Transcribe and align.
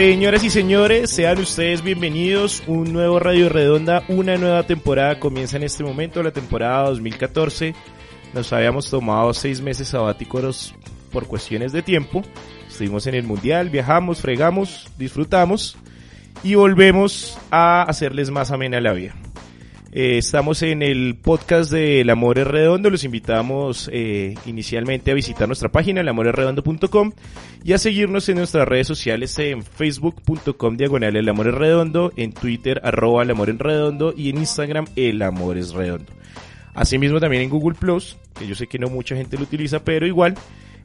Señoras 0.00 0.42
y 0.42 0.48
señores, 0.48 1.10
sean 1.10 1.38
ustedes 1.40 1.82
bienvenidos. 1.82 2.62
Un 2.66 2.90
nuevo 2.90 3.20
Radio 3.20 3.50
Redonda, 3.50 4.02
una 4.08 4.38
nueva 4.38 4.62
temporada 4.62 5.20
comienza 5.20 5.58
en 5.58 5.62
este 5.62 5.84
momento, 5.84 6.22
la 6.22 6.30
temporada 6.30 6.88
2014. 6.88 7.74
Nos 8.32 8.50
habíamos 8.54 8.88
tomado 8.88 9.34
seis 9.34 9.60
meses 9.60 9.88
sabáticos 9.88 10.74
por 11.12 11.26
cuestiones 11.26 11.72
de 11.72 11.82
tiempo. 11.82 12.22
Estuvimos 12.66 13.06
en 13.08 13.14
el 13.14 13.24
Mundial, 13.24 13.68
viajamos, 13.68 14.22
fregamos, 14.22 14.88
disfrutamos 14.96 15.76
y 16.42 16.54
volvemos 16.54 17.38
a 17.50 17.82
hacerles 17.82 18.30
más 18.30 18.50
amena 18.52 18.80
la 18.80 18.94
vida. 18.94 19.14
Eh, 19.92 20.18
estamos 20.18 20.62
en 20.62 20.82
el 20.82 21.16
podcast 21.16 21.72
de 21.72 22.00
El 22.00 22.10
Amor 22.10 22.38
es 22.38 22.46
Redondo. 22.46 22.90
Los 22.90 23.02
invitamos 23.02 23.90
eh, 23.92 24.36
inicialmente 24.46 25.10
a 25.10 25.14
visitar 25.14 25.48
nuestra 25.48 25.70
página, 25.70 26.00
elamoresredondo.com 26.00 27.10
y 27.64 27.72
a 27.72 27.78
seguirnos 27.78 28.28
en 28.28 28.36
nuestras 28.36 28.68
redes 28.68 28.86
sociales 28.86 29.36
en 29.40 29.64
facebook.com 29.64 30.76
diagonal 30.76 31.16
El 31.16 31.28
Amor 31.28 31.48
es 31.48 31.54
Redondo, 31.54 32.12
en 32.16 32.32
Twitter 32.32 32.80
arroba 32.84 33.24
El 33.24 33.32
Amor 33.32 33.50
en 33.50 33.58
Redondo 33.58 34.14
y 34.16 34.30
en 34.30 34.38
Instagram 34.38 34.86
El 34.94 35.22
Amor 35.22 35.58
es 35.58 35.72
Redondo. 35.72 36.12
Asimismo 36.72 37.18
también 37.18 37.42
en 37.42 37.50
Google 37.50 37.76
Plus, 37.76 38.16
que 38.38 38.46
yo 38.46 38.54
sé 38.54 38.68
que 38.68 38.78
no 38.78 38.88
mucha 38.88 39.16
gente 39.16 39.36
lo 39.36 39.42
utiliza, 39.42 39.82
pero 39.82 40.06
igual 40.06 40.36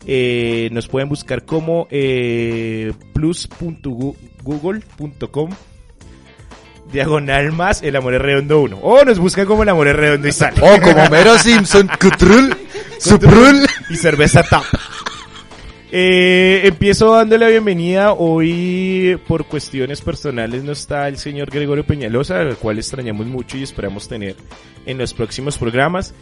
eh, 0.08 0.70
nos 0.72 0.88
pueden 0.88 1.10
buscar 1.10 1.46
como 1.46 1.88
eh, 1.92 2.92
plus.google.com 3.14 5.52
diagonal 6.96 7.52
más 7.52 7.84
el 7.84 7.96
amor 7.96 8.16
es 8.16 8.22
redondo 8.22 8.62
1. 8.62 8.80
O 8.82 9.04
nos 9.04 9.20
buscan 9.20 9.46
como 9.46 9.64
el 9.64 9.70
amor 9.70 9.88
es 9.88 9.96
redondo 9.96 10.28
y 10.28 10.32
sale. 10.32 10.58
O 10.62 10.82
como 10.82 11.08
Mero 11.10 11.38
Simpson, 11.38 11.90
Cutrul, 12.00 12.56
Suprul. 12.98 13.68
y 13.90 13.96
cerveza 13.96 14.42
tap. 14.42 14.64
Eh, 15.92 16.62
empiezo 16.64 17.14
dándole 17.14 17.46
la 17.46 17.52
bienvenida. 17.52 18.14
Hoy, 18.14 19.20
por 19.28 19.46
cuestiones 19.46 20.02
personales, 20.02 20.64
no 20.64 20.72
está 20.72 21.08
el 21.08 21.18
señor 21.18 21.50
Gregorio 21.52 21.86
Peñalosa, 21.86 22.40
al 22.40 22.58
cual 22.58 22.80
extrañamos 22.80 23.28
mucho 23.28 23.58
y 23.58 23.64
esperamos 23.64 24.08
tener 24.08 24.36
en 24.86 24.98
los 24.98 25.14
próximos 25.14 25.58
programas. 25.58 26.14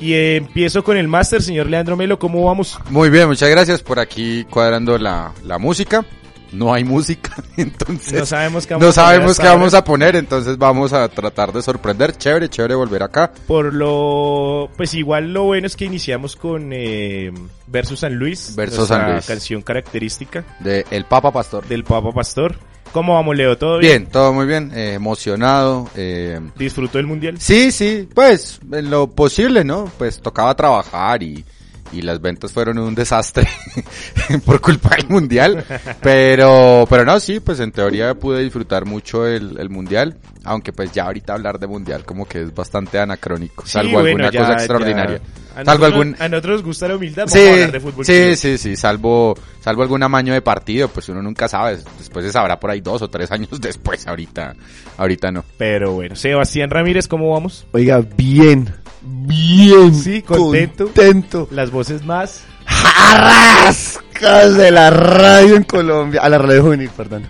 Y 0.00 0.14
eh, 0.14 0.36
empiezo 0.36 0.82
con 0.82 0.96
el 0.96 1.06
máster, 1.08 1.42
señor 1.42 1.66
Leandro 1.66 1.96
Melo. 1.96 2.18
¿Cómo 2.18 2.44
vamos? 2.44 2.78
Muy 2.88 3.10
bien, 3.10 3.28
muchas 3.28 3.50
gracias 3.50 3.82
por 3.82 3.98
aquí 3.98 4.44
cuadrando 4.44 4.96
la, 4.96 5.32
la 5.44 5.58
música. 5.58 6.04
No 6.52 6.72
hay 6.74 6.84
música, 6.84 7.34
entonces 7.56 8.12
No 8.12 8.26
sabemos 8.26 8.66
qué 8.66 8.74
vamos, 8.74 8.84
no 8.84 8.90
a, 8.90 8.92
poner 8.92 9.06
sabemos 9.06 9.30
hasta 9.32 9.42
qué 9.42 9.48
vamos 9.48 9.74
a 9.74 9.84
poner, 9.84 10.16
entonces 10.16 10.58
vamos 10.58 10.92
a 10.92 11.08
tratar 11.08 11.52
de 11.52 11.62
sorprender. 11.62 12.16
Chévere, 12.16 12.48
chévere 12.48 12.74
volver 12.74 13.02
acá. 13.02 13.32
Por 13.46 13.72
lo, 13.72 14.68
pues 14.76 14.94
igual 14.94 15.32
lo 15.32 15.44
bueno 15.44 15.66
es 15.66 15.76
que 15.76 15.84
iniciamos 15.84 16.36
con 16.36 16.70
eh, 16.72 17.32
Versus 17.66 18.00
San 18.00 18.14
Luis, 18.16 18.54
Versus 18.56 18.78
nuestra 18.78 18.98
San 18.98 19.12
Luis. 19.12 19.26
canción 19.26 19.62
característica 19.62 20.44
De 20.60 20.84
El 20.90 21.04
Papa 21.04 21.30
Pastor. 21.30 21.66
del 21.66 21.84
Papa 21.84 22.10
Pastor. 22.12 22.56
¿Cómo 22.92 23.14
vamos, 23.14 23.36
Leo? 23.36 23.56
¿Todo 23.56 23.78
bien? 23.78 24.02
Bien, 24.02 24.10
todo 24.10 24.32
muy 24.32 24.46
bien, 24.46 24.72
eh, 24.74 24.94
emocionado. 24.94 25.88
Eh, 25.94 26.40
¿Disfrutó 26.56 26.98
el 26.98 27.06
mundial? 27.06 27.40
sí, 27.40 27.70
sí, 27.70 28.08
pues 28.12 28.58
en 28.72 28.90
lo 28.90 29.06
posible, 29.08 29.62
¿no? 29.62 29.84
Pues 29.96 30.20
tocaba 30.20 30.56
trabajar 30.56 31.22
y, 31.22 31.44
y 31.92 32.02
las 32.02 32.20
ventas 32.20 32.52
fueron 32.52 32.78
un 32.78 32.94
desastre 32.94 33.48
por 34.44 34.60
culpa 34.60 34.96
del 34.96 35.08
mundial. 35.08 35.64
Pero, 36.02 36.86
pero 36.88 37.04
no, 37.04 37.18
sí, 37.20 37.40
pues 37.40 37.60
en 37.60 37.72
teoría 37.72 38.14
pude 38.14 38.42
disfrutar 38.42 38.84
mucho 38.86 39.26
el, 39.26 39.58
el 39.58 39.70
mundial. 39.70 40.16
Aunque 40.44 40.72
pues 40.72 40.90
ya 40.92 41.04
ahorita 41.04 41.34
hablar 41.34 41.58
de 41.58 41.66
mundial 41.66 42.04
como 42.04 42.26
que 42.26 42.40
es 42.42 42.54
bastante 42.54 42.98
anacrónico. 42.98 43.64
Sí, 43.66 43.72
salvo 43.72 43.92
bueno, 44.00 44.08
alguna 44.08 44.30
ya- 44.30 44.40
cosa 44.40 44.52
extraordinaria. 44.54 45.20
A 45.50 45.64
Salvo 45.64 45.82
nosotros, 45.88 45.92
algún, 45.92 46.16
a 46.20 46.28
nosotros 46.28 46.52
nos 46.58 46.62
gusta 46.64 46.88
la 46.88 46.96
humildad, 46.96 47.24
vamos 47.26 47.32
Sí, 47.32 47.40
a 47.46 47.52
hablar 47.52 47.72
de 47.72 47.80
fútbol. 47.80 48.04
sí, 48.04 48.12
chino. 48.12 48.36
sí, 48.36 48.56
sí, 48.58 48.76
salvo, 48.76 49.34
salvo 49.60 49.82
algún 49.82 50.00
amaño 50.02 50.32
de 50.32 50.40
partido, 50.42 50.86
pues 50.88 51.08
uno 51.08 51.20
nunca 51.20 51.48
sabe, 51.48 51.76
después 51.98 52.24
se 52.24 52.30
sabrá 52.30 52.58
por 52.60 52.70
ahí 52.70 52.80
dos 52.80 53.02
o 53.02 53.08
tres 53.08 53.32
años 53.32 53.48
después, 53.60 54.06
ahorita, 54.06 54.54
ahorita 54.96 55.32
no. 55.32 55.44
Pero 55.58 55.92
bueno, 55.92 56.14
Sebastián 56.14 56.70
Ramírez, 56.70 57.08
¿cómo 57.08 57.32
vamos? 57.32 57.66
Oiga, 57.72 58.00
bien, 58.16 58.72
bien. 59.02 59.94
Sí, 59.94 60.22
contento. 60.22 60.84
Contento. 60.86 61.48
Las 61.50 61.70
voces 61.70 62.04
más. 62.04 62.42
Jarrascas 62.66 64.56
de 64.56 64.70
la 64.70 64.90
radio 64.90 65.56
en 65.56 65.64
Colombia. 65.64 66.20
A 66.22 66.28
la 66.28 66.38
radio 66.38 66.62
juvenil, 66.62 66.90
perdón. 66.96 67.28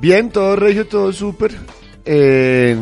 Bien, 0.00 0.30
todo 0.30 0.56
regio, 0.56 0.86
todo 0.86 1.12
súper. 1.12 1.52
Eh, 2.04 2.76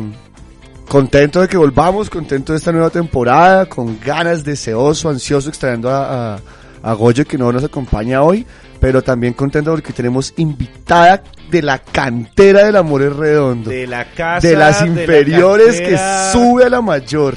contento 0.87 1.41
de 1.41 1.47
que 1.47 1.57
volvamos, 1.57 2.09
contento 2.09 2.53
de 2.53 2.57
esta 2.57 2.71
nueva 2.71 2.89
temporada, 2.89 3.67
con 3.67 3.99
ganas, 3.99 4.43
deseoso, 4.43 5.09
ansioso, 5.09 5.49
extrañando 5.49 5.89
a, 5.89 6.35
a, 6.35 6.39
a 6.83 6.93
Goyo 6.93 7.25
que 7.25 7.37
no 7.37 7.51
nos 7.51 7.63
acompaña 7.63 8.23
hoy, 8.23 8.45
pero 8.79 9.03
también 9.03 9.33
contento 9.33 9.71
porque 9.71 9.93
tenemos 9.93 10.33
invitada 10.37 11.23
de 11.51 11.61
la 11.61 11.79
cantera 11.79 12.65
del 12.65 12.75
Amor 12.75 13.03
es 13.03 13.15
Redondo. 13.15 13.69
De 13.69 13.85
la 13.85 14.05
casa. 14.05 14.47
de 14.47 14.55
las 14.55 14.81
la 14.81 14.87
inferiores 14.87 15.79
que 15.79 15.97
sube 16.31 16.65
a 16.65 16.69
la 16.69 16.81
mayor. 16.81 17.35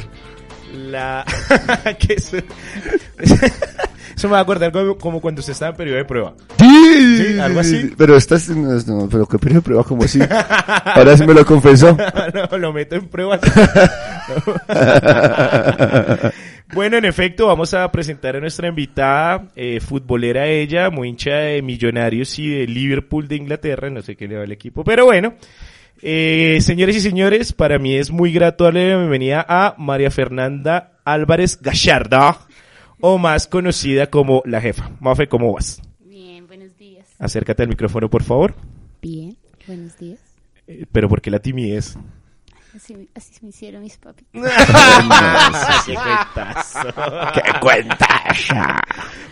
La. 0.75 1.25
que 1.99 2.15
eso... 2.15 2.37
eso 4.17 4.29
me 4.29 4.33
va 4.33 4.39
a 4.39 4.43
acordar 4.43 4.73
como, 4.73 4.99
como 4.99 5.21
cuando 5.21 5.41
usted 5.41 5.53
estaba 5.53 5.71
en 5.71 5.77
periodo 5.77 5.99
de 5.99 6.05
prueba. 6.05 6.35
Sí, 6.59 6.85
Sí, 7.17 7.39
algo 7.39 7.61
así. 7.61 7.93
Pero 7.97 8.17
esta 8.17 8.37
es, 8.37 8.49
no, 8.51 9.09
pero 9.11 9.27
qué 9.27 9.39
periodo 9.39 9.61
de 9.61 9.65
prueba, 9.65 9.85
como 9.85 10.05
así. 10.05 10.21
Ahora 10.85 11.17
sí 11.17 11.27
me 11.27 11.35
lo 11.35 11.45
confesó. 11.45 11.97
no, 12.51 12.59
lo 12.59 12.73
meto 12.73 12.97
en 12.97 13.09
pruebas. 13.09 13.41
bueno, 16.73 16.97
en 16.97 17.05
efecto, 17.05 17.47
vamos 17.47 17.75
a 17.75 17.91
presentar 17.91 18.37
a 18.37 18.41
nuestra 18.41 18.69
invitada, 18.69 19.49
eh, 19.57 19.81
futbolera 19.81 20.47
ella, 20.47 20.91
muy 20.91 21.09
hincha 21.09 21.35
de 21.37 21.63
Millonarios 21.63 22.39
y 22.39 22.49
de 22.49 22.67
Liverpool 22.67 23.29
de 23.29 23.37
Inglaterra, 23.37 23.91
no 23.91 24.03
sé 24.03 24.17
qué 24.17 24.29
le 24.29 24.37
va 24.37 24.45
el 24.45 24.53
equipo, 24.53 24.85
pero 24.85 25.07
bueno. 25.07 25.35
Eh, 26.07 26.59
señores 26.61 26.97
y 26.97 27.01
señores, 27.01 27.55
para 27.55 27.79
mí 27.79 27.95
es 27.95 28.11
muy 28.11 28.31
grato 28.31 28.65
darle 28.65 28.91
la 28.91 28.99
bienvenida 28.99 29.47
a 29.49 29.75
María 29.79 30.11
Fernanda 30.11 31.01
Álvarez 31.03 31.59
Gallarda, 31.63 32.41
o 33.01 33.17
más 33.17 33.47
conocida 33.47 34.11
como 34.11 34.43
la 34.45 34.61
jefa. 34.61 34.91
Mafe, 35.01 35.29
¿cómo 35.29 35.55
vas? 35.55 35.81
Bien, 36.01 36.47
buenos 36.47 36.77
días. 36.77 37.09
Acércate 37.19 37.63
al 37.63 37.71
micrófono, 37.71 38.11
por 38.11 38.23
favor. 38.23 38.55
Bien, 39.01 39.39
buenos 39.67 39.97
días. 39.97 40.21
Eh, 40.67 40.85
pero 40.93 41.09
¿por 41.09 41.23
qué 41.23 41.31
la 41.31 41.39
timidez? 41.39 41.97
Así, 42.77 43.09
así 43.15 43.33
me 43.41 43.49
hicieron 43.49 43.81
mis 43.81 43.97
papis. 43.97 44.27
¡Qué 44.35 45.95
cuentazo! 45.95 46.81
¡Qué 47.33 47.61
cuenta! 47.63 48.83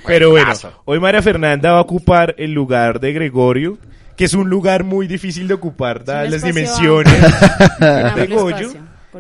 Pero 0.06 0.30
bueno, 0.30 0.54
hoy 0.86 1.00
María 1.00 1.20
Fernanda 1.20 1.72
va 1.72 1.78
a 1.80 1.82
ocupar 1.82 2.34
el 2.38 2.52
lugar 2.52 2.98
de 2.98 3.12
Gregorio, 3.12 3.76
que 4.22 4.26
es 4.26 4.34
un 4.34 4.48
lugar 4.48 4.84
muy 4.84 5.08
difícil 5.08 5.48
de 5.48 5.54
ocupar, 5.54 6.04
dadas 6.04 6.30
las 6.30 6.44
espacio 6.44 6.54
dimensiones 7.02 7.20
de 8.14 8.26
Goyo, 8.28 8.68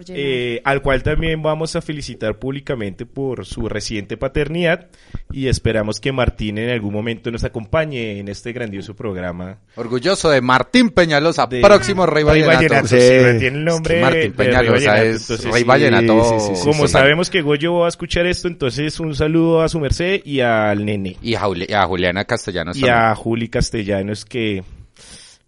eh, 0.08 0.60
al 0.64 0.80
cual 0.80 1.02
también 1.02 1.42
vamos 1.42 1.74
a 1.76 1.82
felicitar 1.82 2.38
públicamente 2.38 3.04
por 3.04 3.44
su 3.44 3.68
reciente 3.68 4.16
paternidad 4.16 4.86
y 5.32 5.48
esperamos 5.48 6.00
que 6.00 6.12
Martín 6.12 6.56
en 6.58 6.70
algún 6.70 6.94
momento 6.94 7.30
nos 7.30 7.44
acompañe 7.44 8.18
en 8.20 8.28
este 8.28 8.52
grandioso 8.52 8.94
programa. 8.96 9.58
Orgulloso 9.74 10.30
de 10.30 10.40
Martín 10.40 10.88
Peñalosa, 10.90 11.46
de 11.46 11.60
próximo 11.60 12.06
Rey 12.06 12.22
Vallenato. 12.24 12.86
sí, 12.86 12.96
Sí. 13.00 13.38
tiene 13.40 13.58
el 13.58 13.64
nombre 13.64 13.94
Es 13.94 13.98
que 13.98 14.02
Martín 14.04 14.20
de 14.20 14.28
Rey 14.28 14.30
Peñalosa 14.46 14.72
Vallenato, 14.92 15.02
es 15.16 15.22
entonces 15.30 15.52
Rey 15.52 15.64
Vallenato. 15.64 16.24
sí, 16.24 16.46
sí, 16.48 16.56
sí, 16.62 16.64
Como 16.70 16.88
sabemos 16.88 17.28
que 17.28 17.42
Goyo 17.42 17.74
va 17.80 17.86
a 17.86 17.88
escuchar 17.88 18.24
esto, 18.26 18.48
entonces 18.48 18.98
un 19.00 19.14
saludo 19.14 19.60
a 19.62 19.68
su 19.68 19.78
merced 19.80 20.22
y 20.24 20.40
al 20.40 20.86
nene. 20.86 21.16
Y 21.20 21.34
a, 21.34 21.40
Juli- 21.40 21.70
a 21.74 21.84
Juliana 21.86 22.24
Castellanos 22.24 22.76
y 22.78 22.80
también. 22.82 22.98
a 22.98 23.14
Juli 23.14 23.48
Castellanos 23.48 24.24
que, 24.24 24.62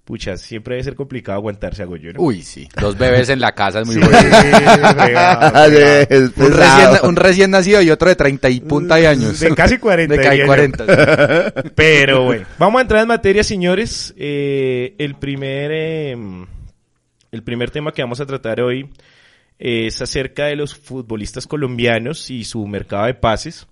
pucha, 0.04 0.36
siempre 0.36 0.74
debe 0.74 0.84
ser 0.84 0.94
complicado 0.94 1.38
aguantarse 1.38 1.82
a 1.82 1.86
Goyo, 1.86 2.12
¿no? 2.12 2.20
Uy, 2.20 2.42
sí, 2.42 2.68
dos 2.80 2.96
bebés 2.96 3.28
en 3.30 3.40
la 3.40 3.52
casa 3.52 3.80
es 3.80 3.86
muy 3.86 3.96
Sí, 3.96 4.00
bueno. 4.00 4.14
Un 6.36 6.52
recién, 6.52 6.88
un 7.02 7.16
recién 7.16 7.50
nacido 7.50 7.82
y 7.82 7.90
otro 7.90 8.08
de 8.08 8.16
30 8.16 8.50
y 8.50 8.60
punta 8.60 8.96
de 8.96 9.06
años. 9.06 9.40
De 9.40 9.54
casi 9.54 9.78
40. 9.78 10.14
De 10.14 10.22
casi 10.22 10.30
diría 10.30 10.44
yo. 10.44 10.46
40. 10.46 11.52
Pero 11.74 12.24
bueno, 12.24 12.46
vamos 12.58 12.78
a 12.78 12.82
entrar 12.82 13.02
en 13.02 13.08
materia, 13.08 13.42
señores. 13.42 14.14
Eh, 14.16 14.94
el 14.98 15.16
primer, 15.16 15.70
eh, 15.72 16.16
el 17.32 17.42
primer 17.42 17.70
tema 17.70 17.92
que 17.92 18.02
vamos 18.02 18.20
a 18.20 18.26
tratar 18.26 18.60
hoy 18.60 18.90
es 19.58 20.02
acerca 20.02 20.46
de 20.46 20.56
los 20.56 20.74
futbolistas 20.74 21.46
colombianos 21.46 22.30
y 22.30 22.44
su 22.44 22.66
mercado 22.66 23.06
de 23.06 23.14
pases. 23.14 23.66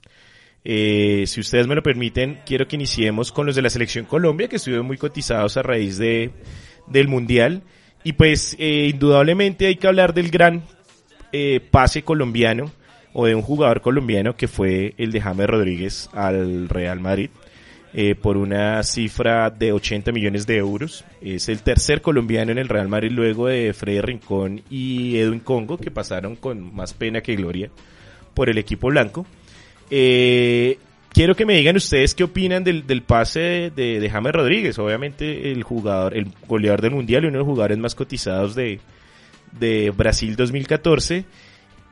Eh, 0.64 1.25
si 1.26 1.41
ustedes 1.41 1.67
me 1.67 1.75
lo 1.75 1.82
permiten, 1.82 2.41
quiero 2.47 2.69
que 2.69 2.76
iniciemos 2.76 3.32
con 3.32 3.47
los 3.47 3.56
de 3.56 3.62
la 3.62 3.70
selección 3.70 4.05
Colombia, 4.05 4.49
que 4.49 4.56
estuvieron 4.56 4.87
muy 4.87 4.97
cotizados 4.97 5.56
a 5.56 5.62
raíz 5.62 5.99
de, 5.99 6.31
del 6.87 7.09
Mundial. 7.09 7.62
Y 8.05 8.14
pues, 8.14 8.56
eh, 8.59 8.91
indudablemente 8.93 9.67
hay 9.67 9.76
que 9.76 9.87
hablar 9.87 10.14
del 10.14 10.31
gran 10.31 10.62
eh, 11.32 11.61
pase 11.70 12.03
colombiano 12.03 12.70
o 13.12 13.26
de 13.26 13.35
un 13.35 13.43
jugador 13.43 13.81
colombiano 13.81 14.37
que 14.37 14.49
fue 14.49 14.94
el 14.99 15.12
de 15.12 15.20
James 15.20 15.47
Rodríguez 15.47 16.09
al 16.12 16.69
Real 16.69 17.00
Madrid 17.00 17.31
eh, 17.94 18.15
por 18.15 18.38
una 18.38 18.82
cifra 18.82 19.50
de 19.50 19.73
80 19.73 20.12
millones 20.12 20.47
de 20.47 20.56
euros. 20.56 21.05
Es 21.20 21.49
el 21.49 21.62
tercer 21.62 22.00
colombiano 22.00 22.50
en 22.53 22.58
el 22.58 22.69
Real 22.69 22.88
Madrid 22.88 23.11
luego 23.11 23.49
de 23.49 23.73
Freddy 23.75 24.00
Rincón 24.00 24.62
y 24.70 25.19
Edwin 25.19 25.41
Congo 25.41 25.76
que 25.76 25.91
pasaron 25.91 26.37
con 26.37 26.75
más 26.75 26.94
pena 26.94 27.20
que 27.20 27.37
gloria 27.37 27.70
por 28.35 28.49
el 28.49 28.56
equipo 28.56 28.88
blanco. 28.88 29.26
Eh, 29.94 30.79
quiero 31.12 31.35
que 31.35 31.44
me 31.44 31.55
digan 31.55 31.77
ustedes 31.77 32.15
qué 32.15 32.25
opinan 32.25 32.65
del, 32.65 32.87
del 32.87 33.03
pase 33.03 33.71
de, 33.77 34.00
de, 34.00 34.11
James 34.11 34.33
Rodríguez, 34.33 34.79
obviamente 34.79 35.53
el 35.53 35.62
jugador, 35.65 36.17
el 36.17 36.29
goleador 36.49 36.81
del 36.81 36.93
mundial 36.93 37.25
y 37.25 37.27
uno 37.27 37.35
de 37.35 37.39
los 37.41 37.47
jugadores 37.47 37.77
más 37.77 37.94
cotizados 37.94 38.55
de, 38.55 38.81
de 39.61 39.91
Brasil 39.91 40.35
2014. 40.35 41.27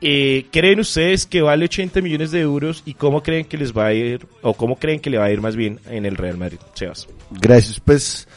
Eh, 0.01 0.47
¿Creen 0.51 0.79
ustedes 0.79 1.27
que 1.27 1.43
vale 1.43 1.65
80 1.65 2.01
millones 2.01 2.31
de 2.31 2.41
euros 2.41 2.81
y 2.87 2.95
cómo 2.95 3.21
creen 3.21 3.45
que 3.45 3.55
les 3.55 3.71
va 3.71 3.85
a 3.85 3.93
ir, 3.93 4.25
o 4.41 4.55
cómo 4.55 4.77
creen 4.77 4.99
que 4.99 5.11
le 5.11 5.19
va 5.19 5.25
a 5.25 5.31
ir 5.31 5.39
más 5.39 5.55
bien 5.55 5.79
en 5.87 6.07
el 6.07 6.17
Real 6.17 6.37
Madrid? 6.37 6.57
Sebas. 6.73 7.07
Gracias, 7.29 7.79
pues 7.79 8.27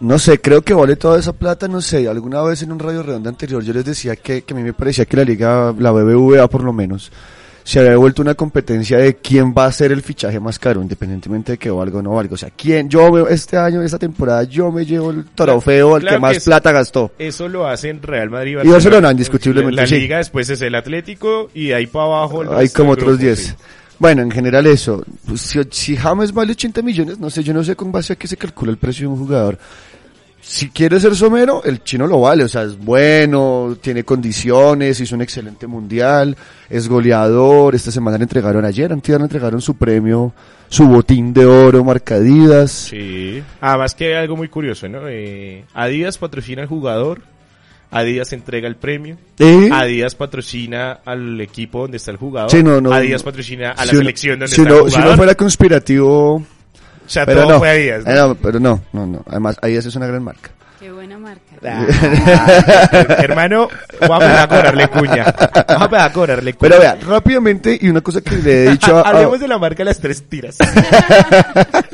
no 0.00 0.18
sé, 0.18 0.40
creo 0.40 0.62
que 0.62 0.72
vale 0.72 0.96
toda 0.96 1.18
esa 1.18 1.34
plata, 1.34 1.68
no 1.68 1.82
sé, 1.82 2.08
alguna 2.08 2.40
vez 2.40 2.62
en 2.62 2.72
un 2.72 2.78
radio 2.78 3.02
redonda 3.02 3.28
anterior 3.28 3.62
yo 3.62 3.74
les 3.74 3.84
decía 3.84 4.16
que, 4.16 4.40
que 4.40 4.54
a 4.54 4.56
mí 4.56 4.62
me 4.62 4.72
parecía 4.72 5.04
que 5.04 5.18
la 5.18 5.24
liga, 5.24 5.74
la 5.78 5.90
BBVA 5.90 6.48
por 6.48 6.64
lo 6.64 6.72
menos, 6.72 7.12
se 7.66 7.80
había 7.80 7.96
vuelto 7.96 8.22
una 8.22 8.36
competencia 8.36 8.96
de 8.96 9.16
quién 9.16 9.52
va 9.52 9.64
a 9.66 9.72
ser 9.72 9.90
el 9.90 10.00
fichaje 10.00 10.38
más 10.38 10.56
caro, 10.56 10.80
independientemente 10.80 11.52
de 11.52 11.58
que 11.58 11.68
valga 11.68 11.98
o 11.98 12.02
no 12.02 12.10
valga. 12.12 12.34
O 12.34 12.36
sea, 12.36 12.48
quién, 12.56 12.88
yo 12.88 13.10
veo 13.10 13.26
este 13.26 13.56
año, 13.56 13.82
esta 13.82 13.98
temporada, 13.98 14.44
yo 14.44 14.70
me 14.70 14.86
llevo 14.86 15.10
el 15.10 15.24
trofeo 15.34 15.96
al 15.96 16.02
Claro 16.02 16.16
que 16.16 16.20
más 16.20 16.38
que 16.38 16.44
plata 16.44 16.70
gastó. 16.70 17.10
Eso 17.18 17.48
lo 17.48 17.66
hacen 17.66 18.00
Real 18.00 18.30
Madrid. 18.30 18.58
Y 18.62 18.68
Barcelona, 18.68 19.10
indiscutiblemente, 19.10 19.74
La 19.80 19.84
sí. 19.88 19.98
liga 19.98 20.18
después 20.18 20.48
es 20.48 20.62
el 20.62 20.76
Atlético 20.76 21.50
y 21.54 21.66
de 21.66 21.74
ahí 21.74 21.86
para 21.88 22.04
abajo. 22.04 22.44
el 22.44 22.54
Hay 22.54 22.68
como 22.68 22.92
otros 22.92 23.18
grupo, 23.18 23.24
10. 23.24 23.38
sí. 23.40 23.52
Bueno, 23.98 24.22
en 24.22 24.30
general 24.30 24.64
eso. 24.68 25.04
Pues, 25.26 25.40
si, 25.40 25.58
si 25.72 25.96
James 25.96 26.32
vale 26.32 26.52
80 26.52 26.82
millones, 26.82 27.18
no 27.18 27.30
sé, 27.30 27.42
yo 27.42 27.52
no 27.52 27.64
sé 27.64 27.74
con 27.74 27.90
base 27.90 28.12
a 28.12 28.16
qué 28.16 28.28
se 28.28 28.36
calcula 28.36 28.70
el 28.70 28.78
precio 28.78 29.08
de 29.08 29.14
un 29.14 29.18
jugador. 29.18 29.58
Si 30.48 30.70
quiere 30.70 31.00
ser 31.00 31.16
somero, 31.16 31.64
el 31.64 31.82
chino 31.82 32.06
lo 32.06 32.20
vale, 32.20 32.44
o 32.44 32.48
sea, 32.48 32.62
es 32.62 32.78
bueno, 32.78 33.76
tiene 33.80 34.04
condiciones, 34.04 35.00
hizo 35.00 35.16
un 35.16 35.22
excelente 35.22 35.66
mundial, 35.66 36.36
es 36.70 36.88
goleador, 36.88 37.74
esta 37.74 37.90
semana 37.90 38.16
le 38.16 38.22
entregaron 38.24 38.64
ayer, 38.64 38.92
antes 38.92 39.16
le 39.16 39.22
entregaron 39.24 39.60
su 39.60 39.74
premio, 39.74 40.32
su 40.68 40.86
botín 40.86 41.32
de 41.32 41.44
oro, 41.46 41.82
marcadidas. 41.82 42.70
Sí. 42.70 43.42
Además 43.60 43.96
que 43.96 44.06
hay 44.06 44.22
algo 44.22 44.36
muy 44.36 44.48
curioso, 44.48 44.88
¿no? 44.88 45.08
Eh, 45.08 45.64
Adidas 45.74 46.16
patrocina 46.16 46.62
al 46.62 46.68
jugador, 46.68 47.22
Adidas 47.90 48.32
entrega 48.32 48.68
el 48.68 48.76
premio, 48.76 49.16
¿Eh? 49.40 49.68
Adidas 49.72 50.14
patrocina 50.14 51.00
al 51.04 51.40
equipo 51.40 51.80
donde 51.82 51.96
está 51.96 52.12
el 52.12 52.18
jugador, 52.18 52.52
Sí, 52.52 52.62
no, 52.62 52.80
no, 52.80 52.92
Adidas 52.92 53.22
no. 53.22 53.30
patrocina 53.32 53.72
a 53.72 53.84
la 53.84 53.90
Si 53.90 53.96
selección 53.96 54.38
donde 54.38 54.54
si 54.54 54.60
está 54.60 54.70
el 54.72 54.76
si 54.76 54.80
uno 54.84 54.90
jugador. 54.92 55.16
fuera 55.16 55.34
conspirativo, 55.34 56.44
o 57.06 57.08
sea, 57.08 57.24
pero 57.26 57.42
todo 57.42 57.52
no, 57.52 57.58
fue 57.58 57.70
Adidas. 57.70 58.04
¿no? 58.04 58.10
Eh, 58.10 58.14
no, 58.16 58.34
pero 58.34 58.60
no, 58.60 58.80
no, 58.92 59.06
no, 59.06 59.22
además 59.28 59.56
Adidas 59.62 59.86
es 59.86 59.96
una 59.96 60.06
gran 60.06 60.22
marca. 60.22 60.50
Qué 60.78 60.92
buena 60.92 61.16
marca. 61.18 61.40
Ah, 61.64 61.86
hermano, 63.22 63.68
vamos 64.00 64.24
a 64.24 64.46
cobrarle 64.46 64.88
cuña. 64.88 65.34
Vamos 65.66 65.98
a 65.98 66.12
cobrarle 66.12 66.52
cuña. 66.52 66.68
Pero 66.70 66.80
vea, 66.80 66.98
rápidamente, 67.06 67.78
y 67.80 67.88
una 67.88 68.02
cosa 68.02 68.20
que 68.20 68.36
le 68.36 68.64
he 68.66 68.70
dicho 68.72 68.96
a, 68.98 69.00
a- 69.00 69.04
Hablemos 69.10 69.40
de 69.40 69.48
la 69.48 69.58
marca 69.58 69.82
Las 69.84 69.98
Tres 69.98 70.28
Tiras. 70.28 70.58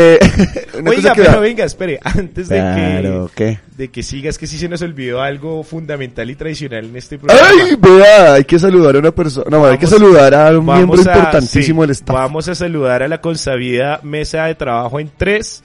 eh, 0.00 0.18
una 0.78 0.90
Oiga, 0.90 1.02
cosa 1.02 1.14
que 1.14 1.22
pero 1.22 1.40
venga, 1.40 1.64
espere, 1.64 1.98
antes 2.02 2.48
de 2.48 2.56
Claro, 2.56 3.30
que, 3.34 3.44
¿qué? 3.44 3.58
de 3.76 3.88
que 3.88 4.02
sigas, 4.02 4.38
que 4.38 4.46
si 4.46 4.56
se 4.58 4.68
nos 4.68 4.80
olvidó 4.82 5.20
algo 5.20 5.62
fundamental 5.64 6.30
y 6.30 6.34
tradicional 6.36 6.84
en 6.84 6.96
este 6.96 7.18
programa. 7.18 7.48
¡Ay, 7.50 7.76
vea! 7.80 8.34
Hay 8.34 8.44
que 8.44 8.58
saludar 8.58 8.96
a 8.96 8.98
una 9.00 9.10
persona. 9.12 9.46
No, 9.50 9.64
hay 9.66 9.78
que 9.78 9.86
Vamos- 9.86 10.00
saludar 10.00 10.34
a 10.34 10.58
un 10.58 10.64
miembro 10.66 10.98
a- 10.98 11.02
importantísimo 11.02 11.82
sí, 11.82 11.86
del 11.86 11.90
staff. 11.90 12.14
Vamos 12.16 12.48
a 12.48 12.54
saludar 12.54 13.02
a 13.02 13.08
la 13.08 13.20
consabida 13.20 14.00
mesa 14.02 14.44
de 14.46 14.54
trabajo 14.54 15.00
en 15.00 15.10
3, 15.16 15.62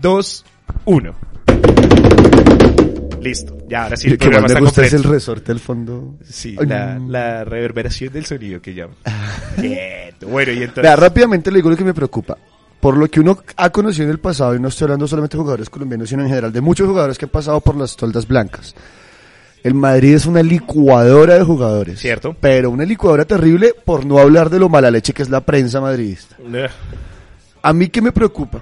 2, 0.00 0.44
1. 0.84 1.14
Listo, 3.20 3.56
ya 3.68 3.84
ahora 3.84 3.96
sí 3.96 4.08
el 4.08 4.18
que 4.18 4.26
más 4.26 4.30
programa 4.38 4.40
me 4.42 4.46
está 4.48 4.60
gusta 4.60 4.82
es 4.84 4.90
completo. 4.90 5.08
el 5.08 5.14
resorte 5.14 5.44
del 5.52 5.60
fondo. 5.60 6.14
Sí, 6.28 6.56
Ay, 6.58 6.66
la, 6.66 6.98
la 6.98 7.44
reverberación 7.44 8.12
del 8.12 8.26
sonido 8.26 8.60
que 8.60 8.74
llama. 8.74 8.94
Bien, 9.58 10.14
bueno, 10.26 10.50
y 10.52 10.56
entonces... 10.58 10.82
Vea, 10.82 10.96
rápidamente 10.96 11.50
le 11.52 11.58
digo 11.58 11.70
lo 11.70 11.76
que 11.76 11.84
me 11.84 11.94
preocupa. 11.94 12.36
Por 12.82 12.96
lo 12.96 13.08
que 13.08 13.20
uno 13.20 13.38
ha 13.58 13.70
conocido 13.70 14.06
en 14.06 14.10
el 14.10 14.18
pasado, 14.18 14.56
y 14.56 14.58
no 14.58 14.66
estoy 14.66 14.86
hablando 14.86 15.06
solamente 15.06 15.36
de 15.36 15.40
jugadores 15.40 15.70
colombianos, 15.70 16.08
sino 16.08 16.22
en 16.22 16.28
general 16.28 16.52
de 16.52 16.60
muchos 16.60 16.88
jugadores 16.88 17.16
que 17.16 17.26
han 17.26 17.30
pasado 17.30 17.60
por 17.60 17.76
las 17.76 17.94
toldas 17.94 18.26
blancas. 18.26 18.74
El 19.62 19.74
Madrid 19.74 20.16
es 20.16 20.26
una 20.26 20.42
licuadora 20.42 21.34
de 21.34 21.44
jugadores. 21.44 22.00
Cierto. 22.00 22.34
Pero 22.40 22.70
una 22.70 22.84
licuadora 22.84 23.24
terrible 23.24 23.72
por 23.84 24.04
no 24.04 24.18
hablar 24.18 24.50
de 24.50 24.58
lo 24.58 24.68
mala 24.68 24.90
leche 24.90 25.12
que 25.12 25.22
es 25.22 25.30
la 25.30 25.42
prensa 25.42 25.80
madridista. 25.80 26.34
Ugh. 26.40 26.68
A 27.62 27.72
mí 27.72 27.86
que 27.86 28.02
me 28.02 28.10
preocupa 28.10 28.60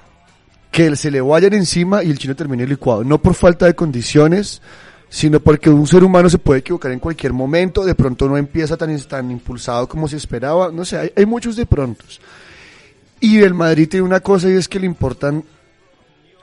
que 0.70 0.94
se 0.96 1.10
le 1.10 1.22
vayan 1.22 1.54
encima 1.54 2.04
y 2.04 2.10
el 2.10 2.18
chino 2.18 2.36
termine 2.36 2.66
licuado. 2.66 3.02
No 3.02 3.22
por 3.22 3.32
falta 3.32 3.64
de 3.64 3.74
condiciones, 3.74 4.60
sino 5.08 5.40
porque 5.40 5.70
un 5.70 5.86
ser 5.86 6.04
humano 6.04 6.28
se 6.28 6.36
puede 6.36 6.60
equivocar 6.60 6.92
en 6.92 6.98
cualquier 6.98 7.32
momento. 7.32 7.86
De 7.86 7.94
pronto 7.94 8.28
no 8.28 8.36
empieza 8.36 8.76
tan, 8.76 8.94
tan 9.00 9.30
impulsado 9.30 9.88
como 9.88 10.06
se 10.08 10.18
esperaba. 10.18 10.70
No 10.70 10.84
sé, 10.84 10.98
hay, 10.98 11.10
hay 11.16 11.24
muchos 11.24 11.56
de 11.56 11.64
prontos. 11.64 12.20
Y 13.20 13.38
el 13.42 13.54
Madrid 13.54 13.88
tiene 13.88 14.04
una 14.06 14.20
cosa 14.20 14.48
y 14.48 14.52
es 14.54 14.68
que 14.68 14.80
le 14.80 14.86
importan. 14.86 15.44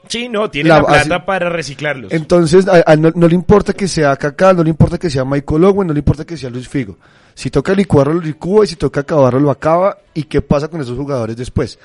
Sí, 0.07 0.29
no, 0.29 0.49
tiene 0.49 0.69
La- 0.69 0.79
la, 0.79 0.85
plata 0.85 1.15
así- 1.15 1.25
para 1.25 1.49
reciclarlos. 1.49 2.11
Entonces, 2.13 2.67
a, 2.67 2.83
a 2.85 2.95
no, 2.95 3.11
no 3.13 3.27
le 3.27 3.35
importa 3.35 3.73
que 3.73 3.87
sea 3.87 4.15
Kaká, 4.15 4.53
no 4.53 4.63
le 4.63 4.69
importa 4.69 4.97
que 4.97 5.09
sea 5.09 5.25
Michael 5.25 5.65
Owen, 5.65 5.87
no 5.87 5.93
le 5.93 5.99
importa 5.99 6.23
que 6.25 6.37
sea 6.37 6.49
Luis 6.49 6.69
Figo. 6.69 6.97
Si 7.33 7.49
toca 7.51 7.73
licuarlo, 7.73 8.13
lo 8.13 8.21
licúa 8.21 8.63
y 8.63 8.67
si 8.67 8.75
toca 8.77 9.01
acabarlo, 9.01 9.39
lo 9.39 9.51
acaba. 9.51 9.97
¿Y 10.13 10.23
qué 10.23 10.41
pasa 10.41 10.69
con 10.69 10.79
esos 10.81 10.97
jugadores 10.97 11.35
después? 11.35 11.77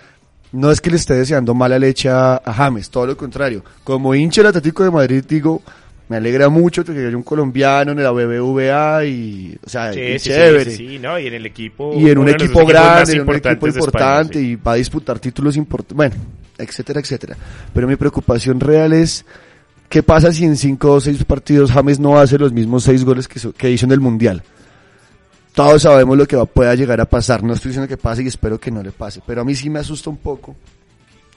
No 0.53 0.71
es 0.71 0.81
que 0.81 0.91
le 0.91 0.97
esté 0.97 1.15
deseando 1.15 1.53
mala 1.55 1.79
leche 1.79 2.11
a, 2.11 2.37
a 2.45 2.53
James, 2.53 2.91
todo 2.91 3.07
lo 3.07 3.17
contrario. 3.17 3.65
Como 3.83 4.15
hincha 4.15 4.43
del 4.43 4.49
Atlético 4.49 4.85
de 4.85 4.91
Madrid, 4.91 5.25
digo, 5.27 5.63
me 6.13 6.19
alegra 6.19 6.51
mucho 6.51 6.85
que 6.85 6.93
haya 6.93 7.17
un 7.17 7.23
colombiano 7.23 7.93
en 7.93 8.03
la 8.03 8.11
BBVA 8.11 9.05
y, 9.07 9.57
o 9.65 9.69
sea, 9.69 9.93
Sí, 9.93 10.01
y 10.01 10.19
sí, 10.19 10.29
chévere. 10.29 10.71
sí, 10.71 10.77
sí, 10.89 10.99
no, 10.99 11.19
y 11.19 11.27
en 11.27 11.35
el 11.35 11.47
equipo... 11.47 11.99
Y 11.99 12.11
en 12.11 12.19
un 12.19 12.29
equipo 12.29 12.67
grande, 12.67 13.13
en 13.15 13.21
un 13.23 13.35
equipo 13.35 13.67
España, 13.67 13.69
importante 13.79 14.39
sí. 14.39 14.47
y 14.51 14.57
va 14.57 14.73
a 14.73 14.75
disputar 14.75 15.19
títulos 15.19 15.57
importantes, 15.57 15.97
bueno, 15.97 16.15
etcétera, 16.59 17.01
etcétera. 17.01 17.37
Pero 17.73 17.89
mi 17.89 17.97
preocupación 17.97 18.61
real 18.61 18.93
es, 18.93 19.25
¿qué 19.89 20.03
pasa 20.03 20.33
si 20.33 20.45
en 20.45 20.57
cinco 20.57 20.93
o 20.93 21.01
seis 21.01 21.25
partidos 21.25 21.71
James 21.73 21.99
no 21.99 22.19
hace 22.19 22.37
los 22.39 22.53
mismos 22.53 22.85
seis 22.85 23.05
goles 23.05 23.27
que, 23.27 23.39
hizo- 23.39 23.53
que 23.55 23.71
hizo 23.71 23.87
en 23.87 23.93
el 23.93 24.01
Mundial? 24.01 24.43
Todos 25.55 25.83
sabemos 25.83 26.17
lo 26.17 26.27
que 26.27 26.37
va, 26.37 26.47
pueda 26.47 26.75
llegar 26.75 27.01
a 27.01 27.05
pasar, 27.05 27.43
no 27.43 27.53
estoy 27.53 27.71
diciendo 27.71 27.89
que 27.89 27.97
pase 27.99 28.23
y 28.23 28.27
espero 28.27 28.59
que 28.59 28.71
no 28.71 28.83
le 28.83 28.91
pase, 28.91 29.21
pero 29.27 29.43
a 29.43 29.45
mí 29.45 29.55
sí 29.55 29.69
me 29.69 29.79
asusta 29.81 30.09
un 30.11 30.17
poco. 30.17 30.57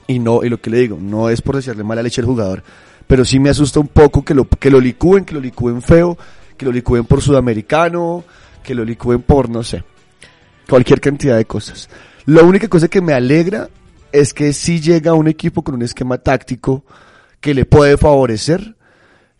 Y 0.08 0.18
no, 0.20 0.44
y 0.44 0.48
lo 0.48 0.60
que 0.60 0.70
le 0.70 0.78
digo, 0.78 0.98
no 1.00 1.28
es 1.28 1.42
por 1.42 1.56
decirle 1.56 1.82
mala 1.82 2.02
leche 2.02 2.20
al 2.20 2.26
jugador, 2.28 2.62
pero 3.06 3.24
sí 3.24 3.38
me 3.38 3.50
asusta 3.50 3.80
un 3.80 3.88
poco 3.88 4.24
que 4.24 4.34
lo, 4.34 4.48
que 4.48 4.70
lo 4.70 4.80
licúen, 4.80 5.24
que 5.24 5.34
lo 5.34 5.40
licúen 5.40 5.82
feo, 5.82 6.16
que 6.56 6.66
lo 6.66 6.72
licúen 6.72 7.04
por 7.04 7.22
sudamericano, 7.22 8.24
que 8.62 8.74
lo 8.74 8.84
licúen 8.84 9.22
por, 9.22 9.48
no 9.48 9.62
sé, 9.62 9.84
cualquier 10.68 11.00
cantidad 11.00 11.36
de 11.36 11.44
cosas. 11.44 11.88
La 12.24 12.42
única 12.42 12.68
cosa 12.68 12.88
que 12.88 13.00
me 13.00 13.12
alegra 13.12 13.68
es 14.12 14.34
que 14.34 14.52
si 14.52 14.80
llega 14.80 15.14
un 15.14 15.28
equipo 15.28 15.62
con 15.62 15.74
un 15.74 15.82
esquema 15.82 16.18
táctico 16.18 16.84
que 17.40 17.54
le 17.54 17.64
puede 17.64 17.96
favorecer. 17.96 18.74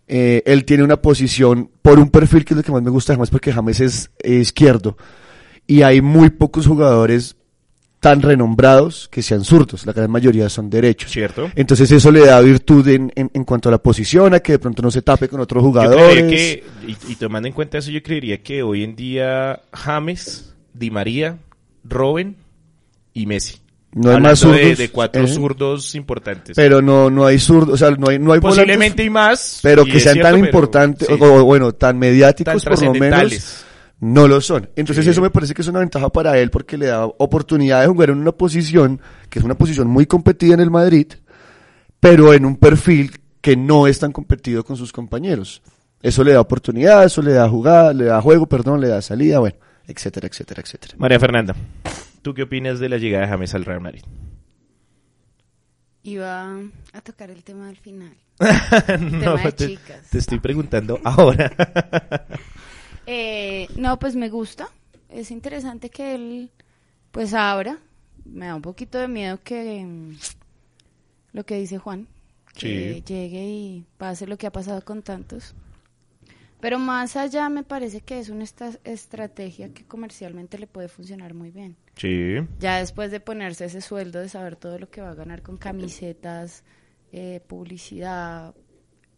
Eh, 0.08 0.42
él 0.46 0.64
tiene 0.64 0.84
una 0.84 1.02
posición 1.02 1.70
por 1.82 1.98
un 1.98 2.10
perfil 2.10 2.44
que 2.44 2.54
es 2.54 2.58
lo 2.58 2.62
que 2.62 2.70
más 2.70 2.82
me 2.82 2.90
gusta, 2.90 3.12
además 3.12 3.30
porque 3.30 3.52
James 3.52 3.80
es 3.80 4.10
izquierdo. 4.22 4.96
Y 5.66 5.82
hay 5.82 6.00
muy 6.00 6.30
pocos 6.30 6.66
jugadores 6.66 7.36
tan 8.06 8.22
renombrados 8.22 9.08
que 9.10 9.20
sean 9.20 9.42
zurdos, 9.42 9.84
la 9.84 9.92
gran 9.92 10.08
mayoría 10.08 10.48
son 10.48 10.70
derechos. 10.70 11.10
¿Cierto? 11.10 11.50
Entonces 11.56 11.90
eso 11.90 12.12
le 12.12 12.24
da 12.24 12.40
virtud 12.40 12.86
en, 12.86 13.12
en, 13.16 13.28
en 13.34 13.44
cuanto 13.44 13.68
a 13.68 13.72
la 13.72 13.78
posición, 13.78 14.32
a 14.32 14.38
que 14.38 14.52
de 14.52 14.58
pronto 14.60 14.80
no 14.80 14.92
se 14.92 15.02
tape 15.02 15.28
con 15.28 15.40
otros 15.40 15.60
jugadores. 15.60 16.30
que, 16.30 16.64
y, 16.86 16.96
y 17.10 17.16
tomando 17.16 17.48
en 17.48 17.52
cuenta 17.52 17.78
eso, 17.78 17.90
yo 17.90 18.00
creería 18.04 18.44
que 18.44 18.62
hoy 18.62 18.84
en 18.84 18.94
día 18.94 19.60
James, 19.72 20.54
Di 20.72 20.88
María, 20.88 21.38
Robin 21.82 22.36
y 23.12 23.26
Messi. 23.26 23.56
No 23.92 24.12
hay 24.12 24.20
más 24.20 24.40
de, 24.40 24.46
zurdos, 24.46 24.78
de 24.78 24.88
cuatro 24.90 25.22
¿eh? 25.24 25.26
zurdos 25.26 25.94
importantes. 25.96 26.54
Pero 26.54 26.80
no, 26.80 27.10
no 27.10 27.26
hay 27.26 27.40
zurdos, 27.40 27.74
o 27.74 27.76
sea, 27.76 27.90
no 27.90 28.08
hay, 28.08 28.20
no 28.20 28.34
hay 28.34 28.38
volantes, 28.38 28.58
Posiblemente 28.66 29.02
hay 29.02 29.10
más. 29.10 29.58
pero 29.64 29.84
que 29.84 29.98
sean 29.98 30.14
cierto, 30.14 30.30
tan 30.30 30.38
importantes, 30.38 31.08
sí, 31.08 31.14
o, 31.18 31.42
bueno, 31.42 31.72
tan 31.72 31.98
mediáticos 31.98 32.62
tan 32.62 32.72
por 32.72 32.84
lo 32.84 32.94
menos. 32.94 33.64
No 34.00 34.28
lo 34.28 34.40
son. 34.40 34.68
Entonces 34.76 35.04
Sí. 35.04 35.10
eso 35.10 35.20
me 35.22 35.30
parece 35.30 35.54
que 35.54 35.62
es 35.62 35.68
una 35.68 35.80
ventaja 35.80 36.08
para 36.10 36.38
él 36.38 36.50
porque 36.50 36.76
le 36.76 36.86
da 36.86 37.06
oportunidad 37.06 37.80
de 37.80 37.86
jugar 37.88 38.10
en 38.10 38.18
una 38.18 38.32
posición 38.32 39.00
que 39.30 39.38
es 39.38 39.44
una 39.44 39.54
posición 39.56 39.88
muy 39.88 40.06
competida 40.06 40.54
en 40.54 40.60
el 40.60 40.70
Madrid, 40.70 41.06
pero 42.00 42.32
en 42.34 42.44
un 42.44 42.56
perfil 42.56 43.12
que 43.40 43.56
no 43.56 43.86
es 43.86 43.98
tan 43.98 44.12
competido 44.12 44.64
con 44.64 44.76
sus 44.76 44.92
compañeros. 44.92 45.62
Eso 46.02 46.22
le 46.24 46.32
da 46.32 46.40
oportunidad, 46.40 47.04
eso 47.04 47.22
le 47.22 47.32
da 47.32 47.48
jugada, 47.48 47.92
le 47.94 48.04
da 48.04 48.20
juego, 48.20 48.46
perdón, 48.46 48.80
le 48.80 48.88
da 48.88 49.00
salida, 49.00 49.38
bueno, 49.38 49.56
etcétera, 49.86 50.26
etcétera, 50.28 50.60
etcétera. 50.62 50.94
María 50.98 51.18
Fernanda, 51.18 51.54
¿tú 52.22 52.34
qué 52.34 52.42
opinas 52.42 52.78
de 52.80 52.88
la 52.88 52.98
llegada 52.98 53.24
de 53.24 53.30
James 53.30 53.54
al 53.54 53.64
Real 53.64 53.80
Madrid? 53.80 54.02
Iba 56.02 56.58
a 56.92 57.00
tocar 57.00 57.30
el 57.30 57.42
tema 57.42 57.66
del 57.66 57.76
final. 57.78 58.12
no, 59.00 59.36
de 59.38 59.52
te, 59.52 59.66
chicas. 59.68 60.10
te 60.10 60.18
estoy 60.18 60.38
preguntando 60.38 61.00
ahora. 61.04 61.50
Eh, 63.06 63.68
no, 63.76 63.98
pues 63.98 64.16
me 64.16 64.28
gusta. 64.28 64.68
Es 65.08 65.30
interesante 65.30 65.90
que 65.90 66.14
él, 66.14 66.50
pues 67.12 67.34
abra. 67.34 67.78
Me 68.24 68.46
da 68.46 68.56
un 68.56 68.62
poquito 68.62 68.98
de 68.98 69.06
miedo 69.08 69.40
que 69.42 69.84
mm, 69.84 70.16
lo 71.32 71.44
que 71.46 71.56
dice 71.56 71.78
Juan, 71.78 72.08
que 72.54 72.94
Sí. 72.94 73.02
llegue 73.06 73.44
y 73.44 73.86
pase 73.98 74.26
lo 74.26 74.36
que 74.36 74.46
ha 74.48 74.52
pasado 74.52 74.82
con 74.84 75.02
tantos. 75.02 75.54
Pero 76.58 76.78
más 76.78 77.16
allá 77.16 77.48
me 77.48 77.62
parece 77.62 78.00
que 78.00 78.18
es 78.18 78.30
una 78.30 78.42
esta- 78.42 78.78
estrategia 78.82 79.72
que 79.72 79.84
comercialmente 79.84 80.58
le 80.58 80.66
puede 80.66 80.88
funcionar 80.88 81.34
muy 81.34 81.50
bien. 81.50 81.76
Sí. 81.96 82.34
Ya 82.58 82.78
después 82.78 83.10
de 83.12 83.20
ponerse 83.20 83.66
ese 83.66 83.80
sueldo, 83.82 84.18
de 84.20 84.28
saber 84.28 84.56
todo 84.56 84.78
lo 84.78 84.90
que 84.90 85.02
va 85.02 85.10
a 85.10 85.14
ganar 85.14 85.42
con 85.42 85.58
camisetas, 85.58 86.64
eh, 87.12 87.40
publicidad, 87.46 88.54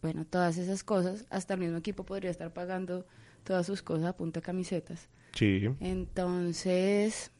bueno, 0.01 0.25
todas 0.25 0.57
esas 0.57 0.83
cosas, 0.83 1.25
hasta 1.29 1.53
el 1.55 1.59
mismo 1.59 1.77
equipo 1.77 2.03
podría 2.03 2.31
estar 2.31 2.53
pagando 2.53 3.05
todas 3.43 3.65
sus 3.65 3.81
cosas 3.81 4.05
a 4.05 4.17
punta 4.17 4.39
de 4.39 4.45
camisetas. 4.45 5.09
Sí. 5.33 5.69
Entonces, 5.79 7.31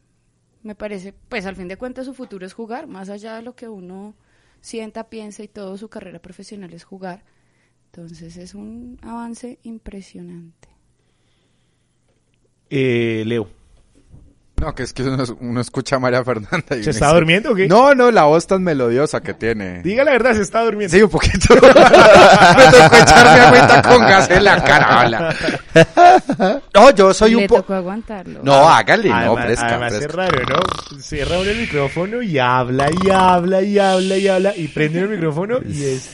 me 0.63 0.75
parece, 0.75 1.13
pues 1.29 1.45
al 1.45 1.55
fin 1.55 1.67
de 1.67 1.77
cuentas 1.77 2.05
su 2.05 2.13
futuro 2.13 2.45
es 2.45 2.53
jugar, 2.53 2.87
más 2.87 3.09
allá 3.09 3.35
de 3.35 3.41
lo 3.41 3.55
que 3.55 3.67
uno 3.67 4.15
sienta, 4.61 5.09
piensa 5.09 5.43
y 5.43 5.47
todo 5.47 5.77
su 5.77 5.89
carrera 5.89 6.19
profesional 6.21 6.73
es 6.73 6.83
jugar. 6.83 7.23
Entonces 7.85 8.37
es 8.37 8.53
un 8.53 8.99
avance 9.01 9.59
impresionante. 9.63 10.69
Eh, 12.69 13.23
Leo. 13.25 13.58
No, 14.59 14.75
que 14.75 14.83
es 14.83 14.93
que 14.93 15.03
uno, 15.03 15.23
uno 15.39 15.61
escucha 15.61 15.95
a 15.95 15.99
María 15.99 16.23
Fernanda 16.23 16.75
y 16.77 16.83
¿Se 16.83 16.89
está 16.89 17.05
dice- 17.07 17.15
durmiendo 17.15 17.51
o 17.51 17.55
qué? 17.55 17.67
No, 17.67 17.95
no, 17.95 18.11
la 18.11 18.25
voz 18.25 18.45
tan 18.45 18.61
melodiosa 18.63 19.21
que 19.21 19.33
tiene. 19.33 19.81
Diga 19.81 20.03
la 20.03 20.11
verdad, 20.11 20.33
se 20.35 20.41
está 20.41 20.63
durmiendo. 20.63 20.95
Sí, 20.95 21.01
un 21.01 21.09
poquito. 21.09 21.53
Me 21.55 21.59
tocó 21.61 22.95
echarme 22.95 23.39
agüita 23.41 23.81
con 23.81 24.01
gas 24.01 24.29
en 24.29 24.43
la 24.43 24.63
cara. 24.63 24.99
hola. 25.05 25.35
No, 26.73 26.89
yo 26.91 27.13
soy 27.13 27.35
un 27.35 27.47
poco... 27.47 27.61
tocó 27.61 27.73
aguantarlo. 27.75 28.39
No, 28.43 28.67
hágale, 28.69 29.09
no, 29.09 29.35
fresca, 29.37 29.67
además 29.67 29.93
fresca. 29.93 30.05
es 30.07 30.15
raro, 30.15 30.39
¿no? 30.49 31.01
Cierra 31.01 31.39
uno 31.39 31.49
el 31.49 31.57
micrófono 31.57 32.21
y 32.21 32.37
habla 32.37 32.89
y 33.03 33.09
habla 33.09 33.61
y 33.61 33.79
habla 33.79 34.17
y 34.17 34.27
habla 34.27 34.53
y 34.55 34.67
prende 34.67 34.99
el 34.99 35.09
micrófono 35.09 35.59
y 35.65 35.83
es 35.85 36.09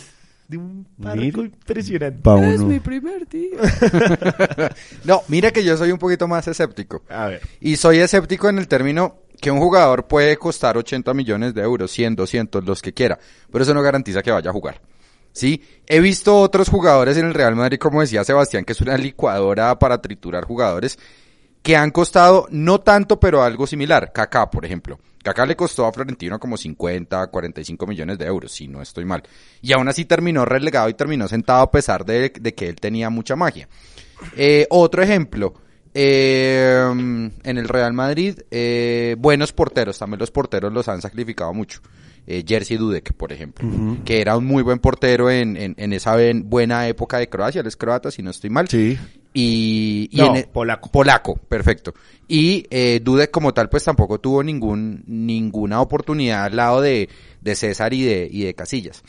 de 0.48 0.58
un 0.58 0.88
parco 1.02 1.42
impresionante. 1.42 2.22
Pa' 2.22 2.46
Es 2.46 2.62
mi 2.62 2.80
primer 2.80 3.28
día. 3.28 3.58
No, 5.04 5.22
mira 5.28 5.52
que 5.52 5.64
yo 5.64 5.78
soy 5.78 5.92
un 5.92 6.00
poquito 6.00 6.28
más 6.28 6.48
escéptico. 6.48 7.04
A 7.10 7.28
ver. 7.28 7.42
Y 7.60 7.76
soy 7.78 8.00
escéptico 8.00 8.50
en 8.50 8.58
el 8.58 8.68
término 8.68 9.18
que 9.40 9.52
un 9.52 9.60
jugador 9.60 10.08
puede 10.08 10.38
costar 10.38 10.78
80 10.78 11.14
millones 11.14 11.54
de 11.54 11.62
euros, 11.62 11.92
100, 11.92 12.16
200, 12.16 12.66
los 12.66 12.82
que 12.82 12.94
quiera, 12.94 13.20
pero 13.52 13.64
eso 13.64 13.74
no 13.74 13.82
garantiza 13.82 14.24
que 14.24 14.32
vaya 14.32 14.50
a 14.50 14.54
jugar. 14.54 14.82
Sí, 15.32 15.62
he 15.86 16.00
visto 16.00 16.40
otros 16.40 16.70
jugadores 16.70 17.18
en 17.18 17.26
el 17.26 17.34
Real 17.34 17.56
Madrid, 17.56 17.78
como 17.78 18.00
decía 18.02 18.24
Sebastián, 18.24 18.64
que 18.64 18.72
es 18.72 18.82
una 18.82 18.98
licuadora 18.98 19.78
para 19.78 20.02
triturar 20.02 20.46
jugadores, 20.46 20.98
que 21.66 21.76
han 21.76 21.90
costado 21.90 22.48
no 22.52 22.80
tanto, 22.82 23.20
pero 23.20 23.42
algo 23.42 23.66
similar. 23.66 24.12
Kaká, 24.14 24.52
por 24.52 24.64
ejemplo. 24.66 25.00
Kaká 25.24 25.48
le 25.48 25.56
costó 25.56 25.88
a 25.88 25.92
Florentino 25.92 26.38
como 26.40 26.58
50, 26.58 27.26
45 27.26 27.88
millones 27.88 28.20
de 28.20 28.26
euros, 28.28 28.52
si 28.52 28.68
no 28.68 28.84
estoy 28.84 29.04
mal. 29.04 29.24
Y 29.64 29.74
aún 29.74 29.88
así 29.90 30.06
terminó 30.06 30.46
relegado 30.46 30.88
y 30.90 30.94
terminó 30.94 31.28
sentado 31.28 31.64
a 31.64 31.72
pesar 31.72 32.06
de, 32.06 32.30
de 32.40 32.54
que 32.54 32.70
él 32.70 32.76
tenía 32.76 33.10
mucha 33.10 33.36
magia. 33.36 33.68
Eh, 34.38 34.68
otro 34.70 35.02
ejemplo, 35.02 35.56
eh, 35.96 37.32
en 37.44 37.58
el 37.58 37.68
Real 37.68 37.94
Madrid, 37.94 38.38
eh, 38.52 39.16
buenos 39.18 39.52
porteros, 39.52 39.98
también 39.98 40.20
los 40.20 40.30
porteros 40.30 40.72
los 40.72 40.88
han 40.88 41.02
sacrificado 41.02 41.52
mucho. 41.52 41.80
Eh, 42.28 42.44
Jerzy 42.48 42.78
Dudek, 42.78 43.14
por 43.14 43.34
ejemplo, 43.34 43.68
que 44.06 44.22
era 44.22 44.38
un 44.38 44.46
muy 44.46 44.62
buen 44.62 44.78
portero 44.78 45.32
en, 45.32 45.58
en, 45.58 45.74
en 45.78 45.94
esa 45.94 46.16
ben- 46.16 46.48
buena 46.48 46.88
época 46.88 47.18
de 47.18 47.28
Croacia, 47.30 47.62
él 47.62 47.68
es 47.68 47.76
croata, 47.76 48.12
si 48.12 48.22
no 48.22 48.30
estoy 48.30 48.52
mal. 48.52 48.68
Sí. 48.68 49.00
Y, 49.38 50.08
y 50.14 50.18
No, 50.18 50.28
en 50.28 50.36
e- 50.38 50.48
polaco. 50.48 50.90
Polaco, 50.90 51.36
perfecto. 51.36 51.94
Y 52.26 52.66
eh, 52.70 53.02
Dudek 53.04 53.32
como 53.32 53.54
tal, 53.54 53.68
pues 53.68 53.84
tampoco 53.84 54.18
tuvo 54.22 54.42
ningún, 54.42 55.04
ninguna 55.08 55.82
oportunidad 55.82 56.46
al 56.46 56.56
lado 56.56 56.80
de, 56.80 57.10
de 57.42 57.56
César 57.56 57.94
y 57.94 58.04
de, 58.04 58.30
y 58.32 58.46
de 58.46 58.54
Casillas. 58.54 59.04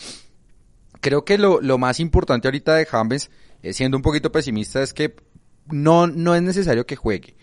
Creo 1.00 1.24
que 1.24 1.38
lo, 1.38 1.60
lo 1.60 1.78
más 1.78 2.00
importante 2.00 2.48
ahorita 2.48 2.74
de 2.74 2.86
James, 2.86 3.30
eh, 3.62 3.72
siendo 3.72 3.96
un 3.96 4.02
poquito 4.02 4.32
pesimista, 4.32 4.82
es 4.82 4.92
que 4.92 5.14
no, 5.70 6.08
no 6.08 6.34
es 6.34 6.42
necesario 6.42 6.86
que 6.86 6.96
juegue. 6.96 7.36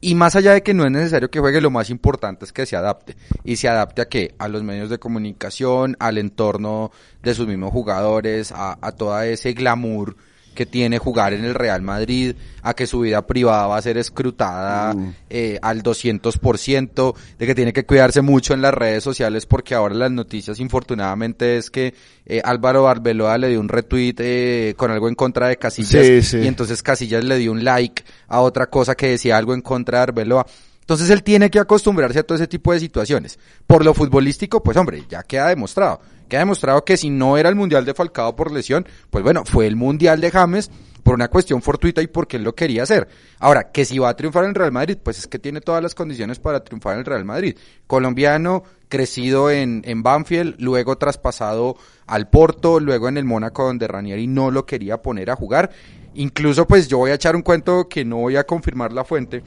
Y 0.00 0.16
más 0.16 0.34
allá 0.34 0.52
de 0.52 0.64
que 0.64 0.74
no 0.74 0.84
es 0.84 0.90
necesario 0.90 1.30
que 1.30 1.38
juegue, 1.38 1.60
lo 1.60 1.70
más 1.70 1.90
importante 1.90 2.44
es 2.44 2.52
que 2.52 2.66
se 2.66 2.74
adapte. 2.74 3.14
¿Y 3.44 3.54
se 3.54 3.68
adapte 3.68 4.02
a 4.02 4.08
qué? 4.08 4.34
A 4.38 4.48
los 4.48 4.64
medios 4.64 4.90
de 4.90 4.98
comunicación, 4.98 5.96
al 6.00 6.18
entorno 6.18 6.90
de 7.22 7.34
sus 7.34 7.46
mismos 7.46 7.70
jugadores, 7.70 8.50
a, 8.50 8.78
a 8.80 8.92
todo 8.92 9.20
ese 9.22 9.52
glamour 9.52 10.16
que 10.54 10.66
tiene 10.66 10.98
jugar 10.98 11.32
en 11.32 11.44
el 11.44 11.54
Real 11.54 11.82
Madrid, 11.82 12.34
a 12.62 12.74
que 12.74 12.86
su 12.86 13.00
vida 13.00 13.26
privada 13.26 13.66
va 13.66 13.76
a 13.76 13.82
ser 13.82 13.96
escrutada 13.98 14.94
eh, 15.28 15.58
al 15.62 15.82
200%, 15.82 17.14
de 17.38 17.46
que 17.46 17.54
tiene 17.54 17.72
que 17.72 17.84
cuidarse 17.84 18.20
mucho 18.20 18.54
en 18.54 18.62
las 18.62 18.74
redes 18.74 19.02
sociales 19.02 19.46
porque 19.46 19.74
ahora 19.74 19.94
las 19.94 20.10
noticias 20.10 20.60
infortunadamente 20.60 21.56
es 21.56 21.70
que 21.70 21.94
eh, 22.26 22.40
Álvaro 22.44 22.88
Arbeloa 22.88 23.38
le 23.38 23.48
dio 23.48 23.60
un 23.60 23.68
retweet 23.68 24.14
eh, 24.18 24.74
con 24.76 24.90
algo 24.90 25.08
en 25.08 25.14
contra 25.14 25.48
de 25.48 25.56
Casillas 25.56 26.06
Sí, 26.06 26.22
sí. 26.22 26.38
y 26.38 26.46
entonces 26.46 26.82
Casillas 26.82 27.24
le 27.24 27.38
dio 27.38 27.52
un 27.52 27.64
like 27.64 28.04
a 28.28 28.40
otra 28.40 28.68
cosa 28.68 28.94
que 28.94 29.08
decía 29.08 29.36
algo 29.36 29.54
en 29.54 29.62
contra 29.62 29.98
de 29.98 30.02
Arbeloa. 30.04 30.46
Entonces 30.80 31.08
él 31.10 31.22
tiene 31.22 31.50
que 31.50 31.60
acostumbrarse 31.60 32.18
a 32.18 32.22
todo 32.24 32.34
ese 32.36 32.48
tipo 32.48 32.72
de 32.72 32.80
situaciones. 32.80 33.38
Por 33.66 33.84
lo 33.84 33.94
futbolístico, 33.94 34.60
pues 34.60 34.76
hombre, 34.76 35.04
ya 35.08 35.22
queda 35.22 35.46
demostrado. 35.48 36.00
Queda 36.30 36.40
demostrado 36.40 36.84
que 36.84 36.96
si 36.96 37.10
no 37.10 37.36
era 37.36 37.48
el 37.48 37.56
Mundial 37.56 37.84
de 37.84 37.92
Falcao 37.92 38.36
por 38.36 38.52
lesión, 38.52 38.86
pues 39.10 39.24
bueno, 39.24 39.44
fue 39.44 39.66
el 39.66 39.74
Mundial 39.74 40.20
de 40.20 40.30
James 40.30 40.70
por 41.02 41.14
una 41.14 41.28
cuestión 41.28 41.60
fortuita 41.60 42.02
y 42.02 42.06
porque 42.06 42.36
él 42.36 42.44
lo 42.44 42.54
quería 42.54 42.84
hacer. 42.84 43.08
Ahora, 43.40 43.72
que 43.72 43.84
si 43.84 43.98
va 43.98 44.10
a 44.10 44.16
triunfar 44.16 44.44
en 44.44 44.50
el 44.50 44.54
Real 44.54 44.70
Madrid, 44.70 44.96
pues 45.02 45.18
es 45.18 45.26
que 45.26 45.40
tiene 45.40 45.60
todas 45.60 45.82
las 45.82 45.94
condiciones 45.94 46.38
para 46.38 46.62
triunfar 46.62 46.94
en 46.94 47.00
el 47.00 47.04
Real 47.04 47.24
Madrid. 47.24 47.56
Colombiano, 47.88 48.62
crecido 48.88 49.50
en, 49.50 49.82
en 49.84 50.04
Banfield, 50.04 50.54
luego 50.60 50.98
traspasado 50.98 51.76
al 52.06 52.28
Porto, 52.28 52.78
luego 52.78 53.08
en 53.08 53.16
el 53.16 53.24
Mónaco 53.24 53.64
donde 53.64 53.88
Ranieri 53.88 54.28
no 54.28 54.52
lo 54.52 54.66
quería 54.66 55.02
poner 55.02 55.30
a 55.30 55.36
jugar. 55.36 55.70
Incluso 56.14 56.64
pues 56.64 56.86
yo 56.86 56.98
voy 56.98 57.10
a 57.10 57.14
echar 57.14 57.34
un 57.34 57.42
cuento 57.42 57.88
que 57.88 58.04
no 58.04 58.18
voy 58.18 58.36
a 58.36 58.44
confirmar 58.44 58.92
la 58.92 59.04
fuente. 59.04 59.42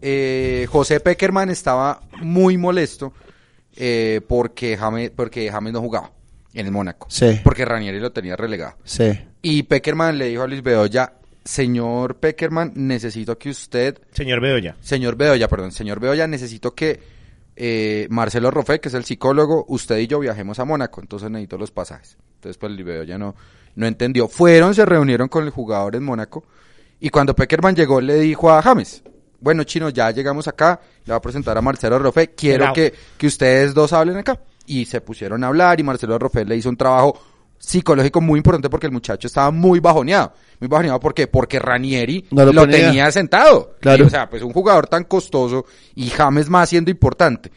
Eh, 0.00 0.68
José 0.70 1.00
Peckerman 1.00 1.50
estaba 1.50 2.02
muy 2.20 2.56
molesto 2.56 3.12
eh, 3.76 4.20
porque, 4.26 4.76
James, 4.76 5.10
porque 5.10 5.50
James 5.50 5.72
no 5.72 5.80
jugaba 5.80 6.10
en 6.52 6.66
el 6.66 6.72
Mónaco. 6.72 7.06
Sí. 7.10 7.40
Porque 7.42 7.64
Ranieri 7.64 7.98
lo 7.98 8.12
tenía 8.12 8.36
relegado. 8.36 8.74
Sí. 8.84 9.18
Y 9.42 9.64
Peckerman 9.64 10.18
le 10.18 10.26
dijo 10.26 10.42
a 10.42 10.46
Luis 10.46 10.62
Bedoya, 10.62 11.12
señor 11.44 12.16
Peckerman, 12.16 12.72
necesito 12.74 13.36
que 13.38 13.50
usted, 13.50 13.98
Señor 14.12 14.40
Bedoya. 14.40 14.76
señor 14.80 15.16
Bedoya, 15.16 15.48
perdón, 15.48 15.72
señor 15.72 16.00
Bedoya, 16.00 16.26
necesito 16.26 16.74
que 16.74 17.00
eh, 17.56 18.06
Marcelo 18.10 18.50
Rofe, 18.50 18.80
que 18.80 18.88
es 18.88 18.94
el 18.94 19.04
psicólogo, 19.04 19.66
usted 19.68 19.98
y 19.98 20.06
yo 20.06 20.18
viajemos 20.20 20.58
a 20.58 20.64
Mónaco, 20.64 21.00
entonces 21.00 21.30
necesito 21.30 21.58
los 21.58 21.70
pasajes. 21.70 22.16
Entonces, 22.36 22.56
pues 22.56 22.72
Luis 22.72 22.84
Bedoya 22.84 23.18
no, 23.18 23.34
no 23.74 23.86
entendió. 23.86 24.28
Fueron, 24.28 24.74
se 24.74 24.86
reunieron 24.86 25.28
con 25.28 25.44
el 25.44 25.50
jugador 25.50 25.96
en 25.96 26.04
Mónaco, 26.04 26.44
y 27.00 27.10
cuando 27.10 27.34
Peckerman 27.34 27.76
llegó, 27.76 28.00
le 28.00 28.18
dijo 28.20 28.50
a 28.50 28.62
James, 28.62 29.02
bueno, 29.44 29.62
chino, 29.64 29.90
ya 29.90 30.10
llegamos 30.10 30.48
acá, 30.48 30.80
le 31.04 31.10
va 31.12 31.18
a 31.18 31.20
presentar 31.20 31.56
a 31.56 31.60
Marcelo 31.60 31.98
Rofe, 31.98 32.28
quiero 32.28 32.72
que, 32.72 32.94
que 33.18 33.26
ustedes 33.26 33.74
dos 33.74 33.92
hablen 33.92 34.16
acá. 34.16 34.40
Y 34.66 34.86
se 34.86 35.02
pusieron 35.02 35.44
a 35.44 35.48
hablar 35.48 35.78
y 35.78 35.82
Marcelo 35.82 36.18
Rofe 36.18 36.46
le 36.46 36.56
hizo 36.56 36.70
un 36.70 36.78
trabajo 36.78 37.20
psicológico 37.58 38.22
muy 38.22 38.38
importante 38.38 38.70
porque 38.70 38.86
el 38.86 38.92
muchacho 38.92 39.26
estaba 39.26 39.50
muy 39.50 39.80
bajoneado. 39.80 40.32
Muy 40.60 40.68
bajoneado, 40.68 40.98
¿por 40.98 41.12
qué? 41.12 41.26
Porque 41.26 41.58
Ranieri 41.58 42.24
No 42.30 42.46
lo 42.46 42.66
tenía 42.66 43.12
sentado. 43.12 43.76
Claro. 43.80 44.04
Y, 44.04 44.06
o 44.06 44.10
sea, 44.10 44.30
pues 44.30 44.42
un 44.42 44.54
jugador 44.54 44.86
tan 44.86 45.04
costoso 45.04 45.66
y 45.94 46.08
James 46.08 46.48
más 46.48 46.70
siendo 46.70 46.90
importante. 46.90 47.52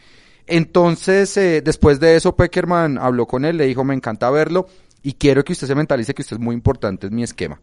Entonces, 0.46 1.38
eh, 1.38 1.62
después 1.62 2.02
de 2.02 2.18
eso, 2.18 2.36
Peckerman 2.36 2.98
habló 2.98 3.26
con 3.26 3.46
él, 3.46 3.56
le 3.56 3.66
dijo, 3.66 3.86
me 3.86 3.94
encanta 3.94 4.30
verlo 4.30 4.68
y 5.04 5.14
quiero 5.14 5.42
que 5.46 5.54
usted 5.54 5.68
se 5.68 5.76
mentalice 5.76 6.14
que 6.14 6.22
usted 6.22 6.36
es 6.36 6.42
muy 6.42 6.54
importante 6.54 7.08
en 7.08 7.16
mi 7.16 7.24
esquema. 7.24 7.62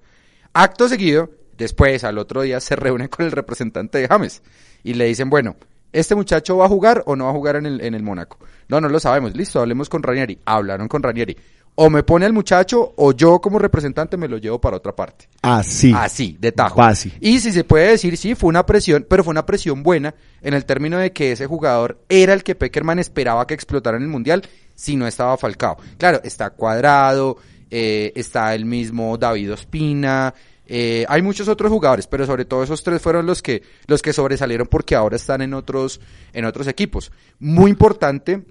Acto 0.54 0.88
seguido, 0.88 1.28
después, 1.56 2.04
al 2.04 2.18
otro 2.18 2.42
día, 2.42 2.60
se 2.60 2.76
reúnen 2.76 3.08
con 3.08 3.26
el 3.26 3.32
representante 3.32 3.98
de 3.98 4.08
James 4.08 4.42
y 4.82 4.94
le 4.94 5.06
dicen, 5.06 5.30
bueno, 5.30 5.56
¿este 5.92 6.14
muchacho 6.14 6.56
va 6.58 6.66
a 6.66 6.68
jugar 6.68 7.02
o 7.06 7.16
no 7.16 7.24
va 7.24 7.30
a 7.30 7.34
jugar 7.34 7.56
en 7.56 7.66
el, 7.66 7.80
en 7.80 7.94
el 7.94 8.02
Mónaco? 8.02 8.38
No, 8.68 8.80
no 8.80 8.88
lo 8.88 9.00
sabemos. 9.00 9.34
Listo, 9.34 9.60
hablemos 9.60 9.88
con 9.88 10.02
Ranieri. 10.02 10.38
Hablaron 10.44 10.88
con 10.88 11.02
Ranieri. 11.02 11.36
O 11.76 11.90
me 11.90 12.04
pone 12.04 12.24
al 12.24 12.32
muchacho 12.32 12.92
o 12.96 13.12
yo 13.12 13.40
como 13.40 13.58
representante 13.58 14.16
me 14.16 14.28
lo 14.28 14.38
llevo 14.38 14.60
para 14.60 14.76
otra 14.76 14.94
parte. 14.94 15.28
Así. 15.42 15.92
Así, 15.94 16.36
de 16.38 16.52
tajo. 16.52 16.76
Fácil. 16.76 17.12
Y 17.20 17.40
si 17.40 17.50
se 17.50 17.64
puede 17.64 17.88
decir, 17.88 18.16
sí, 18.16 18.36
fue 18.36 18.48
una 18.48 18.64
presión, 18.64 19.04
pero 19.08 19.24
fue 19.24 19.32
una 19.32 19.44
presión 19.44 19.82
buena 19.82 20.14
en 20.40 20.54
el 20.54 20.64
término 20.64 20.98
de 20.98 21.12
que 21.12 21.32
ese 21.32 21.46
jugador 21.46 21.98
era 22.08 22.32
el 22.32 22.44
que 22.44 22.54
Peckerman 22.54 23.00
esperaba 23.00 23.46
que 23.46 23.54
explotara 23.54 23.96
en 23.96 24.04
el 24.04 24.08
Mundial 24.08 24.42
si 24.76 24.94
no 24.94 25.06
estaba 25.06 25.36
Falcao. 25.36 25.76
Claro, 25.98 26.20
está 26.22 26.50
Cuadrado, 26.50 27.38
eh, 27.70 28.12
está 28.14 28.54
el 28.54 28.66
mismo 28.66 29.18
David 29.18 29.54
Ospina, 29.54 30.32
eh, 30.76 31.06
hay 31.08 31.22
muchos 31.22 31.46
otros 31.46 31.70
jugadores, 31.70 32.08
pero 32.08 32.26
sobre 32.26 32.44
todo 32.44 32.64
esos 32.64 32.82
tres 32.82 33.00
fueron 33.00 33.26
los 33.26 33.42
que, 33.42 33.62
los 33.86 34.02
que 34.02 34.12
sobresalieron 34.12 34.66
porque 34.66 34.96
ahora 34.96 35.14
están 35.14 35.40
en 35.40 35.54
otros, 35.54 36.00
en 36.32 36.44
otros 36.46 36.66
equipos. 36.66 37.12
Muy 37.38 37.70
importante, 37.70 38.44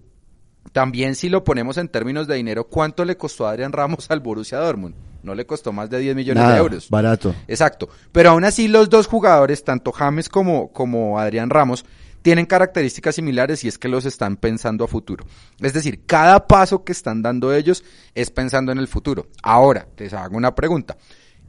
también 0.72 1.16
si 1.16 1.28
lo 1.28 1.44
ponemos 1.44 1.76
en 1.78 1.90
términos 1.90 2.26
de 2.26 2.36
dinero, 2.36 2.64
¿cuánto 2.70 3.04
le 3.04 3.18
costó 3.18 3.46
a 3.46 3.50
Adrián 3.52 3.74
Ramos 3.74 4.10
al 4.10 4.22
Borussia 4.22 4.58
Dortmund? 4.60 4.96
No 5.22 5.36
le 5.36 5.46
costó 5.46 5.74
más 5.74 5.90
de 5.90 6.00
10 6.00 6.16
millones 6.16 6.44
Nada, 6.44 6.54
de 6.56 6.60
euros. 6.62 6.90
barato. 6.90 7.36
Exacto. 7.46 7.90
Pero 8.14 8.30
aún 8.30 8.46
así 8.46 8.70
los 8.70 8.90
dos 8.90 9.08
jugadores, 9.08 9.66
tanto 9.66 9.92
James 9.92 10.30
como, 10.30 10.72
como 10.72 11.20
Adrián 11.20 11.50
Ramos, 11.50 11.84
tienen 12.22 12.46
características 12.46 13.16
similares 13.16 13.66
y 13.66 13.68
es 13.68 13.78
que 13.78 13.90
los 13.90 14.06
están 14.06 14.38
pensando 14.38 14.86
a 14.86 14.88
futuro. 14.88 15.26
Es 15.60 15.74
decir, 15.74 16.06
cada 16.06 16.48
paso 16.48 16.86
que 16.86 16.94
están 16.94 17.22
dando 17.22 17.54
ellos 17.54 17.84
es 18.16 18.32
pensando 18.32 18.72
en 18.72 18.78
el 18.78 18.88
futuro. 18.88 19.28
Ahora, 19.42 19.88
les 19.98 20.14
hago 20.14 20.38
una 20.38 20.56
pregunta. 20.56 20.96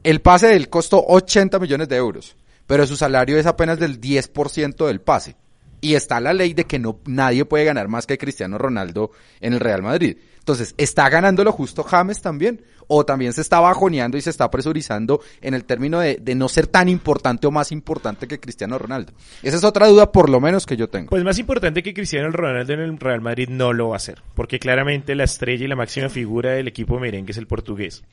El 0.05 0.21
pase 0.21 0.45
de 0.45 0.55
él 0.55 0.69
costó 0.69 1.03
80 1.03 1.57
millones 1.57 1.89
de 1.89 1.95
euros, 1.95 2.35
pero 2.67 2.85
su 2.85 2.95
salario 2.95 3.39
es 3.39 3.47
apenas 3.47 3.79
del 3.79 3.99
10% 3.99 4.85
del 4.85 5.01
pase. 5.01 5.35
Y 5.81 5.95
está 5.95 6.19
la 6.19 6.31
ley 6.31 6.53
de 6.53 6.65
que 6.65 6.77
no 6.77 6.99
nadie 7.07 7.43
puede 7.43 7.65
ganar 7.65 7.87
más 7.87 8.05
que 8.05 8.19
Cristiano 8.19 8.59
Ronaldo 8.59 9.09
en 9.41 9.53
el 9.53 9.59
Real 9.59 9.81
Madrid. 9.81 10.15
Entonces, 10.37 10.75
¿está 10.77 11.09
ganando 11.09 11.43
lo 11.43 11.51
justo 11.51 11.81
James 11.81 12.21
también? 12.21 12.61
¿O 12.85 13.03
también 13.03 13.33
se 13.33 13.41
está 13.41 13.59
bajoneando 13.59 14.15
y 14.15 14.21
se 14.21 14.29
está 14.29 14.51
presurizando 14.51 15.21
en 15.41 15.55
el 15.55 15.65
término 15.65 15.99
de, 15.99 16.19
de 16.21 16.35
no 16.35 16.49
ser 16.49 16.67
tan 16.67 16.87
importante 16.87 17.47
o 17.47 17.51
más 17.51 17.71
importante 17.71 18.27
que 18.27 18.39
Cristiano 18.39 18.77
Ronaldo? 18.77 19.11
Esa 19.41 19.57
es 19.57 19.63
otra 19.63 19.87
duda 19.87 20.11
por 20.11 20.29
lo 20.29 20.39
menos 20.39 20.67
que 20.67 20.77
yo 20.77 20.87
tengo. 20.87 21.09
Pues 21.09 21.23
más 21.23 21.39
importante 21.39 21.81
que 21.81 21.95
Cristiano 21.95 22.29
Ronaldo 22.29 22.73
en 22.73 22.81
el 22.81 22.99
Real 22.99 23.21
Madrid 23.21 23.49
no 23.49 23.73
lo 23.73 23.89
va 23.89 23.95
a 23.95 23.97
hacer, 23.97 24.21
porque 24.35 24.59
claramente 24.59 25.15
la 25.15 25.23
estrella 25.23 25.65
y 25.65 25.67
la 25.67 25.75
máxima 25.75 26.09
figura 26.09 26.51
del 26.51 26.67
equipo 26.67 26.99
merengue 26.99 27.31
es 27.31 27.39
el 27.39 27.47
portugués. 27.47 28.03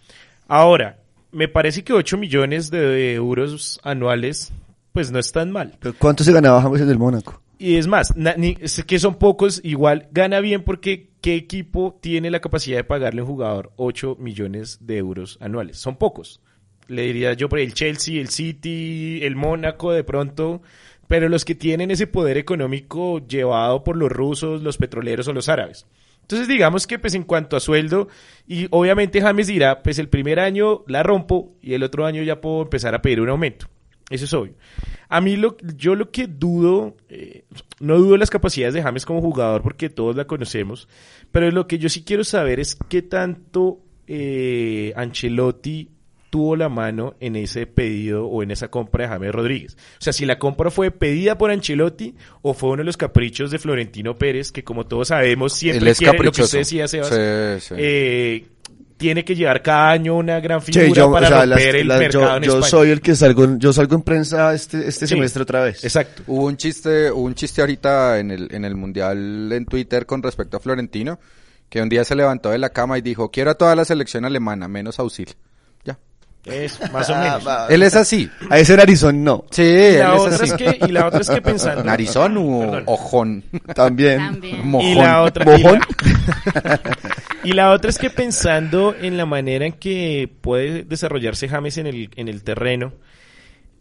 Ahora, 0.49 1.02
me 1.33 1.49
parece 1.49 1.83
que 1.85 1.93
8 1.93 2.17
millones 2.19 2.71
de 2.71 3.15
euros 3.15 3.81
anuales, 3.83 4.53
pues 4.93 5.11
no 5.11 5.19
es 5.19 5.33
tan 5.33 5.51
mal. 5.51 5.75
¿Pero 5.81 5.95
¿Cuánto 5.99 6.23
se 6.25 6.33
ganaba 6.33 6.63
James 6.63 6.81
en 6.83 6.89
el 6.91 6.99
Mónaco? 6.99 7.41
Y 7.59 7.77
es 7.77 7.87
más, 7.87 8.17
na- 8.17 8.35
ni- 8.37 8.57
es 8.61 8.83
que 8.85 8.99
son 8.99 9.17
pocos, 9.17 9.61
igual 9.65 10.09
gana 10.11 10.41
bien 10.41 10.63
porque 10.65 11.11
¿qué 11.21 11.37
equipo 11.37 11.99
tiene 12.01 12.31
la 12.31 12.41
capacidad 12.41 12.77
de 12.77 12.85
pagarle 12.85 13.21
a 13.21 13.25
un 13.25 13.31
jugador 13.31 13.73
8 13.77 14.17
millones 14.19 14.79
de 14.81 14.99
euros 14.99 15.39
anuales? 15.41 15.79
Son 15.79 15.97
pocos. 15.97 16.41
Le 16.89 17.03
diría 17.03 17.33
yo 17.35 17.49
por 17.49 17.61
el 17.61 17.73
Chelsea, 17.75 18.21
el 18.21 18.29
City, 18.29 19.21
el 19.23 19.37
Mónaco 19.37 19.93
de 19.93 20.03
pronto, 20.05 20.61
pero 21.07 21.29
los 21.29 21.45
que 21.45 21.55
tienen 21.55 21.91
ese 21.93 22.07
poder 22.09 22.37
económico 22.37 23.25
llevado 23.27 23.85
por 23.85 23.97
los 23.97 24.11
rusos, 24.11 24.63
los 24.63 24.77
petroleros 24.77 25.29
o 25.29 25.33
los 25.33 25.49
árabes. 25.49 25.87
Entonces 26.23 26.49
digamos 26.49 26.87
que 26.87 26.99
pues 26.99 27.15
en 27.15 27.25
cuanto 27.25 27.57
a 27.57 27.61
sueldo, 27.61 28.09
y 28.47 28.67
obviamente 28.71 29.21
James 29.21 29.47
dirá, 29.47 29.83
pues 29.83 29.99
el 29.99 30.09
primer 30.09 30.41
año 30.41 30.85
la 30.87 31.03
rompo 31.03 31.53
y 31.61 31.75
el 31.75 31.83
otro 31.83 32.07
año 32.07 32.23
ya 32.23 32.41
puedo 32.41 32.63
empezar 32.63 32.95
a 32.95 33.03
pedir 33.03 33.21
un 33.21 33.29
aumento. 33.29 33.67
Eso 34.11 34.25
es 34.25 34.35
obvio. 34.35 34.55
A 35.09 35.21
mí 35.21 35.37
lo, 35.37 35.57
yo 35.77 35.95
lo 35.95 36.11
que 36.11 36.27
dudo, 36.27 36.97
eh, 37.09 37.45
no 37.81 37.99
dudo 37.99 38.17
las 38.17 38.31
capacidades 38.31 38.75
de 38.75 38.83
James 38.83 39.07
como 39.07 39.21
jugador 39.21 39.63
porque 39.63 39.91
todos 39.91 40.17
la 40.17 40.27
conocemos, 40.27 40.89
pero 41.31 41.51
lo 41.51 41.67
que 41.67 41.79
yo 41.79 41.89
sí 41.89 42.03
quiero 42.05 42.25
saber 42.25 42.61
es 42.61 42.77
qué 42.89 43.03
tanto 43.03 43.81
eh, 44.07 44.93
Ancelotti 44.97 45.89
tuvo 46.33 46.57
la 46.57 46.71
mano 46.71 47.15
en 47.21 47.37
ese 47.37 47.67
pedido 47.67 48.25
o 48.27 48.43
en 48.43 48.51
esa 48.53 48.69
compra 48.69 49.05
de 49.05 49.09
James 49.11 49.33
Rodríguez. 49.33 49.77
O 49.77 50.03
sea, 50.03 50.15
si 50.15 50.25
la 50.25 50.39
compra 50.39 50.71
fue 50.71 50.91
pedida 50.91 51.37
por 51.37 51.51
Ancelotti 51.51 52.15
o 52.41 52.55
fue 52.55 52.71
uno 52.71 52.79
de 52.79 52.85
los 52.85 52.97
caprichos 52.97 53.51
de 53.51 53.59
Florentino 53.59 54.17
Pérez, 54.17 54.51
que 54.51 54.65
como 54.65 54.87
todos 54.87 55.09
sabemos 55.09 55.53
Él 55.53 55.59
siempre 55.59 55.91
es 55.91 55.99
quiere, 55.99 56.13
lo 56.15 56.19
que 56.19 56.19
caprichoso. 56.29 56.45
usted 56.45 56.59
decía, 56.61 56.89
Sebas, 56.89 57.09
Sí, 57.63 57.69
sí. 57.69 57.75
eh, 57.77 58.47
tiene 58.97 59.27
que 59.27 59.35
llevar 59.35 59.61
cada 59.61 59.91
año 59.91 60.17
una 60.17 60.41
gran 60.41 60.63
figura 60.63 60.87
yo, 60.87 61.13
para 61.13 61.27
o 61.27 61.29
sea, 61.29 61.41
romper 61.45 61.49
las- 61.67 61.75
el 61.83 61.89
las- 61.89 61.99
mercado 61.99 62.25
yo, 62.31 62.37
en 62.37 62.43
yo 62.45 62.53
España. 62.53 62.71
soy 62.71 62.91
el 62.91 63.01
que 63.03 63.15
salgo, 63.15 63.45
en- 63.45 63.61
yo 63.61 63.73
salgo 63.75 63.95
en 63.97 64.03
prensa 64.03 64.55
este, 64.55 64.89
este 64.89 65.07
Sí. 65.07 65.15
semestre 65.15 65.43
otra 65.43 65.65
vez. 65.65 65.85
Exacto. 65.85 66.23
Hubo 66.29 66.47
un 66.47 66.57
chiste, 66.57 67.11
hubo 67.11 67.25
un 67.27 67.35
chiste 67.35 67.61
ahorita 67.61 68.19
en 68.21 68.31
el, 68.31 68.49
en 68.55 68.65
el 68.65 68.75
mundial 68.75 69.53
en 69.53 69.67
Twitter 69.67 70.07
con 70.07 70.23
respecto 70.23 70.57
a 70.57 70.61
Florentino, 70.61 71.21
que 71.69 71.83
un 71.83 71.91
día 71.91 72.05
se 72.05 72.15
levantó 72.17 72.49
de 72.49 72.57
la 72.59 72.71
cama 72.71 72.97
y 72.97 73.03
dijo, 73.03 73.31
quiero 73.31 73.51
a 73.51 73.55
toda 73.55 73.77
la 73.77 73.85
selección 73.85 74.25
alemana, 74.25 74.67
menos 74.67 74.99
Auxil. 74.99 75.27
Ya. 75.27 75.35
Es 76.45 76.79
más 76.93 77.09
o 77.11 77.17
menos. 77.17 77.45
Él 77.69 77.83
es 77.83 77.95
así. 77.95 78.29
A 78.51 78.59
ese 78.59 78.77
narizón 78.77 79.23
no, 79.23 79.45
Sí, 79.51 79.63
Y 79.63 79.67
él 79.67 79.99
la, 80.01 80.15
es 80.15 80.21
otra 80.21 80.35
así. 80.35 80.45
es 80.45 80.53
que, 80.55 80.79
y 80.87 80.93
la 80.93 81.07
otra 81.07 81.21
es 81.21 81.31
que 81.31 81.43
pensando. 81.43 81.85
Narizón 81.85 82.37
o 82.37 82.61
Perdón. 82.61 82.83
ojón. 82.87 83.45
también. 83.75 84.19
También. 84.19 84.67
Mojón. 84.69 84.89
Y 84.89 84.95
la 84.97 85.23
otra. 85.23 85.45
Y 85.45 85.63
¿Mojón? 85.63 85.81
la, 86.65 86.81
y 87.45 87.53
la 87.53 87.71
otra 87.71 87.91
es 87.91 87.99
que 87.99 88.11
pensando 88.11 88.95
en 89.01 89.17
la 89.17 89.27
manera 89.27 89.67
en 89.67 89.73
que 89.75 90.29
puede 90.41 90.83
desarrollarse 90.85 91.49
James 91.49 91.79
en 91.79 91.87
el, 91.87 92.11
en 92.17 92.29
el 92.29 92.43
terreno, 92.43 92.93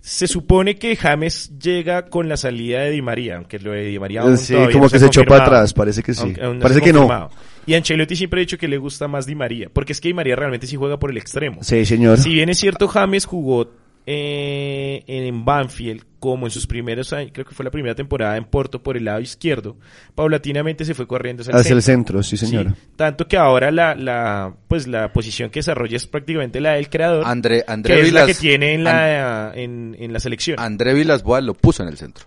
se 0.02 0.28
supone 0.28 0.78
que 0.78 0.96
James 0.96 1.52
llega 1.60 2.08
con 2.08 2.28
la 2.28 2.36
salida 2.36 2.82
de 2.82 2.90
Di 2.90 3.04
María, 3.04 3.38
aunque 3.38 3.60
lo 3.60 3.72
de 3.72 3.84
Di 3.84 4.00
María 4.00 4.22
aún 4.22 4.36
Sí, 4.36 4.56
como 4.72 4.86
no 4.86 4.90
que 4.90 4.98
se 4.98 5.06
echó 5.06 5.24
para 5.24 5.44
atrás, 5.44 5.74
parece 5.74 6.02
que 6.02 6.16
sí. 6.16 6.24
Aunque 6.24 6.44
aún 6.44 6.60
Parece 6.60 6.82
que 6.82 6.92
no. 6.92 7.30
Y 7.68 7.76
Ancelotti 7.76 8.16
siempre 8.16 8.40
ha 8.40 8.42
dicho 8.42 8.58
que 8.58 8.68
le 8.68 8.80
gusta 8.80 9.08
más 9.08 9.28
Di 9.28 9.36
María, 9.36 9.70
porque 9.72 9.94
es 9.94 10.02
que 10.02 10.10
Di 10.10 10.14
María 10.16 10.36
realmente 10.36 10.66
sí 10.66 10.76
juega 10.76 10.98
por 10.98 11.12
el 11.12 11.18
extremo. 11.18 11.64
Sí, 11.64 11.86
señor. 11.86 12.18
Si 12.18 12.34
bien 12.34 12.50
es 12.50 12.58
cierto, 12.58 12.88
James 12.88 13.26
jugó 13.26 13.72
eh, 14.06 15.04
en 15.08 15.46
Banfield 15.46 16.04
como 16.20 16.46
en 16.46 16.52
sus 16.52 16.68
primeros 16.68 17.14
años, 17.14 17.32
creo 17.34 17.46
que 17.48 17.56
fue 17.56 17.66
la 17.66 17.72
primera 17.72 17.96
temporada 17.96 18.38
en 18.38 18.46
Porto 18.46 18.84
por 18.84 18.96
el 18.96 19.06
lado 19.06 19.20
izquierdo, 19.22 19.76
paulatinamente 20.14 20.86
se 20.86 20.94
fue 20.94 21.08
corriendo 21.08 21.42
hacia 21.42 21.52
el 21.52 21.60
Hacia 21.60 21.74
el 21.76 21.82
centro. 21.82 22.22
centro, 22.22 22.24
sí, 22.24 22.38
señor. 22.38 22.76
Sí, 22.76 22.88
tanto 22.96 23.28
que 23.28 23.38
ahora 23.38 23.72
la, 23.72 23.96
la, 23.96 24.54
pues 24.68 24.88
la 24.88 25.12
posición 25.14 25.50
que 25.50 25.60
desarrolla 25.60 25.98
es 25.98 26.06
prácticamente 26.06 26.62
la 26.62 26.74
del 26.74 26.90
creador, 26.90 27.24
André, 27.26 27.64
André 27.68 27.96
que 27.96 28.02
es 28.02 28.14
la 28.14 28.22
Vilas- 28.26 28.28
que 28.38 28.42
tiene 28.42 28.74
en 28.74 28.84
la, 28.84 29.52
en, 29.56 29.96
en 30.00 30.14
la 30.14 30.20
selección. 30.20 30.60
André 30.60 30.94
Vilas-Boas 30.94 31.44
lo 31.44 31.54
puso 31.56 31.82
en 31.84 31.90
el 31.90 31.98
centro. 31.98 32.26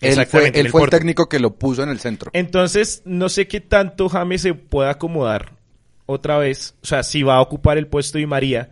Él 0.00 0.26
fue, 0.26 0.48
él 0.48 0.52
el 0.56 0.68
fue 0.70 0.84
el 0.84 0.90
técnico 0.90 1.28
que 1.28 1.38
lo 1.38 1.54
puso 1.56 1.82
en 1.82 1.88
el 1.88 1.98
centro. 1.98 2.30
Entonces, 2.34 3.02
no 3.06 3.28
sé 3.30 3.48
qué 3.48 3.60
tanto 3.60 4.08
James 4.10 4.42
se 4.42 4.52
pueda 4.54 4.90
acomodar 4.90 5.52
otra 6.04 6.36
vez. 6.38 6.74
O 6.82 6.86
sea, 6.86 7.02
si 7.02 7.22
va 7.22 7.36
a 7.36 7.40
ocupar 7.40 7.78
el 7.78 7.86
puesto 7.86 8.18
de 8.18 8.26
María. 8.26 8.70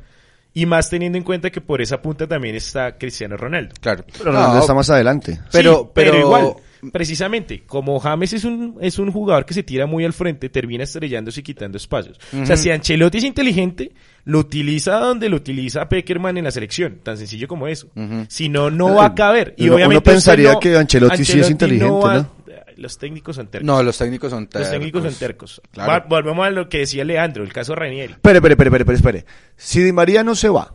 Y 0.57 0.67
más 0.67 0.89
teniendo 0.89 1.19
en 1.19 1.25
cuenta 1.25 1.51
que 1.51 1.61
por 1.61 1.83
esa 1.83 2.01
punta 2.01 2.27
también 2.29 2.55
está 2.55 2.97
Cristiano 2.97 3.37
Ronaldo. 3.37 3.75
Claro. 3.81 4.05
Pero 4.13 4.27
Ronaldo 4.27 4.55
No, 4.55 4.61
está 4.61 4.73
más 4.75 4.89
adelante. 4.89 5.41
Pero- 5.51 5.83
Sí, 5.87 5.91
pero, 5.95 6.13
pero- 6.13 6.19
igual, 6.21 6.55
precisamente, 6.93 7.65
como 7.67 7.99
James 7.99 8.33
es 8.35 8.45
un, 8.45 8.77
es 8.81 8.99
un 8.99 9.11
jugador 9.11 9.45
que 9.47 9.55
se 9.55 9.63
tira 9.63 9.87
muy 9.87 10.05
al 10.05 10.13
frente, 10.13 10.49
termina 10.51 10.85
estrellándose 10.85 11.41
y 11.41 11.43
quitando 11.43 11.77
espacios. 11.77 12.21
O 12.41 12.47
sea, 12.47 12.57
si 12.57 12.71
Ancelotti 12.71 13.19
es 13.19 13.25
inteligente, 13.25 13.93
lo 14.27 14.39
utiliza 14.39 14.99
donde 15.01 15.29
lo 15.29 15.37
utiliza 15.37 15.89
Peckerman 15.89 16.37
en 16.39 16.45
la 16.45 16.51
selección. 16.51 17.01
Tan 17.03 17.17
sencillo 17.19 17.49
como 17.49 17.67
eso. 17.67 17.89
Si 18.29 18.49
no, 18.49 18.71
no 18.71 18.95
va 18.95 19.07
a 19.07 19.15
caber. 19.15 19.55
Y 19.57 19.65
Uno- 19.65 19.75
obviamente 19.77 19.97
uno 20.11 20.15
pensaría 20.15 20.53
no- 20.53 20.61
que 20.61 20.77
Ancelotti 20.77 21.25
sí 21.25 21.41
es 21.41 21.51
inteligente, 21.51 21.89
¿no? 21.93 22.34
Los 22.77 22.99
técnicos 22.99 23.37
son 23.37 23.47
tercos. 23.49 23.67
No, 23.67 23.83
los 23.83 23.97
técnicos 23.99 24.31
son 24.31 24.47
tercos. 24.47 24.69
Los 24.69 24.71
técnicos 24.79 25.03
son 25.05 25.15
tercos. 25.15 25.63
Claro. 25.71 25.91
Va- 25.93 26.01
volvemos 26.09 26.47
a 26.47 26.51
lo 26.51 26.69
que 26.69 26.79
decía 26.79 27.05
Leandro, 27.05 27.45
el 27.45 27.53
caso 27.53 27.75
Ranieri. 27.75 28.15
Espere, 28.15 28.39
espere, 28.39 28.55
espere, 28.55 28.77
espere, 28.79 28.97
espere. 28.97 29.25
Si 29.57 29.81
Di 29.83 29.93
María 29.93 30.25
no 30.25 30.35
se 30.35 30.49
va, 30.49 30.75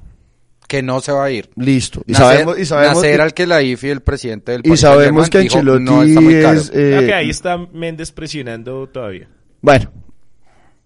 Que 0.67 0.81
no 0.83 1.01
se 1.01 1.11
va 1.11 1.25
a 1.25 1.31
ir. 1.31 1.49
listo. 1.55 2.01
Y 2.07 2.13
Nacer- 2.13 2.17
sabemos, 2.17 2.59
y 2.59 2.65
sabemos, 2.65 2.95
Nacer 2.97 3.19
y- 3.19 3.21
al 3.23 3.33
que 3.33 3.47
la 3.47 3.61
IFI, 3.61 3.89
el 3.89 4.01
presidente 4.01 4.51
del 4.53 4.61
y 4.61 4.69
Paris 4.69 4.79
sabemos 4.81 5.29
que 5.29 5.37
Saint-Germain, 5.39 5.83
dijo, 5.85 5.91
Ancelotti 5.93 6.05
no, 6.05 6.09
está 6.09 6.21
muy 6.21 6.41
caro. 6.41 6.59
es, 6.59 6.71
eh, 6.73 7.03
que 7.07 7.13
ahí 7.13 7.29
está 7.29 7.57
Méndez 7.57 8.11
presionando 8.11 8.87
todavía. 8.87 9.27
bueno, 9.61 9.91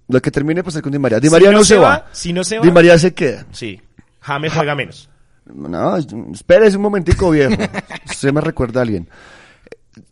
lo 0.07 0.21
que 0.21 0.31
termine 0.31 0.59
de 0.59 0.63
pasar 0.63 0.81
con 0.81 0.91
Di 0.91 0.99
María. 0.99 1.19
Di 1.19 1.27
Si 1.27 1.31
María 1.33 1.51
no 1.51 1.57
no, 1.59 1.63
se 1.63 1.73
se 1.75 1.79
va, 1.79 1.89
va. 1.89 2.05
si 2.11 2.33
no 2.33 2.43
se 2.43 2.59
va- 2.59 2.65
Di 2.65 2.71
María 2.71 2.97
se 2.97 3.13
queda. 3.13 3.45
Sí. 3.51 3.79
James 4.21 4.53
juega 4.53 4.73
menos. 4.75 5.09
No, 5.53 5.97
espérese 5.97 6.77
un 6.77 6.83
momentico, 6.83 7.29
viejo. 7.31 7.51
Usted 8.09 8.31
me 8.31 8.39
recuerda 8.41 8.79
a 8.79 8.83
alguien. 8.83 9.09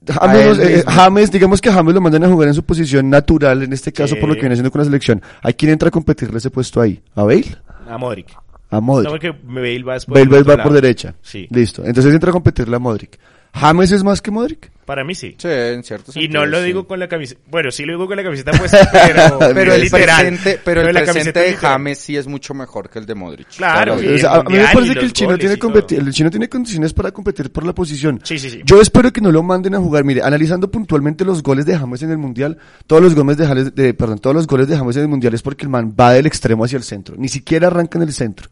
James, 0.08 0.60
eh, 0.60 0.76
mismo. 0.78 0.92
James, 0.92 1.32
digamos 1.32 1.62
que 1.62 1.72
James 1.72 1.94
lo 1.94 2.02
mandan 2.02 2.24
a 2.24 2.30
jugar 2.30 2.48
en 2.48 2.54
su 2.54 2.64
posición 2.64 3.10
natural, 3.10 3.64
en 3.64 3.74
este 3.74 3.92
caso 3.92 4.16
Sí. 4.16 4.20
por 4.20 4.30
lo 4.30 4.36
que 4.36 4.42
viene 4.42 4.54
haciendo 4.54 4.72
con 4.72 4.80
la 4.80 4.86
selección. 4.86 5.22
¿A 5.42 5.52
quién 5.54 5.72
entra 5.72 5.88
a 5.90 5.92
competirle 5.92 6.38
ese 6.38 6.50
puesto 6.50 6.82
ahí? 6.82 7.02
¿A 7.16 7.24
Bale? 7.24 7.46
A 7.90 7.98
Modric. 7.98 8.28
A 8.70 8.80
Modric. 8.80 9.06
No, 9.06 9.12
porque 9.12 9.32
Bale 9.44 9.84
va 9.84 9.94
después 9.96 10.26
Bale, 10.28 10.44
Bale 10.44 10.58
va 10.58 10.64
por 10.64 10.74
derecha. 10.74 11.14
Sí. 11.22 11.48
Listo. 11.50 11.84
Entonces 11.86 12.14
entra 12.14 12.30
a 12.30 12.34
competirle 12.34 12.76
a 12.76 12.80
Modric. 12.80 13.20
¿James 13.54 13.92
es 13.92 14.04
más 14.04 14.22
que 14.22 14.32
Modric? 14.32 14.72
Para 14.86 15.04
mí 15.06 15.14
sí. 15.16 15.36
Sí, 15.38 15.48
en 15.48 15.84
cierto 15.84 16.12
Y 16.12 16.14
sentido, 16.24 16.42
no 16.42 16.46
lo 16.48 16.60
sí. 16.60 16.66
digo 16.66 16.88
con 16.88 17.00
la 17.00 17.08
camiseta. 17.08 17.40
Bueno, 17.50 17.72
sí 17.72 17.86
lo 17.86 17.94
digo 17.94 18.08
con 18.08 18.18
la 18.18 18.24
camiseta 18.24 18.52
puesta, 18.52 18.90
pero, 18.92 19.40
Pero 19.54 19.74
el 19.74 19.82
literal. 19.82 20.26
presente, 20.26 20.60
pero 20.66 20.82
el 20.82 20.88
la 20.88 20.92
presente 21.02 21.14
camiseta 21.14 21.40
de 21.42 21.50
literal. 21.52 21.72
James 21.74 21.98
sí 22.00 22.18
es 22.18 22.28
mucho 22.28 22.54
mejor 22.54 22.90
que 22.90 23.00
el 23.00 23.06
de 23.06 23.16
Modric. 23.16 23.48
Claro, 23.56 23.96
Claro, 23.98 24.12
y 24.12 24.16
O 24.16 24.18
sea, 24.18 24.34
el 24.36 24.40
a 24.40 24.44
mí 24.44 24.54
me 24.58 24.64
y 24.64 24.74
parece 24.74 24.94
que 24.96 25.00
el 25.06 25.14
chino, 25.14 25.38
tiene 25.38 25.56
y 25.90 25.96
el 25.96 26.12
chino 26.14 26.30
tiene 26.30 26.50
condiciones 26.50 26.94
para 26.94 27.12
competir 27.12 27.52
por 27.52 27.66
la 27.66 27.74
posición. 27.74 28.20
Sí, 28.24 28.38
sí, 28.40 28.50
sí. 28.50 28.62
Yo 28.66 28.82
espero 28.82 29.14
que 29.14 29.22
no 29.22 29.32
lo 29.32 29.44
manden 29.44 29.76
a 29.76 29.80
jugar. 29.80 30.04
Mire, 30.04 30.24
analizando 30.24 30.70
puntualmente 30.70 31.24
los 31.24 31.42
goles 31.44 31.66
de 31.66 31.78
James 31.78 32.02
en 32.02 32.12
el 32.12 32.18
Mundial, 32.18 32.58
todos 32.88 33.02
los 33.02 33.16
goles 33.16 33.38
de, 33.38 33.46
James- 33.48 33.76
de- 33.76 33.94
perdón, 33.94 34.20
todos 34.20 34.36
los 34.36 34.48
goles 34.48 34.68
de 34.68 34.76
James 34.78 34.96
en 34.98 35.04
el 35.04 35.08
Mundial 35.08 35.34
es 35.36 35.42
porque 35.42 35.64
el 35.64 35.70
man 35.70 35.96
va 35.98 36.12
del 36.14 36.26
extremo 36.26 36.66
hacia 36.66 36.78
el 36.78 36.84
centro. 36.84 37.16
Ni 37.18 37.30
siquiera 37.30 37.68
arranca 37.68 37.98
en 37.98 38.04
el 38.04 38.14
centro. 38.14 38.50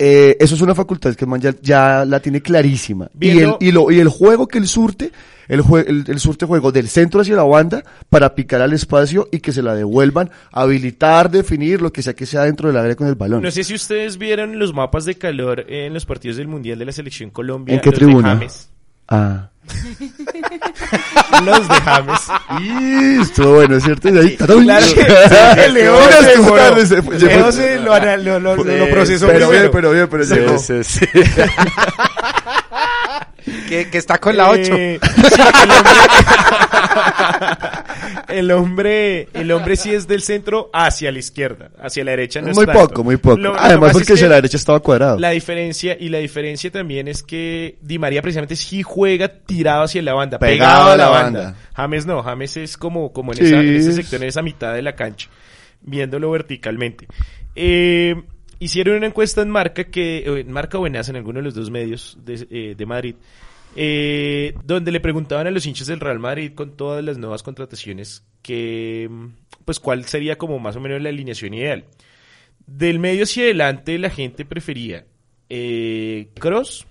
Eh, 0.00 0.36
eso 0.38 0.54
es 0.54 0.60
una 0.60 0.74
facultad 0.76 1.14
que 1.16 1.26
man 1.26 1.40
ya, 1.40 1.52
ya 1.60 2.04
la 2.04 2.20
tiene 2.20 2.40
clarísima. 2.40 3.10
Y 3.20 3.30
el, 3.30 3.54
y, 3.58 3.72
lo, 3.72 3.90
y 3.90 3.98
el 3.98 4.08
juego 4.08 4.46
que 4.46 4.58
él 4.58 4.68
surte, 4.68 5.10
el, 5.48 5.60
jue- 5.62 5.84
el, 5.88 6.04
el 6.06 6.20
surte 6.20 6.46
juego 6.46 6.70
del 6.70 6.88
centro 6.88 7.20
hacia 7.20 7.34
la 7.34 7.42
banda 7.42 7.82
para 8.08 8.34
picar 8.36 8.62
al 8.62 8.72
espacio 8.72 9.28
y 9.32 9.40
que 9.40 9.50
se 9.50 9.60
la 9.60 9.74
devuelvan, 9.74 10.30
habilitar, 10.52 11.30
definir, 11.30 11.82
lo 11.82 11.92
que 11.92 12.02
sea 12.02 12.14
que 12.14 12.26
sea 12.26 12.42
dentro 12.44 12.68
del 12.68 12.76
área 12.76 12.94
con 12.94 13.08
el 13.08 13.16
balón. 13.16 13.42
No 13.42 13.50
sé 13.50 13.64
si 13.64 13.74
ustedes 13.74 14.18
vieron 14.18 14.58
los 14.60 14.72
mapas 14.72 15.04
de 15.04 15.16
calor 15.16 15.64
en 15.68 15.92
los 15.94 16.06
partidos 16.06 16.36
del 16.36 16.46
Mundial 16.46 16.78
de 16.78 16.84
la 16.84 16.92
Selección 16.92 17.30
Colombia. 17.30 17.74
¿En 17.74 17.80
qué 17.80 17.90
de 17.90 17.96
tribuna? 17.96 18.34
James. 18.36 18.70
Ah. 19.08 19.48
Los 21.44 21.68
de 21.68 21.74
James. 21.74 22.20
Y 22.60 23.20
estuvo 23.20 23.54
bueno, 23.56 23.78
¿cierto? 23.80 24.08
Y 24.08 24.18
ahí, 24.18 24.36
Claro 24.36 24.54
que 24.94 25.04
¡Tadum! 25.04 25.74
Leo 25.74 25.98
se 26.86 27.02
fue- 27.02 27.18
Leo 27.18 27.52
se 27.52 27.78
lo, 27.78 27.98
lo, 28.38 28.38
lo- 28.40 28.64
lo 28.64 28.88
procesó 28.90 29.26
pero 29.26 29.50
bien, 29.50 29.68
pero 29.72 29.90
bien, 29.92 30.08
pero 30.10 30.24
llegó. 30.24 30.56
que, 33.68 33.88
que 33.90 33.98
está 33.98 34.18
con 34.18 34.36
la 34.36 34.50
8. 34.50 34.74
Eh, 34.76 35.00
el, 35.08 35.70
hombre, 35.70 35.88
el 38.28 38.50
hombre, 38.52 39.28
el 39.34 39.50
hombre 39.52 39.76
sí 39.76 39.94
es 39.94 40.06
del 40.06 40.22
centro 40.22 40.70
hacia 40.72 41.10
la 41.12 41.18
izquierda, 41.18 41.70
hacia 41.80 42.04
la 42.04 42.12
derecha 42.12 42.40
no 42.40 42.50
es 42.50 42.56
muy 42.56 42.66
tanto. 42.66 42.88
poco, 42.88 43.04
muy 43.04 43.16
poco. 43.16 43.36
Lo- 43.38 43.58
Además, 43.58 43.92
porque 43.92 44.02
es 44.02 44.06
que 44.08 44.12
hacia 44.14 44.28
la 44.28 44.34
derecha 44.36 44.56
estaba 44.56 44.80
cuadrado. 44.80 45.18
La 45.18 45.30
diferencia, 45.30 45.96
y 45.98 46.08
la 46.08 46.18
diferencia 46.18 46.70
también 46.70 47.08
es 47.08 47.22
que 47.22 47.78
Di 47.80 47.98
María 47.98 48.22
precisamente 48.22 48.56
sí 48.56 48.82
juega 48.82 49.28
tirado 49.28 49.84
hacia 49.84 50.02
la 50.02 50.14
banda, 50.14 50.38
pegado, 50.38 50.92
a 50.92 50.96
la 50.96 51.08
banda. 51.08 51.54
James 51.74 52.06
no, 52.06 52.22
James 52.22 52.56
es 52.56 52.76
como, 52.76 53.12
como 53.12 53.32
en, 53.32 53.38
Sí. 53.38 53.44
esa, 53.46 53.60
en 53.60 53.76
ese 53.76 53.92
sector, 53.92 54.22
en 54.22 54.28
esa 54.28 54.42
mitad 54.42 54.74
de 54.74 54.82
la 54.82 54.94
cancha, 54.94 55.28
viéndolo 55.80 56.30
verticalmente. 56.30 57.06
Eh, 57.54 58.14
hicieron 58.58 58.96
una 58.96 59.06
encuesta 59.06 59.42
en 59.42 59.50
Marca, 59.50 59.84
que, 59.84 60.24
en 60.26 60.52
Marca 60.52 60.78
o 60.78 60.86
en 60.86 60.96
en 60.96 61.16
alguno 61.16 61.38
de 61.38 61.44
los 61.44 61.54
dos 61.54 61.70
medios 61.70 62.18
de, 62.24 62.46
eh, 62.50 62.74
de 62.76 62.86
Madrid, 62.86 63.14
eh, 63.76 64.54
donde 64.64 64.90
le 64.90 65.00
preguntaban 65.00 65.46
a 65.46 65.50
los 65.50 65.66
hinchas 65.66 65.86
del 65.86 66.00
Real 66.00 66.18
Madrid 66.18 66.52
con 66.54 66.76
todas 66.76 67.04
las 67.04 67.18
nuevas 67.18 67.42
contrataciones 67.42 68.24
que, 68.42 69.08
mm, 69.10 69.26
pues 69.64 69.78
cuál 69.78 70.04
sería 70.04 70.38
como 70.38 70.58
más 70.58 70.76
o 70.76 70.80
menos 70.80 71.02
la 71.02 71.10
alineación 71.10 71.54
ideal. 71.54 71.84
Del 72.66 72.98
medio 72.98 73.24
hacia 73.24 73.44
adelante 73.44 73.98
la 73.98 74.10
gente 74.10 74.44
prefería 74.44 75.06
eh, 75.48 76.28
Cross, 76.38 76.86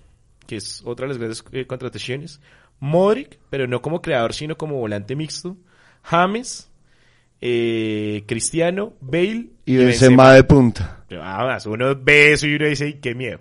que 0.46 0.56
es 0.56 0.82
otra 0.84 1.04
de 1.04 1.08
las 1.08 1.18
grandes 1.18 1.44
eh, 1.52 1.66
contrataciones, 1.66 2.40
Modric, 2.80 3.38
pero 3.50 3.66
no 3.66 3.82
como 3.82 4.00
creador, 4.00 4.32
sino 4.32 4.56
como 4.56 4.76
volante 4.76 5.16
mixto, 5.16 5.56
James, 6.02 6.67
eh, 7.40 8.24
Cristiano, 8.26 8.94
Bale 9.00 9.46
Y 9.64 9.76
Benzema 9.76 10.32
de 10.32 10.44
punta. 10.44 11.04
Más, 11.10 11.64
uno 11.66 11.94
ve 12.00 12.32
eso 12.32 12.46
y 12.46 12.54
uno 12.56 12.66
dice, 12.66 12.84
"Ay, 12.86 12.94
qué 13.00 13.14
miedo. 13.14 13.40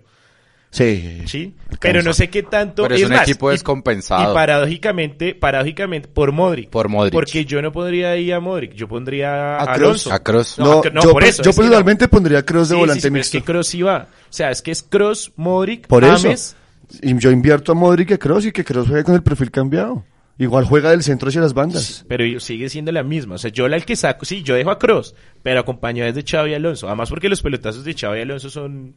Sí. 0.69 1.23
¿sí? 1.25 1.55
Pero 1.79 2.03
no 2.03 2.13
sé 2.13 2.29
qué 2.29 2.43
tanto. 2.43 2.83
Pero 2.83 2.95
es 2.95 3.03
un 3.03 3.10
más, 3.12 3.21
equipo 3.23 3.49
y- 3.49 3.53
descompensado. 3.53 4.31
Y 4.31 4.36
paradójicamente, 4.36 5.33
paradójicamente, 5.33 6.07
por 6.10 6.31
Modric. 6.33 6.69
Por 6.69 6.89
Modric. 6.89 7.13
Porque 7.13 7.45
yo 7.45 7.62
no 7.62 7.71
pondría 7.71 8.12
ahí 8.12 8.31
a 8.31 8.39
Modric, 8.39 8.73
yo 8.73 8.88
pondría 8.88 9.55
a, 9.57 9.60
A. 9.63 9.73
Alonso. 9.73 10.12
A 10.12 10.19
Kroos. 10.19 10.60
No, 10.60 10.65
No, 10.65 10.71
a 10.79 10.81
Kroos- 10.83 10.93
no, 10.93 11.01
yo, 11.03 11.12
por 11.13 11.23
eso. 11.23 11.41
yo 11.41 11.49
es 11.49 11.57
no. 11.57 11.62
personalmente 11.63 12.07
pondría 12.10 12.39
a 12.39 12.43
Cross 12.43 12.69
de 12.69 12.75
Sí, 12.75 12.79
volante 12.79 13.01
sí, 13.01 13.07
sí, 13.07 13.12
pero 13.12 13.21
es 13.21 13.25
mixto. 13.27 13.38
que 13.39 13.51
Kroos 13.51 13.67
sí 13.67 13.81
va. 13.81 14.07
O 14.29 14.33
sea, 14.33 14.51
es 14.51 14.62
que 14.62 14.71
es 14.71 14.83
Kroos, 14.83 15.31
Modric, 15.38 15.88
Por 15.88 16.03
eso. 16.03 16.17
James. 16.23 16.55
Y 17.01 17.17
yo 17.17 17.31
invierto 17.31 17.71
a 17.71 17.75
Modric 17.75 18.12
y 18.12 18.13
a 18.13 18.17
Cross 18.17 18.45
y 18.45 18.51
que 18.51 18.63
Cross 18.63 18.88
juegue 18.89 19.03
con 19.03 19.15
el 19.15 19.23
perfil 19.23 19.49
cambiado. 19.49 20.03
Igual 20.39 20.65
juega 20.65 20.91
del 20.91 21.02
centro 21.04 21.30
hacia 21.30 21.41
las 21.41 21.54
bandas. 21.54 22.06
Pero 22.08 22.39
sigue 22.39 22.69
siendo 22.69 22.91
la 22.91 23.02
misma. 23.04 23.36
O 23.36 23.38
sea, 23.39 23.50
yo 23.52 23.67
la 23.67 23.76
el 23.76 23.86
que 23.86 23.95
saco, 23.95 24.23
sí, 24.26 24.43
yo 24.43 24.54
dejo 24.56 24.69
a 24.71 24.78
Cross, 24.78 25.15
pero 25.41 25.60
acompañado 25.60 26.12
de 26.13 26.23
Xavi 26.23 26.54
Alonso. 26.54 26.88
Además 26.88 27.10
porque 27.10 27.28
los 27.30 27.41
pelotazos 27.41 27.84
de 27.84 27.93
Xavi 27.95 28.21
Alonso 28.21 28.50
son 28.52 28.93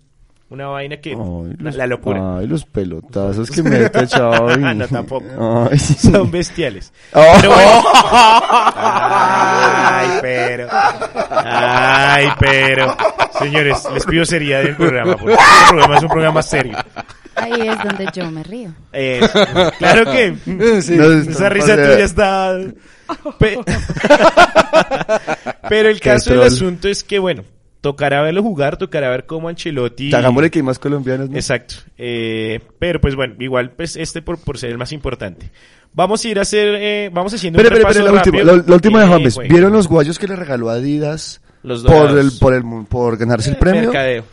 una 0.50 0.66
vaina 0.66 0.96
que... 0.98 1.10
Ay, 1.12 1.16
la, 1.58 1.64
los- 1.64 1.76
la 1.76 1.86
locura. 1.86 2.38
Ay, 2.38 2.46
los 2.46 2.64
pelotazos 2.66 3.50
que 3.50 3.62
mete 3.62 4.06
Xavi. 4.06 4.74
No, 4.76 4.86
tampoco. 4.88 5.68
Ay, 5.70 5.78
sí. 5.78 5.94
Son 6.10 6.30
bestiales. 6.30 6.92
Oh. 7.14 7.24
Pero 7.40 7.54
bueno. 7.54 7.82
Ay, 8.74 10.08
pero. 10.20 10.68
Ay, 11.30 12.28
pero. 12.38 12.96
Señores, 13.38 13.78
les 13.94 14.04
pido 14.06 14.24
seriedad 14.24 14.62
del 14.62 14.76
programa. 14.76 15.16
Porque 15.16 15.32
este 15.34 15.44
programa 15.70 15.96
es 15.96 16.02
un 16.02 16.08
programa 16.08 16.42
serio. 16.42 16.76
Ahí 17.36 17.68
es 17.68 17.78
donde 17.82 18.06
yo 18.14 18.30
me 18.30 18.42
río. 18.42 18.72
Eso. 18.92 19.38
Claro 19.78 20.10
que. 20.10 20.34
Sí. 20.82 20.96
No, 20.96 21.10
Esa 21.12 21.48
risa 21.48 21.72
o 21.72 21.76
sea, 21.76 21.92
tuya 21.92 22.04
está. 22.04 22.58
Pe- 23.38 23.58
Pero 25.68 25.88
el 25.88 26.00
caso 26.00 26.30
del 26.30 26.42
asunto 26.42 26.88
es 26.88 27.04
que, 27.04 27.18
bueno, 27.18 27.44
tocará 27.80 28.22
verlo 28.22 28.42
jugar, 28.42 28.76
tocará 28.76 29.08
ver 29.10 29.26
cómo 29.26 29.48
Ancelotti. 29.48 30.12
Hagámosle 30.14 30.50
que 30.50 30.58
hay 30.58 30.62
más 30.62 30.78
colombianos, 30.78 31.30
¿no? 31.30 31.36
Exacto. 31.36 31.74
Eh, 31.98 32.60
pero 32.78 33.00
pues 33.00 33.14
bueno, 33.16 33.34
igual 33.38 33.70
pues 33.72 33.96
este 33.96 34.22
por, 34.22 34.38
por 34.38 34.58
ser 34.58 34.70
el 34.70 34.78
más 34.78 34.92
importante. 34.92 35.50
Vamos 35.92 36.24
a 36.24 36.28
ir 36.28 36.38
a 36.38 36.42
hacer, 36.42 36.68
eh, 36.78 37.10
vamos 37.12 37.34
haciendo 37.34 37.58
Espera, 37.58 37.74
un 37.76 37.80
espera, 37.88 38.04
repaso 38.04 38.10
espera, 38.10 38.12
la 38.12 38.20
última, 38.20 38.38
rápido. 38.38 38.56
la, 38.56 38.68
la 38.68 38.74
última 38.74 39.00
de 39.00 39.06
Eh, 39.06 39.30
James. 39.32 39.48
¿Vieron 39.52 39.72
los 39.72 39.88
guayos 39.88 40.18
que 40.20 40.28
le 40.28 40.36
regaló 40.36 40.70
Adidas 40.70 41.40
Los 41.64 41.82
por 41.82 42.16
el, 42.16 42.30
por 42.38 42.54
el, 42.54 42.62
por 42.88 43.16
ganarse 43.16 43.50
el 43.50 43.56
premio? 43.56 43.82
Mercadeo. 43.90 44.24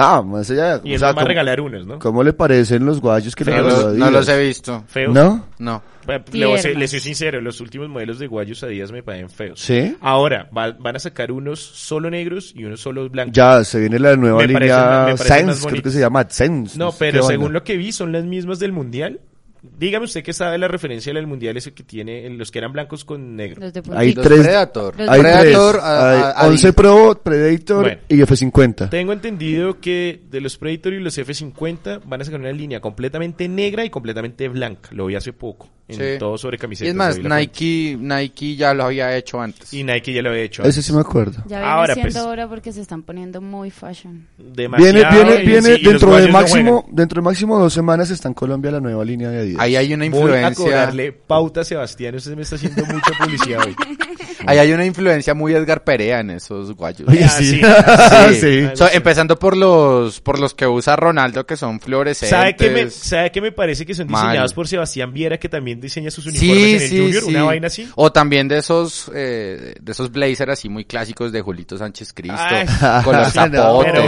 Ah, 0.00 0.22
más 0.22 0.48
allá. 0.50 0.80
Y 0.84 0.92
o 0.92 0.94
él 0.94 0.98
sea, 1.00 1.06
va 1.08 1.10
a 1.10 1.14
¿cómo, 1.16 1.26
regalar 1.26 1.60
unos, 1.60 1.84
¿no? 1.86 1.98
¿Cómo 1.98 2.22
le 2.22 2.32
parecen 2.32 2.86
los 2.86 3.00
guayos 3.00 3.34
que 3.34 3.44
le 3.44 3.50
No, 3.50 3.56
Feos. 3.58 3.66
regaló 3.72 3.88
los, 3.88 3.98
no 3.98 4.04
Adidas? 4.06 4.26
los 4.26 4.28
he 4.36 4.46
visto. 4.46 4.84
Feo. 4.86 5.12
¿No? 5.12 5.44
No. 5.58 5.82
Le, 6.06 6.46
voy 6.46 6.54
a 6.54 6.58
ser- 6.58 6.62
Tiernos. 6.70 6.80
le 6.80 6.88
soy 6.88 7.00
sincero, 7.00 7.40
los 7.42 7.60
últimos 7.60 7.88
modelos 7.90 8.18
de 8.18 8.28
Guayos 8.28 8.62
a 8.62 8.68
días 8.68 8.90
me 8.92 9.02
parecen 9.02 9.28
feos. 9.28 9.60
¿Sí? 9.60 9.94
Ahora, 10.00 10.48
va- 10.56 10.70
van 10.78 10.96
a 10.96 10.98
sacar 11.00 11.30
unos 11.32 11.60
solo 11.60 12.08
negros 12.08 12.52
y 12.56 12.64
unos 12.64 12.80
solo 12.80 13.10
blancos. 13.10 13.34
Ya, 13.34 13.62
se 13.64 13.78
viene 13.80 13.98
la 13.98 14.16
nueva 14.16 14.38
Me 14.38 14.46
línea 14.46 15.08
más 15.10 15.20
Sense, 15.20 15.66
creo 15.68 15.82
que 15.82 15.90
se 15.90 16.00
llama 16.00 16.24
Sense. 16.30 16.78
No, 16.78 16.92
pero 16.98 17.22
según 17.24 17.52
lo 17.52 17.62
que 17.64 17.76
vi, 17.76 17.92
son 17.92 18.12
las 18.12 18.24
mismas 18.24 18.58
del 18.58 18.72
Mundial. 18.72 19.20
Dígame 19.62 20.04
usted 20.04 20.22
que 20.22 20.32
sabe 20.32 20.58
la 20.58 20.68
referencia 20.68 21.12
del 21.12 21.26
Mundial 21.26 21.56
ese 21.56 21.72
que 21.72 21.82
tiene, 21.82 22.26
en 22.26 22.38
los 22.38 22.50
que 22.50 22.58
eran 22.58 22.72
blancos 22.72 23.04
con 23.04 23.36
negro. 23.36 23.60
Los 23.60 23.72
de 23.72 23.82
Hay. 23.94 24.12
Los 24.14 24.24
tres. 24.26 24.40
Predator. 24.40 24.94
Los 24.98 25.08
Hay 25.08 25.20
Predator, 25.20 25.72
tres. 25.72 25.84
a- 25.84 26.10
Hay 26.10 26.18
a- 26.20 26.30
a- 26.30 26.46
11 26.48 26.72
Pro, 26.72 27.20
Predator 27.22 27.82
Bueno. 27.82 28.00
y 28.08 28.20
F50. 28.22 28.88
Tengo 28.90 29.12
entendido 29.12 29.80
que 29.80 30.20
de 30.30 30.40
los 30.40 30.56
Predator 30.56 30.92
y 30.94 31.00
los 31.00 31.16
F50 31.18 32.00
van 32.04 32.20
a 32.20 32.24
sacar 32.24 32.40
una 32.40 32.52
línea 32.52 32.80
completamente 32.80 33.48
negra 33.48 33.84
y 33.84 33.90
completamente 33.90 34.48
blanca. 34.48 34.90
Lo 34.92 35.06
vi 35.06 35.14
hace 35.16 35.32
poco. 35.32 35.68
En 35.88 35.96
Sí. 35.96 36.02
todo 36.18 36.36
sobre 36.36 36.56
Y 36.56 36.58
camisetas. 36.58 36.90
es 36.90 36.94
más. 36.94 37.18
Nike, 37.18 37.96
Nike 37.98 38.56
ya 38.56 38.74
lo 38.74 38.84
había 38.84 39.16
hecho 39.16 39.40
antes. 39.40 39.72
Y 39.72 39.82
Nike 39.84 40.12
ya 40.12 40.20
lo 40.20 40.28
había 40.28 40.42
hecho. 40.42 40.62
Ese 40.62 40.82
sí 40.82 40.92
me 40.92 41.00
acuerdo. 41.00 41.42
Ya 41.46 41.60
viene 41.60 41.64
Ahora, 41.72 41.94
siendo 41.94 42.12
pues. 42.12 42.24
hora 42.26 42.46
porque 42.46 42.72
se 42.72 42.82
están 42.82 43.02
poniendo 43.02 43.40
muy 43.40 43.70
fashion. 43.70 44.26
Viene, 44.36 44.52
Demasiado, 44.54 45.10
viene, 45.24 45.42
y- 45.42 45.46
viene 45.46 45.62
sí, 45.76 45.80
y 45.80 45.84
dentro 45.88 46.14
de 46.14 46.26
no 46.26 46.32
máximo, 46.32 46.80
juegan. 46.82 46.94
dentro 46.94 47.22
de 47.22 47.24
máximo 47.24 47.58
dos 47.58 47.72
semanas 47.72 48.10
está 48.10 48.28
en 48.28 48.34
Colombia 48.34 48.70
la 48.70 48.80
nueva 48.80 49.02
línea 49.02 49.30
de 49.30 49.40
Ahí 49.58 49.76
hay 49.76 49.94
una 49.94 50.04
Voy 50.08 50.14
a 50.14 50.16
influencia. 50.22 50.54
cobrarle 50.64 51.12
pauta 51.12 51.60
a 51.60 51.64
Sebastián. 51.64 52.14
Usted 52.14 52.34
me 52.36 52.42
está 52.42 52.56
haciendo 52.56 52.84
mucha 52.86 53.12
publicidad 53.18 53.60
hoy. 53.66 53.74
Ahí 54.46 54.58
hay 54.58 54.72
una 54.72 54.84
influencia 54.84 55.34
muy 55.34 55.54
Edgar 55.54 55.84
Perea 55.84 56.20
en 56.20 56.30
esos 56.30 56.72
guayos. 56.74 57.08
Oye, 57.08 57.24
Ah, 57.24 57.28
sí. 57.28 57.44
sí. 57.56 57.60
Ah, 57.64 58.28
Sí. 58.32 58.40
sí. 58.40 58.68
So, 58.74 58.88
empezando 58.92 59.38
por 59.38 59.56
los 59.56 60.20
por 60.20 60.38
los 60.38 60.54
que 60.54 60.66
usa 60.66 60.96
Ronaldo 60.96 61.46
que 61.46 61.56
son 61.56 61.80
fluorescentes. 61.80 62.30
¿Sabe 62.38 62.56
qué, 62.56 62.70
me, 62.70 62.90
¿Sabe 62.90 63.32
qué 63.32 63.40
me 63.40 63.52
parece 63.52 63.84
que 63.86 63.94
son 63.94 64.06
Mal. 64.08 64.22
diseñados 64.26 64.52
por 64.54 64.68
Sebastián 64.68 65.12
Viera, 65.12 65.38
que 65.38 65.48
también 65.48 65.80
diseña 65.80 66.10
sus 66.10 66.26
uniformes 66.26 66.56
Sí, 66.56 66.68
en 66.70 66.74
el 66.82 66.88
sí, 66.88 66.98
Junior? 66.98 67.22
sí. 67.22 67.28
Una 67.30 67.42
vaina 67.44 67.66
así. 67.66 67.88
O 67.96 68.12
también 68.12 68.48
de 68.48 68.58
esos 68.58 69.10
eh, 69.14 69.74
de 69.80 69.92
esos 69.92 70.10
blazers 70.12 70.52
así 70.52 70.68
muy 70.68 70.84
clásicos 70.84 71.32
de 71.32 71.40
Julito 71.40 71.76
Sánchez 71.78 72.12
Cristo 72.12 72.36
Ay. 72.38 72.66
con 73.04 73.16
los 73.16 73.34
No, 73.50 73.74
bueno. 73.74 74.02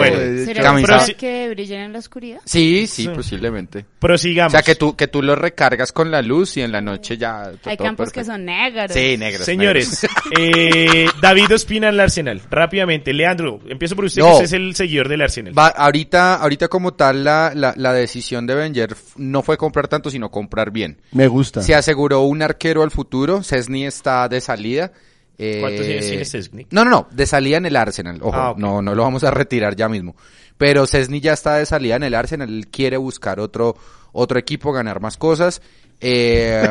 ¿Será 0.45 0.63
camisa- 0.63 1.01
¿será 1.01 1.19
que 1.19 1.49
brillen 1.51 1.81
en 1.81 1.93
la 1.93 1.99
oscuridad? 1.99 2.41
Sí, 2.45 2.87
sí, 2.87 3.03
Sí. 3.05 3.09
posiblemente. 3.09 3.81
O 3.81 4.01
Prosigamos. 4.01 4.53
sea, 4.53 4.63
que 4.63 4.75
tú 4.75 4.95
que 4.97 5.09
tú 5.09 5.23
los 5.23 5.39
recargas 5.39 5.93
con 5.93 6.11
la 6.11 6.21
luz 6.23 6.57
y 6.57 6.63
en 6.63 6.73
la 6.73 6.81
noche 6.81 7.17
ya 7.17 7.51
Hay 7.65 7.77
campos 7.77 8.11
que 8.13 8.25
son 8.25 8.45
negros. 8.45 8.93
Sí, 8.93 9.17
negros. 9.17 9.45
Señores, 9.45 10.07
eh, 10.39 11.07
David 11.21 11.55
Ospina 11.55 11.89
al 11.89 12.01
Arsenal. 12.01 12.41
Rápidamente. 12.51 13.13
Leandro, 13.13 13.61
empiezo 13.69 13.97
por 13.97 14.05
usted, 14.05 14.23
No. 14.23 14.29
que 14.29 14.33
usted 14.35 14.45
es 14.45 14.53
el 14.53 14.75
seguidor 14.75 15.09
del 15.09 15.23
Arsenal. 15.23 15.57
Va, 15.59 15.69
ahorita, 15.69 16.35
ahorita 16.37 16.69
como 16.69 16.95
tal 16.95 17.25
la, 17.25 17.53
la, 17.55 17.75
la 17.77 17.93
decisión 17.93 18.47
de 18.47 18.55
Wenger 18.57 18.95
no 19.17 19.43
fue 19.43 19.57
comprar 19.57 19.89
tanto, 19.89 20.11
sino 20.11 20.31
comprar 20.31 20.71
bien. 20.71 21.01
Me 21.13 21.27
gusta. 21.29 21.63
Se 21.63 21.75
aseguró 21.75 22.21
un 22.23 22.43
arquero 22.43 22.83
al 22.83 22.91
futuro, 22.91 23.43
Cesny 23.43 23.87
está 23.87 24.29
de 24.29 24.41
salida. 24.41 24.93
eh, 25.39 25.59
¿Cuántos 25.61 25.87
años 25.87 26.07
tiene 26.07 26.25
Szczęsny? 26.25 26.67
No, 26.71 26.85
no, 26.85 26.91
no, 26.91 27.09
de 27.11 27.27
salida 27.27 27.57
en 27.57 27.67
el 27.67 27.77
Arsenal, 27.77 28.19
ojo, 28.23 28.37
Ah, 28.37 28.55
no, 28.57 28.83
no 28.83 28.95
lo 28.95 29.03
vamos 29.03 29.25
a 29.25 29.31
retirar 29.31 29.75
ya 29.77 29.89
mismo. 29.89 30.15
Pero 30.59 30.87
Cesny 30.87 31.21
ya 31.21 31.33
está 31.33 31.55
de 31.57 31.65
salida 31.67 31.97
en 31.97 32.03
el 32.03 32.15
Arsenal, 32.15 32.49
él 32.51 32.69
quiere 32.69 32.97
buscar 32.99 33.41
otro, 33.41 33.77
otro 34.13 34.39
equipo, 34.39 34.73
ganar 34.73 35.01
más 35.01 35.17
cosas. 35.17 35.63
Eh, 36.03 36.63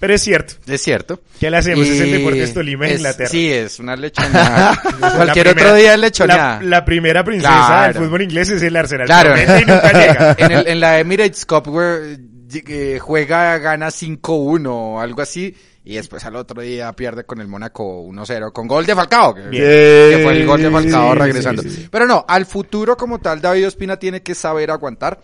Pero 0.00 0.14
es 0.14 0.22
cierto. 0.22 0.54
es 0.66 0.82
cierto. 0.82 1.20
¿Qué 1.38 1.50
le 1.50 1.56
hacemos? 1.58 1.86
Es 1.86 2.00
el 2.00 2.08
Y 2.08 2.12
Deportes 2.12 2.54
Tolima 2.54 2.86
de 2.86 2.94
Inglaterra. 2.94 3.28
Sí, 3.28 3.52
es 3.52 3.78
una 3.78 3.96
lechonada. 3.96 4.80
Cualquier 5.00 5.46
La 5.46 5.52
otro 5.52 5.54
primera- 5.54 5.74
día 5.74 5.94
es 5.94 6.00
lechonada. 6.00 6.60
La, 6.62 6.68
la 6.68 6.84
primera 6.84 7.24
princesa 7.24 7.52
Claro. 7.66 7.92
del 7.94 8.02
fútbol 8.04 8.22
inglés 8.22 8.48
es 8.50 8.62
el 8.62 8.76
Arsenal. 8.76 9.06
Claro. 9.06 9.34
Y 9.36 9.64
nunca 9.64 9.92
llega. 9.98 10.34
en, 10.38 10.52
el- 10.52 10.66
en 10.68 10.80
la 10.80 10.98
Emirates 10.98 11.46
Cup 11.46 11.68
where, 11.68 12.18
eh, 12.54 12.98
juega, 13.00 13.58
gana 13.58 13.88
5-1 13.88 14.66
o 14.68 15.00
algo 15.00 15.22
así. 15.22 15.54
Y 15.84 15.96
después 15.96 16.24
al 16.24 16.36
otro 16.36 16.62
día 16.62 16.92
pierde 16.92 17.24
con 17.24 17.40
el 17.40 17.48
Mónaco 17.48 18.04
1-0 18.06 18.52
con 18.52 18.68
gol 18.68 18.86
de 18.86 18.94
Falcao. 18.94 19.34
Que, 19.34 19.42
que 19.50 20.20
fue 20.22 20.32
el 20.34 20.46
gol 20.46 20.62
de 20.62 20.70
Falcao 20.70 21.12
Sí, 21.14 21.18
regresando. 21.18 21.62
sí, 21.62 21.70
sí. 21.70 21.88
Pero 21.90 22.06
no, 22.06 22.24
al 22.28 22.46
futuro 22.46 22.96
como 22.96 23.18
tal 23.18 23.40
David 23.40 23.66
Ospina 23.66 23.96
tiene 23.98 24.22
que 24.22 24.34
saber 24.36 24.70
aguantar. 24.70 25.20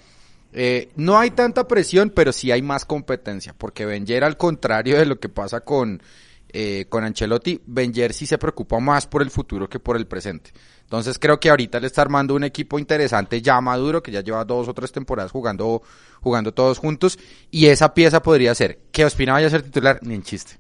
Eh, 0.53 0.91
no 0.97 1.19
hay 1.19 1.31
tanta 1.33 1.69
presión, 1.69 2.11
pero 2.11 2.33
sí 2.33 2.51
hay 2.51 2.63
más 2.63 2.85
competencia. 2.85 3.55
Porque 3.57 3.87
Wenger, 3.87 4.25
al 4.25 4.37
contrario 4.37 4.99
de 4.99 5.07
lo 5.07 5.19
que 5.21 5.29
pasa 5.29 5.61
con, 5.61 6.03
eh, 6.51 6.87
con 6.89 7.05
Ancelotti, 7.05 7.61
Wenger 7.67 8.13
sí 8.15 8.27
se 8.27 8.39
preocupa 8.39 8.79
más 8.81 9.07
por 9.07 9.23
el 9.23 9.31
futuro 9.31 9.69
que 9.69 9.79
por 9.79 9.97
el 9.97 10.07
presente. 10.07 10.51
Entonces 10.83 11.19
creo 11.19 11.39
que 11.39 11.51
ahorita 11.51 11.79
le 11.81 11.87
está 11.87 12.01
armando 12.01 12.35
un 12.35 12.45
equipo 12.45 12.79
interesante, 12.79 13.43
ya 13.43 13.61
maduro, 13.61 14.03
que 14.03 14.11
ya 14.11 14.23
lleva 14.23 14.43
dos 14.47 14.69
o 14.69 14.73
tres 14.75 14.91
temporadas 14.91 15.31
jugando, 15.31 15.83
jugando 16.23 16.53
todos 16.55 16.79
juntos. 16.79 17.19
Y 17.51 17.67
esa 17.67 17.93
pieza 17.93 18.23
podría 18.23 18.55
ser 18.55 18.79
que 18.91 19.05
Ospina 19.05 19.35
vaya 19.35 19.49
a 19.49 19.51
ser 19.51 19.61
titular, 19.63 19.99
ni 20.03 20.15
en 20.15 20.23
chiste. 20.23 20.59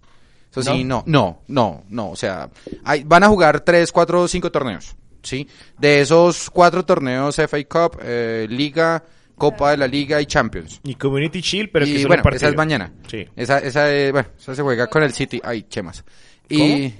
Eso 0.50 0.62
sí, 0.62 0.84
no, 0.84 1.02
no, 1.06 1.40
no, 1.48 1.84
no. 1.88 2.10
O 2.10 2.16
sea, 2.16 2.50
hay- 2.84 3.04
van 3.04 3.22
a 3.24 3.28
jugar 3.28 3.60
tres, 3.60 3.90
cuatro, 3.90 4.28
cinco 4.28 4.52
torneos. 4.52 4.94
¿Sí? 5.22 5.48
De 5.78 6.00
esos 6.00 6.48
cuatro 6.50 6.84
torneos, 6.84 7.38
FA 7.38 7.58
Cup, 7.64 7.98
eh, 8.02 8.46
Liga, 8.48 9.02
Copa 9.38 9.70
de 9.70 9.76
la 9.78 9.86
Liga 9.86 10.20
y 10.20 10.26
Champions. 10.26 10.80
Y 10.84 10.94
Community 10.96 11.40
Shield, 11.40 11.70
pero 11.72 11.86
que 11.86 11.92
y 11.92 12.02
solo 12.02 12.16
bueno, 12.16 12.36
esa 12.36 12.48
es 12.48 12.56
mañana. 12.56 12.92
Sí. 13.06 13.26
Esa, 13.36 13.58
esa, 13.58 13.90
eh, 13.90 14.12
bueno, 14.12 14.28
esa 14.38 14.54
se 14.54 14.62
juega 14.62 14.86
con 14.88 15.02
el 15.02 15.12
City. 15.12 15.40
Ay, 15.42 15.62
chemas. 15.68 16.04
Y, 16.48 16.92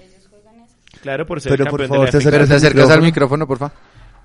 Claro, 1.02 1.26
por 1.26 1.40
ser 1.40 1.52
Pero, 1.52 1.64
el 1.64 1.70
por 1.70 1.80
campeón 1.80 1.88
favor, 1.88 2.10
de 2.10 2.12
la 2.12 2.20
FA 2.20 2.30
pero 2.30 2.44
Cup. 2.44 2.48
te 2.48 2.54
Acerca 2.54 2.66
acercas 2.68 2.90
al 2.90 2.98
al 2.98 3.04
micrófono, 3.04 3.46
por 3.46 3.58
favor. 3.58 3.72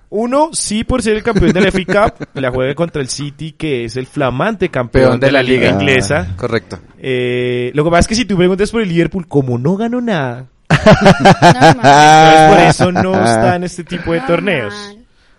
Uno, 0.10 0.50
sí, 0.54 0.84
por 0.84 1.02
ser 1.02 1.16
el 1.16 1.24
campeón 1.24 1.54
de 1.54 1.62
la 1.62 1.72
FA 1.72 2.12
Cup, 2.18 2.28
la 2.36 2.52
juega 2.52 2.76
contra 2.76 3.02
el 3.02 3.10
City, 3.10 3.54
que 3.54 3.86
es 3.86 3.98
el 3.98 4.06
flamante 4.06 4.70
campeón 4.70 5.12
Peón 5.12 5.20
de, 5.20 5.32
la 5.32 5.42
liga 5.42 5.70
inglesa. 5.70 6.36
Correcto. 6.36 6.80
Eh, 7.00 7.72
lo 7.74 7.84
que 7.84 7.90
pasa 7.90 8.00
es 8.02 8.08
que 8.08 8.16
si 8.16 8.26
tú 8.26 8.38
preguntas 8.38 8.72
por 8.72 8.82
el 8.82 8.90
Liverpool, 8.90 9.28
como 9.28 9.58
no 9.58 9.76
ganó 9.76 10.02
nada, 10.02 10.46
entonces 10.70 12.50
por 12.50 12.60
eso 12.60 12.92
no 12.92 13.14
está 13.24 13.56
en 13.56 13.64
este 13.64 13.84
tipo 13.84 14.14
de 14.14 14.22
torneos. 14.22 14.74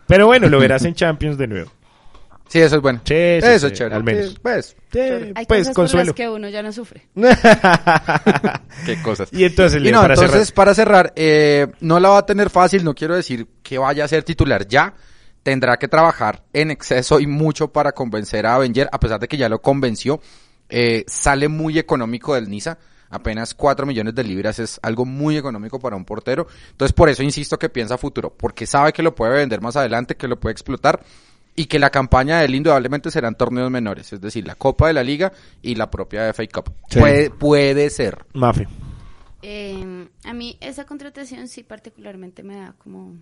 Pero 0.07 0.27
bueno, 0.27 0.49
lo 0.49 0.59
verás 0.59 0.85
en 0.85 0.95
Champions 0.95 1.39
de 1.39 1.47
nuevo. 1.47 1.71
Sí, 2.49 2.61
eso 2.61 2.77
es 2.77 2.83
bueno. 2.83 3.01
Sí, 3.05 3.15
sí, 3.15 3.47
eso 3.47 3.67
sí, 3.69 3.73
es 3.73 3.79
chévere. 3.79 3.97
al 3.97 4.05
menos. 4.05 4.31
Sí, 4.31 4.39
pues, 4.41 4.77
Hay 5.35 5.47
pues 5.47 5.61
cosas 5.61 5.67
por 5.69 5.75
consuelo. 5.75 6.07
las 6.07 6.15
que 6.15 6.29
uno 6.29 6.49
ya 6.49 6.63
no 6.63 6.73
sufre. 6.73 7.09
qué 8.87 9.03
cosas. 9.03 9.29
Y 9.33 9.45
entonces, 9.45 9.83
Y 9.83 9.91
no, 9.91 10.01
para 10.03 10.15
entonces, 10.15 10.41
cerrar. 10.49 10.55
para 10.55 10.75
cerrar, 10.75 11.13
eh, 11.17 11.67
no 11.81 11.99
la 12.01 12.11
va 12.11 12.19
a 12.19 12.27
tener 12.27 12.51
fácil, 12.51 12.85
no 12.85 12.95
quiero 12.95 13.17
decir 13.17 13.47
que 13.63 13.79
vaya 13.79 14.05
a 14.05 14.09
ser 14.09 14.23
titular 14.25 14.67
ya. 14.69 14.95
Tendrá 15.43 15.77
que 15.77 15.89
trabajar 15.89 16.43
en 16.53 16.71
exceso 16.71 17.21
y 17.21 17.27
mucho 17.27 17.69
para 17.73 17.93
convencer 17.93 18.47
a 18.47 18.59
Wenger, 18.59 18.89
a 18.91 18.99
pesar 18.99 19.21
de 19.21 19.29
que 19.29 19.37
ya 19.37 19.49
lo 19.49 19.61
convenció. 19.61 20.21
Eh, 20.69 21.05
sale 21.07 21.49
muy 21.49 21.79
económico 21.79 22.35
del 22.35 22.49
Niza. 22.49 22.79
Apenas 23.11 23.55
4 23.55 23.85
millones 23.87 24.15
de 24.15 24.25
libras 24.25 24.59
es 24.59 24.81
algo 24.83 25.05
muy 25.05 25.37
económico 25.37 25.79
para 25.79 25.97
un 25.97 26.05
portero. 26.05 26.47
Entonces, 26.71 26.95
por 26.95 27.09
eso 27.11 27.23
insisto 27.23 27.59
que 27.59 27.69
piensa 27.69 27.99
futuro, 27.99 28.35
porque 28.37 28.67
sabe 28.67 28.93
que 28.93 29.03
lo 29.03 29.15
puede 29.15 29.35
vender 29.35 29.61
más 29.61 29.77
adelante, 29.77 30.17
que 30.17 30.27
lo 30.27 30.41
puede 30.41 30.53
explotar 30.53 31.01
y 31.57 31.67
que 31.67 31.79
la 31.79 31.91
campaña 31.91 32.39
de 32.39 32.47
él 32.47 32.55
indudablemente 32.57 33.11
serán 33.11 33.37
torneos 33.37 33.71
menores, 33.71 34.13
es 34.13 34.21
decir, 34.21 34.47
la 34.47 34.55
Copa 34.57 34.89
de 34.89 34.93
la 34.95 35.05
Liga 35.05 35.33
y 35.63 35.75
la 35.77 35.91
propia 35.91 36.29
FA 36.33 36.47
Cup. 36.49 36.73
Sí. 36.91 36.99
Puede, 36.99 37.31
puede 37.31 37.91
ser. 37.91 38.25
Mafe. 38.35 38.67
Eh, 39.43 40.09
a 40.25 40.33
mí 40.33 40.57
esa 40.61 40.85
contratación 40.87 41.49
sí 41.49 41.63
particularmente 41.63 42.43
me 42.43 42.57
da 42.57 42.75
como, 42.79 43.15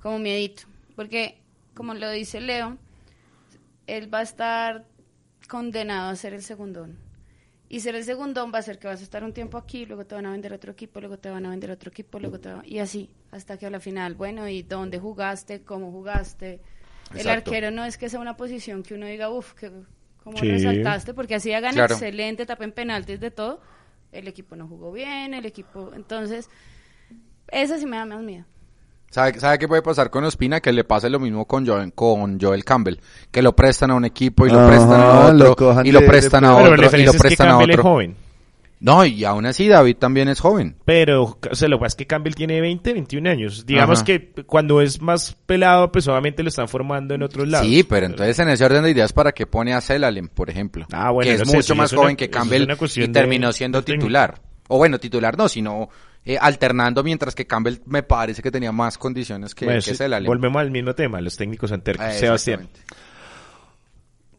como 0.00 0.18
miedito, 0.18 0.64
porque 0.96 1.38
como 1.74 1.94
lo 1.94 2.10
dice 2.10 2.40
Leo, 2.40 2.76
él 3.86 4.12
va 4.12 4.18
a 4.18 4.22
estar 4.22 4.84
condenado 5.48 6.10
a 6.10 6.16
ser 6.16 6.34
el 6.34 6.42
segundón. 6.42 6.98
Y 7.68 7.80
ser 7.80 7.94
el 7.94 8.04
segundón 8.04 8.50
va 8.52 8.58
a 8.58 8.62
ser 8.62 8.78
que 8.78 8.88
vas 8.88 9.00
a 9.00 9.04
estar 9.04 9.22
un 9.24 9.32
tiempo 9.32 9.56
aquí, 9.56 9.86
luego 9.86 10.04
te 10.04 10.14
van 10.16 10.26
a 10.26 10.32
vender 10.32 10.52
a 10.52 10.56
otro 10.56 10.72
equipo, 10.72 11.00
luego 11.00 11.18
te 11.18 11.30
van 11.30 11.46
a 11.46 11.50
vender 11.50 11.70
a 11.70 11.74
otro 11.74 11.90
equipo, 11.90 12.18
luego 12.18 12.38
te 12.40 12.52
va- 12.52 12.62
y 12.66 12.78
así, 12.78 13.08
hasta 13.30 13.56
que 13.56 13.66
a 13.66 13.70
la 13.70 13.78
final, 13.80 14.14
bueno, 14.14 14.48
¿y 14.48 14.62
dónde 14.62 14.98
jugaste? 14.98 15.62
¿Cómo 15.62 15.90
jugaste? 15.92 16.60
El 17.14 17.28
arquero 17.28 17.70
no 17.70 17.84
es 17.84 17.98
que 17.98 18.08
sea 18.08 18.20
una 18.20 18.36
posición 18.36 18.82
que 18.82 18.94
uno 18.94 19.06
diga, 19.06 19.30
uff, 19.30 19.52
que 19.54 19.70
como 20.22 20.36
Sí. 20.38 20.48
resaltaste, 20.50 21.14
porque 21.14 21.34
así 21.34 21.52
hagan 21.52 21.72
Claro. 21.74 21.94
excelente, 21.94 22.46
tapen 22.46 22.72
penaltis 22.72 23.18
de 23.20 23.30
todo, 23.30 23.60
el 24.12 24.28
equipo 24.28 24.54
no 24.56 24.68
jugó 24.68 24.92
bien, 24.92 25.34
el 25.34 25.46
equipo, 25.46 25.90
entonces, 25.94 26.48
esa 27.48 27.78
sí 27.78 27.86
me 27.86 27.96
da 27.96 28.04
más 28.04 28.22
miedo. 28.22 28.44
¿Sabe, 29.10 29.40
¿Sabe 29.40 29.58
qué 29.58 29.66
puede 29.66 29.82
pasar 29.82 30.08
con 30.08 30.22
Ospina? 30.24 30.60
Que 30.60 30.72
le 30.72 30.84
pase 30.84 31.10
lo 31.10 31.18
mismo 31.18 31.44
con 31.46 31.66
Joel, 31.66 31.92
con 31.94 32.38
Joel 32.40 32.64
Campbell. 32.64 32.98
Que 33.32 33.42
lo 33.42 33.56
prestan 33.56 33.90
a 33.90 33.96
un 33.96 34.04
equipo 34.04 34.46
y 34.46 34.50
lo 34.50 34.60
Ajá, 34.60 34.68
prestan 34.68 35.00
a 35.00 35.20
otro. 35.26 35.82
y 35.84 35.90
lo 35.90 36.00
prestan 36.06 36.42
de- 36.42 36.48
a 36.48 36.50
Pero 36.54 36.76
la 36.76 36.86
otro. 36.86 36.98
Y 36.98 37.04
lo 37.04 37.10
es 37.10 37.16
que 37.16 37.18
prestan 37.18 37.48
a 37.48 37.50
Campbell 37.50 37.70
es 37.70 37.74
otro. 37.78 37.82
joven. 37.90 38.16
No, 38.80 39.04
y 39.04 39.24
aún 39.24 39.44
así 39.44 39.68
David 39.68 39.96
también 39.98 40.28
es 40.28 40.40
joven. 40.40 40.76
Pero, 40.86 41.38
o 41.50 41.54
sea, 41.54 41.68
lo 41.68 41.76
que 41.76 41.80
pasa 41.80 41.92
es 41.92 41.96
que 41.96 42.06
Campbell 42.06 42.34
tiene 42.34 42.62
20, 42.62 42.94
21 42.94 43.28
años. 43.28 43.66
Digamos 43.66 43.98
Ajá. 43.98 44.06
que 44.06 44.32
cuando 44.46 44.80
es 44.80 45.02
más 45.02 45.34
pelado, 45.46 45.92
pues 45.92 46.08
obviamente 46.08 46.42
lo 46.42 46.48
están 46.48 46.66
formando 46.66 47.14
en 47.14 47.22
otros 47.22 47.46
lados. 47.46 47.66
Sí, 47.66 47.82
pero 47.82 48.06
entonces 48.06 48.38
en 48.38 48.48
ese 48.48 48.64
orden 48.64 48.82
de 48.82 48.90
ideas, 48.90 49.12
¿para 49.12 49.32
qué 49.32 49.46
pone 49.46 49.74
a 49.74 49.82
Celalem, 49.82 50.28
por 50.28 50.48
ejemplo? 50.48 50.86
Ah, 50.92 51.10
bueno, 51.10 51.28
que 51.28 51.34
es 51.42 51.46
no 51.46 51.52
mucho 51.52 51.74
más 51.74 51.90
es 51.90 51.92
una- 51.92 52.02
joven 52.02 52.16
que 52.16 52.24
es 52.24 52.30
Campbell 52.30 52.62
y 52.62 53.00
de- 53.00 53.08
terminó 53.08 53.52
siendo 53.52 53.82
titular. 53.84 54.40
O 54.68 54.78
bueno, 54.78 54.98
titular 54.98 55.36
no, 55.36 55.48
sino 55.48 55.90
eh, 56.24 56.38
alternando, 56.40 57.02
mientras 57.02 57.34
que 57.34 57.46
Campbell 57.46 57.80
me 57.86 58.02
parece 58.02 58.40
que 58.40 58.50
tenía 58.50 58.72
más 58.72 58.96
condiciones 58.96 59.54
que, 59.54 59.64
Bueno, 59.66 59.80
que 59.80 59.90
sí, 59.90 59.96
Celalem. 59.96 60.26
volvemos 60.26 60.60
al 60.60 60.70
mismo 60.70 60.94
tema, 60.94 61.20
los 61.20 61.36
técnicos 61.36 61.70
anteriores. 61.72 62.16
Ah, 62.16 62.18
Sebastián. 62.18 62.68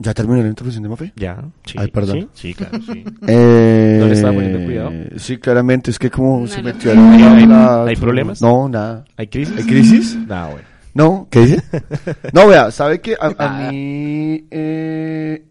¿Ya 0.04 0.14
terminó 0.16 0.42
la 0.42 0.48
intervención 0.48 0.82
de 0.84 0.90
Mafe? 0.90 1.14
Ya, 1.16 1.38
sí. 1.66 1.76
Ay, 1.78 1.88
perdón. 1.90 2.30
Sí, 2.34 2.50
sí, 2.50 2.54
claro, 2.56 2.80
sí. 2.92 3.04
Eh, 3.28 3.98
¿No 4.00 4.08
le 4.08 4.14
estaba 4.14 4.34
poniendo 4.34 4.66
cuidado? 4.66 4.92
Sí, 5.18 5.38
claramente, 5.38 5.92
es 5.92 6.00
que 6.00 6.10
como 6.10 6.42
No, 6.42 6.48
se 6.48 6.58
no. 6.58 6.64
metió 6.64 6.92
¿Hay- 6.92 6.98
a 6.98 7.34
hay- 7.36 7.46
la- 7.46 7.84
hay 7.86 7.96
problemas? 7.96 8.42
No, 8.42 8.68
nada. 8.68 9.06
¿Hay 9.18 9.28
crisis? 9.28 9.56
¿Hay 9.58 9.64
crisis? 9.66 10.16
No, 10.28 10.50
bueno. 10.52 10.68
No, 10.94 11.28
¿qué 11.30 11.40
dice? 11.42 11.62
No, 12.34 12.48
vea, 12.48 12.72
¿sabe 12.72 13.00
que 13.00 13.14
a, 13.20 13.28
a 13.38 13.62
mí... 13.72 14.44
Eh, 14.50 15.44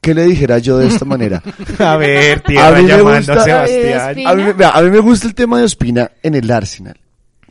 ¿Qué 0.00 0.14
le 0.14 0.24
dijera 0.24 0.58
yo 0.58 0.78
de 0.78 0.86
esta 0.86 1.04
manera? 1.04 1.42
A 1.78 1.96
ver, 1.96 2.38
A 2.38 2.42
tierra 2.42 2.70
mí 2.76 2.82
me 2.84 2.88
llamando 2.88 3.16
gusta- 3.18 3.32
a 3.34 3.66
Sebastián. 3.66 4.26
A 4.26 4.34
mí, 4.34 4.44
vea, 4.56 4.70
a 4.70 4.80
mí 4.82 4.90
me 4.90 4.98
gusta 5.00 5.26
el 5.26 5.34
tema 5.34 5.58
de 5.58 5.64
Ospina 5.64 6.10
en 6.22 6.34
el 6.36 6.50
Arsenal. 6.50 6.96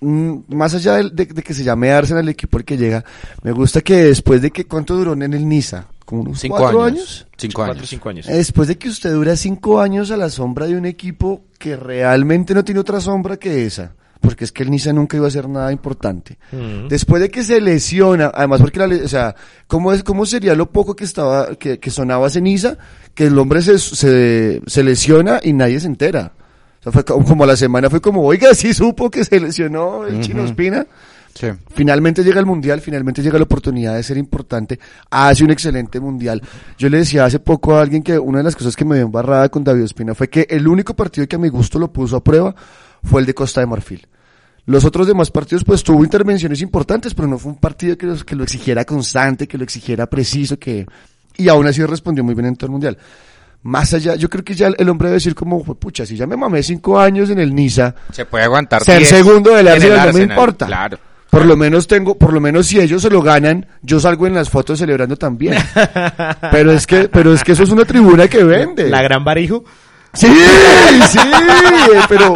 Mm, 0.01 0.39
más 0.55 0.73
allá 0.75 0.95
de, 0.95 1.09
de- 1.09 1.25
de 1.25 1.43
que 1.43 1.53
se 1.53 1.63
llame 1.63 1.91
Arsenal 1.91 2.23
el 2.23 2.29
equipo 2.29 2.57
al 2.57 2.63
que 2.65 2.77
llega, 2.77 3.03
me 3.43 3.51
gusta 3.51 3.81
que 3.81 3.95
después 4.05 4.41
de 4.41 4.51
que, 4.51 4.65
¿cuánto 4.65 4.95
duró 4.95 5.13
en 5.13 5.21
el 5.33 5.47
Niza? 5.47 5.85
¿Como 6.05 6.21
unos 6.23 6.39
Cinco 6.39 6.57
cuatro 6.57 6.83
años. 6.83 6.99
años? 6.99 7.27
Cinco 7.37 7.53
Cuatro 7.55 7.73
años. 7.75 7.89
cinco 7.89 8.09
años. 8.09 8.25
Después 8.27 8.67
de 8.67 8.77
que 8.77 8.89
usted 8.89 9.11
dura 9.13 9.35
cinco 9.35 9.79
años 9.79 10.09
a 10.11 10.17
la 10.17 10.29
sombra 10.29 10.65
de 10.67 10.75
un 10.75 10.85
equipo 10.85 11.41
que 11.59 11.75
realmente 11.75 12.53
no 12.55 12.63
tiene 12.63 12.79
otra 12.79 12.99
sombra 12.99 13.37
que 13.37 13.65
esa, 13.65 13.93
porque 14.19 14.43
es 14.45 14.51
que 14.51 14.63
el 14.63 14.71
Niza 14.71 14.91
nunca 14.91 15.17
iba 15.17 15.27
a 15.27 15.31
ser 15.31 15.47
nada 15.47 15.71
importante. 15.71 16.39
Después 16.89 17.21
de 17.21 17.29
que 17.29 17.43
se 17.43 17.61
lesiona, 17.61 18.31
además 18.33 18.59
porque 18.61 18.79
la, 18.79 18.87
o 19.03 19.07
sea, 19.07 19.35
¿cómo, 19.67 19.93
es, 19.93 20.01
cómo 20.03 20.25
sería 20.25 20.55
lo 20.55 20.71
poco 20.71 20.95
que 20.95 21.03
estaba, 21.03 21.55
que, 21.57 21.77
que 21.79 21.91
sonaba 21.91 22.27
ese 22.27 22.41
Niza? 22.41 22.77
Que 23.13 23.25
el 23.27 23.37
hombre 23.37 23.61
se, 23.61 23.77
se, 23.77 24.61
se 24.65 24.83
lesiona 24.83 25.39
y 25.43 25.53
nadie 25.53 25.79
se 25.79 25.87
entera. 25.87 26.31
O 26.79 26.83
sea, 26.83 26.91
fue 26.91 27.03
como, 27.03 27.45
la 27.45 27.55
semana 27.57 27.89
fue 27.89 27.99
como, 28.01 28.21
oiga, 28.23 28.53
sí 28.53 28.73
supo 28.73 29.09
que 29.09 29.23
se 29.25 29.39
lesionó 29.39 30.05
el 30.05 30.21
Chino 30.21 30.43
Espina. 30.45 30.85
Sí. 31.35 31.47
Finalmente 31.73 32.23
llega 32.23 32.39
el 32.39 32.45
mundial, 32.45 32.81
finalmente 32.81 33.21
llega 33.21 33.37
la 33.37 33.43
oportunidad 33.43 33.95
de 33.95 34.03
ser 34.03 34.17
importante, 34.17 34.79
hace 35.09 35.43
un 35.43 35.51
excelente 35.51 35.99
mundial. 35.99 36.41
Yo 36.77 36.89
le 36.89 36.97
decía 36.97 37.23
hace 37.25 37.39
poco 37.39 37.75
a 37.75 37.81
alguien 37.81 38.01
que 38.01 38.17
una 38.17 38.39
de 38.39 38.43
las 38.45 38.55
cosas 38.55 38.75
que 38.75 38.83
me 38.83 38.95
dio 38.95 39.05
embarrada 39.05 39.47
con 39.49 39.63
David 39.63 39.83
Ospina 39.83 40.15
fue 40.15 40.27
que 40.29 40.47
el 40.49 40.67
único 40.67 40.95
partido 40.95 41.27
que 41.27 41.35
a 41.35 41.39
mi 41.39 41.47
gusto 41.49 41.79
lo 41.79 41.91
puso 41.93 42.17
a 42.17 42.23
prueba 42.23 42.55
fue 43.03 43.21
el 43.21 43.27
de 43.27 43.33
Costa 43.33 43.61
de 43.61 43.67
Marfil. 43.67 44.05
Los 44.65 44.83
otros 44.85 45.07
demás 45.07 45.31
partidos 45.31 45.63
pues 45.63 45.83
tuvo 45.83 46.03
intervenciones 46.03 46.61
importantes, 46.61 47.13
pero 47.13 47.27
no 47.27 47.37
fue 47.37 47.51
un 47.53 47.57
partido 47.59 47.97
que, 47.97 48.05
los- 48.07 48.23
que 48.25 48.35
lo 48.35 48.43
exigiera 48.43 48.83
constante, 48.83 49.47
que 49.47 49.57
lo 49.57 49.63
exigiera 49.63 50.07
preciso, 50.07 50.57
que 50.57 50.85
y 51.37 51.47
aún 51.47 51.65
así 51.67 51.83
respondió 51.85 52.23
muy 52.23 52.33
bien 52.33 52.47
en 52.47 52.55
todo 52.55 52.65
el 52.67 52.71
mundial. 52.71 52.97
Más 53.61 53.93
allá, 53.93 54.15
yo 54.15 54.29
creo 54.29 54.43
que 54.43 54.55
ya 54.55 54.67
el 54.67 54.89
hombre 54.89 55.09
debe 55.09 55.15
decir 55.15 55.35
como, 55.35 55.61
pucha, 55.63 56.05
si 56.05 56.15
ya 56.15 56.25
me 56.25 56.37
mamé 56.37 56.63
cinco 56.63 56.99
años 56.99 57.29
en 57.29 57.39
el 57.39 57.53
Niza, 57.53 57.93
Se 58.11 58.25
puede 58.25 58.45
aguantar. 58.45 58.83
ser 58.83 58.99
10 58.99 59.09
segundo 59.09 59.53
del 59.53 59.67
en 59.67 59.73
el 59.73 59.91
Arsenal 59.91 60.07
no 60.07 60.13
me 60.13 60.21
importa. 60.21 60.65
Claro. 60.65 60.97
Por 61.29 61.45
lo 61.45 61.55
menos 61.55 61.85
tengo, 61.85 62.17
por 62.17 62.33
lo 62.33 62.39
menos 62.41 62.67
si 62.67 62.79
ellos 62.79 63.01
se 63.01 63.09
lo 63.09 63.21
ganan, 63.21 63.67
yo 63.83 63.99
salgo 63.99 64.25
en 64.25 64.33
las 64.33 64.49
fotos 64.49 64.79
celebrando 64.79 65.15
también. 65.15 65.55
pero 66.51 66.71
es 66.71 66.87
que, 66.87 67.07
pero 67.09 67.33
es 67.33 67.43
que 67.43 67.51
eso 67.51 67.63
es 67.63 67.69
una 67.69 67.85
tribuna 67.85 68.27
que 68.27 68.43
vende. 68.43 68.89
La 68.89 69.01
gran 69.03 69.23
barijo. 69.23 69.63
Sí, 70.13 70.27
sí, 71.07 71.19
pero, 72.07 72.35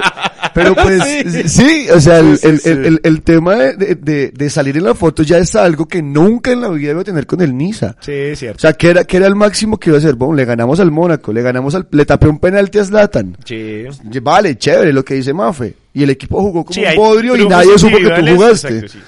pero 0.54 0.74
pues, 0.82 1.02
Sí. 1.28 1.48
sí, 1.50 1.88
o 1.90 2.00
sea, 2.00 2.20
el, 2.20 2.40
el- 2.44 2.62
el- 2.86 3.00
el- 3.04 3.22
tema 3.22 3.56
de, 3.56 3.96
de- 3.96 4.32
de- 4.32 4.50
salir 4.50 4.78
en 4.78 4.84
la 4.84 4.94
foto 4.96 5.24
ya 5.24 5.38
es 5.38 5.56
algo 5.56 5.88
que 5.88 6.02
nunca 6.02 6.52
en 6.52 6.62
la 6.62 6.70
vida 6.70 6.92
iba 6.92 7.02
a 7.02 7.04
tener 7.04 7.26
con 7.26 7.42
el 7.42 7.56
Niza. 7.58 7.96
Sí, 8.02 8.12
es 8.12 8.38
O 8.38 8.40
cierto. 8.40 8.60
sea, 8.60 8.74
que 8.74 8.90
era, 8.90 9.04
que 9.04 9.18
era 9.18 9.28
el 9.28 9.36
máximo 9.36 9.80
que 9.80 9.90
iba 9.90 9.98
a 9.98 10.00
hacer. 10.00 10.16
Bueno, 10.16 10.36
le 10.36 10.46
ganamos 10.46 10.80
al 10.80 10.92
Mónaco, 10.92 11.32
le 11.34 11.42
ganamos 11.42 11.74
al, 11.76 11.88
le 11.92 12.06
tapé 12.06 12.28
un 12.28 12.40
penalti 12.40 12.80
a 12.80 12.86
Zlatan. 12.86 13.38
Sí. 13.46 13.84
Vale, 14.22 14.58
chévere 14.58 14.94
lo 14.94 15.04
que 15.04 15.16
dice 15.16 15.34
Mafe. 15.34 15.76
Y 15.94 16.04
el 16.04 16.10
equipo 16.10 16.42
jugó 16.42 16.64
como 16.66 16.74
Sí, 16.74 16.82
un 16.82 16.88
hay 16.88 16.98
bodrio 16.98 17.36
y 17.36 17.48
nadie 17.48 17.78
supo 17.78 17.98
que 17.98 18.10
tú 18.10 18.36
jugaste. 18.36 18.68
exacto, 18.68 18.88
sí. 18.94 19.00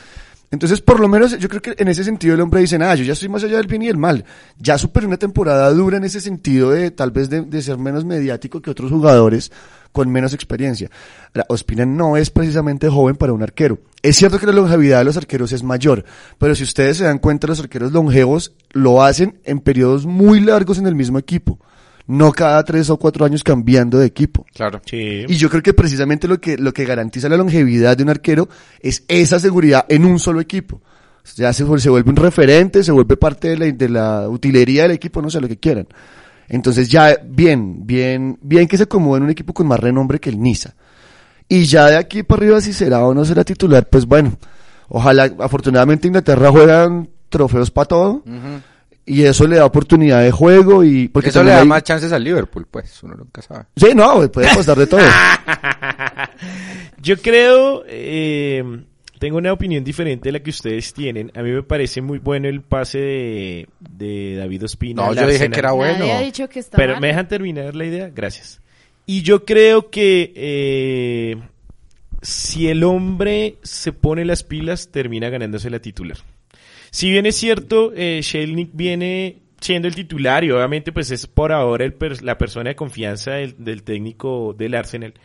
Entonces, 0.52 0.80
por 0.80 1.00
lo 1.02 1.10
menos, 1.10 1.38
yo 1.38 1.50
creo 1.50 1.62
que 1.62 1.74
en 1.78 1.88
ese 1.90 2.04
sentido 2.04 2.36
el 2.36 2.40
hombre 2.42 2.62
dice, 2.62 2.78
nada, 2.78 2.96
yo 2.96 3.04
ya 3.04 3.14
estoy 3.14 3.28
más 3.28 3.44
allá 3.44 3.58
del 3.58 3.68
bien 3.68 3.82
y 3.82 3.88
del 3.88 3.98
mal. 3.98 4.24
Ya 4.58 4.78
superé 4.78 5.06
una 5.06 5.18
temporada 5.18 5.70
dura 5.72 5.98
en 5.98 6.06
ese 6.06 6.22
sentido 6.22 6.70
de 6.72 6.92
tal 6.92 7.12
vez 7.12 7.30
de, 7.30 7.42
de 7.42 7.62
ser 7.62 7.78
menos 7.78 8.06
mediático 8.06 8.62
que 8.62 8.70
otros 8.70 8.90
jugadores 8.92 9.52
con 9.96 10.12
menos 10.12 10.34
experiencia. 10.34 10.92
Ahora, 11.34 11.46
Ospina 11.48 11.86
no 11.86 12.18
es 12.18 12.30
precisamente 12.30 12.90
joven 12.90 13.16
para 13.16 13.32
un 13.32 13.42
arquero. 13.42 13.80
Es 14.02 14.18
cierto 14.18 14.38
que 14.38 14.46
la 14.46 14.52
longevidad 14.52 15.00
de 15.00 15.06
los 15.06 15.16
arqueros 15.16 15.54
es 15.54 15.64
mayor, 15.64 16.04
pero 16.38 16.54
si 16.54 16.64
ustedes 16.64 16.98
se 16.98 17.06
dan 17.06 17.18
cuenta, 17.18 17.48
los 17.48 17.62
arqueros 17.62 17.94
longevos 17.94 18.52
lo 18.72 19.02
hacen 19.02 19.40
en 19.46 19.62
periodos 19.62 20.06
muy 20.06 20.42
largos 20.42 20.80
en 20.80 20.88
el 20.88 20.96
mismo 20.96 21.18
equipo. 21.18 21.60
No 22.08 22.34
cada 22.34 22.62
tres 22.66 22.90
o 22.90 22.98
cuatro 22.98 23.24
años 23.24 23.42
cambiando 23.42 23.98
de 23.98 24.06
equipo. 24.06 24.46
Claro. 24.54 24.82
Sí. 24.86 25.24
Y 25.30 25.38
yo 25.38 25.50
creo 25.50 25.64
que 25.64 25.74
precisamente 25.74 26.28
lo 26.28 26.42
que, 26.42 26.58
lo 26.58 26.74
que 26.74 26.84
garantiza 26.84 27.30
la 27.30 27.38
longevidad 27.38 27.96
de 27.96 28.04
un 28.04 28.10
arquero 28.10 28.50
es 28.82 29.06
esa 29.08 29.40
seguridad 29.40 29.86
en 29.88 30.04
un 30.04 30.20
solo 30.20 30.42
equipo. 30.42 30.82
Ya 31.38 31.54
se, 31.54 31.66
se 31.80 31.90
vuelve 31.90 32.10
un 32.10 32.18
referente, 32.18 32.84
se 32.84 32.92
vuelve 32.92 33.16
parte 33.16 33.48
de 33.48 33.58
la, 33.58 33.66
de 33.72 33.90
la 33.90 34.30
utilería 34.30 34.84
del 34.84 34.92
equipo, 34.92 35.22
no 35.22 35.30
sé 35.30 35.40
lo 35.40 35.48
que 35.48 35.58
quieran. 35.58 35.88
Entonces 36.48 36.90
ya, 36.90 37.18
bien, 37.24 37.86
bien, 37.86 38.38
bien 38.42 38.68
que 38.68 38.78
se 38.78 38.84
acomode 38.84 39.18
en 39.18 39.24
un 39.24 39.30
equipo 39.32 39.54
con 39.54 39.68
más 39.68 39.80
renombre 39.80 40.20
que 40.20 40.30
el 40.30 40.40
Niza. 40.42 40.76
Y 41.48 41.66
ya 41.66 41.88
de 41.88 41.98
aquí 41.98 42.24
para 42.24 42.42
arriba 42.44 42.62
si 42.62 42.74
será 42.74 43.06
o 43.06 43.14
no 43.14 43.26
será 43.26 43.44
titular, 43.44 43.88
pues 43.90 44.06
bueno, 44.06 44.34
ojalá, 44.90 45.32
afortunadamente 45.40 46.08
Inglaterra 46.08 46.52
juegan 46.52 47.10
trofeos 47.30 47.72
para 47.72 47.86
todo. 47.88 48.24
Y 49.08 49.22
eso 49.24 49.48
le 49.48 49.58
da 49.58 49.66
oportunidad 49.66 50.24
de 50.24 50.32
juego 50.32 50.84
y... 50.84 51.08
Porque 51.10 51.30
Eso 51.30 51.44
le 51.44 51.52
da 51.52 51.60
hay- 51.62 51.68
más 51.68 51.84
chances 51.84 52.12
al 52.12 52.24
Liverpool, 52.24 52.66
pues, 52.70 53.04
uno 53.04 53.14
nunca 53.14 53.40
sabe. 53.44 53.66
Sí, 53.76 53.90
no, 53.96 54.20
puede 54.32 54.48
pasar 54.56 54.78
de 54.80 54.88
todo. 54.88 55.02
Yo 57.02 57.18
creo, 57.22 57.84
eh, 57.88 58.64
tengo 59.26 59.40
una 59.40 59.52
opinión 59.54 59.84
diferente 59.84 60.28
de 60.30 60.34
la 60.34 60.40
que 60.44 60.52
ustedes 60.52 60.94
tienen. 60.94 61.32
A 61.34 61.42
mí 61.42 61.50
me 61.50 61.64
parece 61.64 62.00
muy 62.00 62.20
bueno 62.20 62.48
el 62.48 62.62
pase 62.62 63.00
de, 63.00 63.68
de 63.80 64.36
David 64.36 64.66
Ospina. 64.66 65.04
No, 65.04 65.14
yo 65.16 65.28
dije 65.28 65.50
que 65.50 65.60
era 65.60 65.72
bueno. 65.72 65.98
Nadie 65.98 66.12
ha 66.14 66.22
dicho 66.22 66.48
que 66.48 66.60
está 66.60 66.78
Pero 66.78 66.94
mal. 66.94 67.02
me 67.02 67.08
dejan 67.08 67.28
terminar 67.28 67.76
la 67.76 67.86
idea, 67.86 68.12
gracias. 68.14 68.62
Y 69.08 69.24
yo 69.24 69.44
creo 69.44 69.90
que 69.90 70.32
eh, 70.36 71.38
si 72.22 72.68
el 72.68 72.84
hombre 72.84 73.56
se 73.64 73.94
pone 73.94 74.26
las 74.26 74.44
pilas, 74.44 74.90
termina 74.92 75.30
ganándose 75.30 75.72
la 75.72 75.80
titular. 75.80 76.18
Si 76.92 77.10
bien 77.10 77.26
es 77.26 77.36
cierto, 77.36 77.92
eh, 77.96 78.20
Shelnick 78.22 78.70
viene 78.74 79.38
siendo 79.60 79.88
el 79.88 79.96
titular 79.96 80.44
y 80.44 80.52
obviamente 80.52 80.92
pues 80.92 81.10
es 81.10 81.26
por 81.26 81.52
ahora 81.52 81.84
el 81.84 81.94
per- 81.94 82.22
la 82.22 82.38
persona 82.38 82.70
de 82.70 82.76
confianza 82.76 83.32
del, 83.32 83.56
del 83.58 83.82
técnico 83.82 84.54
del 84.56 84.76
Arsenal. 84.76 85.16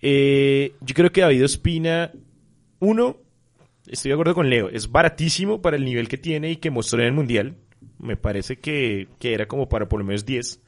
Eh, 0.00 0.74
yo 0.80 0.94
creo 0.94 1.10
que 1.10 1.22
David 1.22 1.44
Ospina, 1.44 2.12
uno, 2.80 3.16
estoy 3.92 4.08
de 4.08 4.14
acuerdo 4.14 4.34
con 4.34 4.50
Leo, 4.50 4.68
es 4.68 4.90
baratísimo 4.90 5.60
para 5.62 5.76
el 5.76 5.84
nivel 5.84 6.08
que 6.08 6.18
tiene 6.18 6.50
y 6.50 6.56
que 6.56 6.70
mostró 6.70 7.00
en 7.00 7.06
el 7.06 7.12
Mundial. 7.12 7.56
Me 7.98 8.16
parece 8.16 8.56
que, 8.56 9.08
que 9.18 9.34
era 9.34 9.46
como 9.46 9.68
para 9.68 9.88
por 9.88 10.00
lo 10.00 10.04
menos 10.04 10.24
10, 10.24 10.60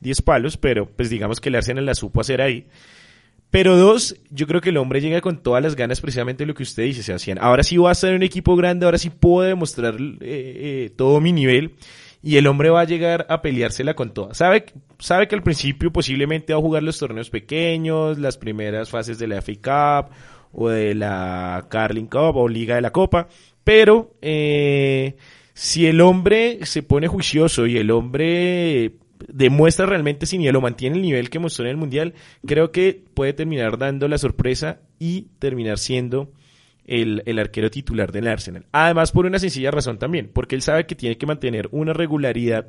10 0.00 0.22
palos, 0.22 0.56
pero 0.56 0.88
pues 0.88 1.10
digamos 1.10 1.40
que 1.40 1.48
el 1.48 1.56
Arsenal 1.56 1.84
la 1.84 1.94
supo 1.94 2.20
hacer 2.20 2.40
ahí. 2.40 2.66
Pero 3.50 3.76
dos, 3.76 4.16
yo 4.30 4.46
creo 4.46 4.60
que 4.60 4.68
el 4.68 4.76
hombre 4.76 5.00
llega 5.00 5.20
con 5.22 5.42
todas 5.42 5.62
las 5.62 5.74
ganas 5.74 6.00
precisamente 6.00 6.44
lo 6.44 6.54
que 6.54 6.62
usted 6.62 6.84
dice, 6.84 7.02
Sebastián. 7.02 7.38
Ahora 7.40 7.62
sí 7.62 7.78
va 7.78 7.90
a 7.90 7.94
ser 7.94 8.14
un 8.14 8.22
equipo 8.22 8.56
grande, 8.56 8.84
ahora 8.84 8.98
sí 8.98 9.10
puedo 9.10 9.46
demostrar 9.46 9.94
eh, 9.94 10.18
eh, 10.20 10.90
todo 10.94 11.20
mi 11.20 11.32
nivel 11.32 11.74
y 12.22 12.36
el 12.36 12.46
hombre 12.46 12.68
va 12.68 12.82
a 12.82 12.84
llegar 12.84 13.26
a 13.30 13.40
peleársela 13.40 13.94
con 13.94 14.12
todas. 14.12 14.36
Sabe, 14.36 14.66
sabe 14.98 15.28
que 15.28 15.34
al 15.34 15.42
principio 15.42 15.90
posiblemente 15.90 16.52
va 16.52 16.58
a 16.58 16.62
jugar 16.62 16.82
los 16.82 16.98
torneos 16.98 17.30
pequeños, 17.30 18.18
las 18.18 18.36
primeras 18.36 18.90
fases 18.90 19.18
de 19.18 19.28
la 19.28 19.40
FA 19.40 20.04
Cup 20.06 20.14
o 20.52 20.68
de 20.68 20.94
la 20.94 21.66
Carling 21.68 22.06
Cup 22.06 22.36
o 22.36 22.48
Liga 22.48 22.76
de 22.76 22.80
la 22.80 22.92
Copa, 22.92 23.28
pero 23.64 24.14
eh, 24.22 25.16
si 25.54 25.86
el 25.86 26.00
hombre 26.00 26.60
se 26.62 26.82
pone 26.82 27.08
juicioso 27.08 27.66
y 27.66 27.76
el 27.76 27.90
hombre 27.90 28.92
demuestra 29.26 29.86
realmente 29.86 30.26
si 30.26 30.38
ni 30.38 30.50
lo 30.50 30.60
mantiene 30.60 30.96
el 30.96 31.02
nivel 31.02 31.30
que 31.30 31.38
mostró 31.38 31.64
en 31.64 31.72
el 31.72 31.76
mundial, 31.76 32.14
creo 32.46 32.70
que 32.70 33.02
puede 33.14 33.32
terminar 33.32 33.78
dando 33.78 34.08
la 34.08 34.18
sorpresa 34.18 34.80
y 34.98 35.28
terminar 35.38 35.78
siendo 35.78 36.32
el, 36.84 37.22
el 37.26 37.38
arquero 37.38 37.70
titular 37.70 38.12
del 38.12 38.28
Arsenal. 38.28 38.66
Además, 38.72 39.12
por 39.12 39.26
una 39.26 39.38
sencilla 39.38 39.70
razón 39.70 39.98
también, 39.98 40.30
porque 40.32 40.54
él 40.54 40.62
sabe 40.62 40.86
que 40.86 40.94
tiene 40.94 41.18
que 41.18 41.26
mantener 41.26 41.68
una 41.70 41.92
regularidad 41.92 42.68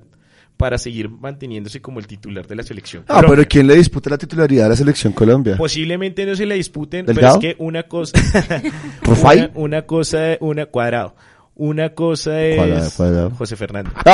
para 0.60 0.78
seguir 0.78 1.08
manteniéndose 1.10 1.82
como 1.82 2.00
el 2.00 2.06
titular 2.08 2.45
de 2.45 2.54
la 2.54 2.63
selección. 2.63 3.04
Ah, 3.08 3.13
Colombia. 3.22 3.30
pero 3.38 3.48
¿quién 3.48 3.65
le 3.67 3.76
disputa 3.78 4.10
la 4.10 4.17
titularidad 4.17 4.65
a 4.65 4.69
la 4.69 4.76
selección 4.76 5.13
Colombia? 5.13 5.56
Posiblemente 5.56 6.26
no 6.26 6.36
se 6.36 6.45
la 6.45 6.56
disputen, 6.56 7.06
¿Delgado? 7.06 7.39
pero 7.39 7.52
es 7.52 7.56
que 7.56 7.63
una 7.63 7.84
cosa, 7.84 8.19
una, 9.08 9.52
una 9.56 9.82
cosa, 9.84 10.38
una 10.41 10.65
cuadrado. 10.65 11.15
Una 11.56 11.89
cosa 11.93 12.41
es 12.43 12.56
Cuadrado, 12.58 12.91
cuadrado. 12.98 13.30
José 13.32 13.56
Fernando. 13.56 13.91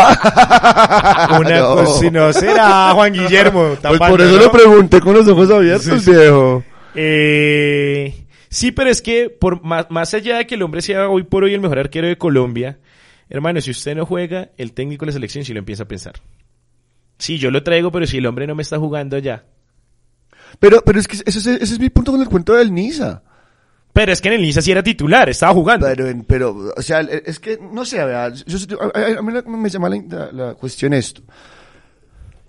Una 1.39 1.59
no. 1.59 1.75
cosa, 1.75 1.99
si 1.99 2.11
no 2.11 2.31
será 2.33 2.91
Juan 2.93 3.13
Guillermo. 3.13 3.75
Pues 3.81 3.99
por 3.99 4.21
eso 4.21 4.35
¿no? 4.37 4.43
lo 4.43 4.51
pregunté 4.51 4.99
con 5.01 5.13
los 5.15 5.27
ojos 5.27 5.49
abiertos, 5.51 5.85
Sí, 5.85 5.99
sí. 5.99 6.11
viejo. 6.11 6.63
Eh, 6.95 8.25
sí, 8.49 8.71
pero 8.71 8.89
es 8.89 9.01
que 9.01 9.29
por 9.29 9.63
más, 9.63 9.87
más 9.89 10.13
allá 10.13 10.37
de 10.37 10.47
que 10.47 10.55
el 10.55 10.61
hombre 10.63 10.81
sea 10.81 11.07
hoy 11.09 11.23
por 11.23 11.43
hoy 11.43 11.53
el 11.53 11.61
mejor 11.61 11.79
arquero 11.79 12.07
de 12.07 12.17
Colombia, 12.17 12.77
hermano, 13.29 13.61
si 13.61 13.71
usted 13.71 13.95
no 13.95 14.05
juega, 14.05 14.49
el 14.57 14.73
técnico 14.73 15.05
de 15.05 15.11
la 15.11 15.13
selección 15.13 15.45
sí 15.45 15.53
lo 15.53 15.59
empieza 15.59 15.83
a 15.83 15.87
pensar. 15.87 16.13
Sí, 17.17 17.37
yo 17.37 17.49
lo 17.51 17.63
traigo, 17.63 17.91
pero 17.91 18.05
si 18.05 18.17
el 18.17 18.25
hombre 18.25 18.45
no 18.47 18.55
me 18.55 18.61
está 18.63 18.77
jugando 18.77 19.17
ya. 19.17 19.43
Pero, 20.59 20.81
pero 20.85 20.99
es 20.99 21.07
que 21.07 21.17
ese, 21.25 21.29
es- 21.39 21.47
ese 21.47 21.73
es 21.73 21.79
mi 21.79 21.89
punto 21.89 22.11
con 22.11 22.21
el 22.21 22.27
cuento 22.29 22.53
del 22.53 22.73
Niza. 22.73 23.21
Pero 23.93 24.11
es 24.11 24.19
que 24.21 24.27
en 24.27 24.33
el 24.35 24.41
Niza 24.41 24.61
sí 24.61 24.71
era 24.71 24.83
titular, 24.83 25.29
estaba 25.29 25.53
jugando. 25.53 25.87
Pero, 26.27 26.73
o 26.75 26.81
sea, 26.81 26.99
es 27.01 27.39
que, 27.39 27.57
no 27.71 27.85
sé, 27.85 28.01
a, 28.01 28.25
a- 28.25 28.29
mí 28.29 29.57
me 29.57 29.69
llama 29.69 29.89
la, 29.89 30.01
la- 30.09 30.31
la 30.31 30.53
cuestión 30.55 30.93
esto. 30.93 31.21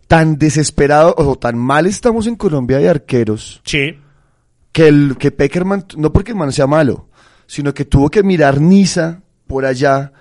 Tan 0.08 0.38
desesperado 0.38 1.14
o 1.18 1.36
tan 1.36 1.58
mal 1.58 1.86
estamos 1.86 2.26
en 2.28 2.36
Colombia 2.36 2.78
de 2.78 2.88
arqueros 2.88 3.60
Sí. 3.64 3.98
que 4.70 4.86
el 4.86 5.16
que 5.18 5.32
Peckerman, 5.32 5.84
no 5.96 6.12
porque 6.12 6.30
el 6.30 6.36
man 6.38 6.52
sea 6.52 6.68
malo, 6.68 7.08
sino 7.46 7.74
que 7.74 7.84
tuvo 7.84 8.08
que 8.08 8.22
mirar 8.22 8.60
Niza 8.60 9.20
por 9.48 9.64
allá 9.64 10.12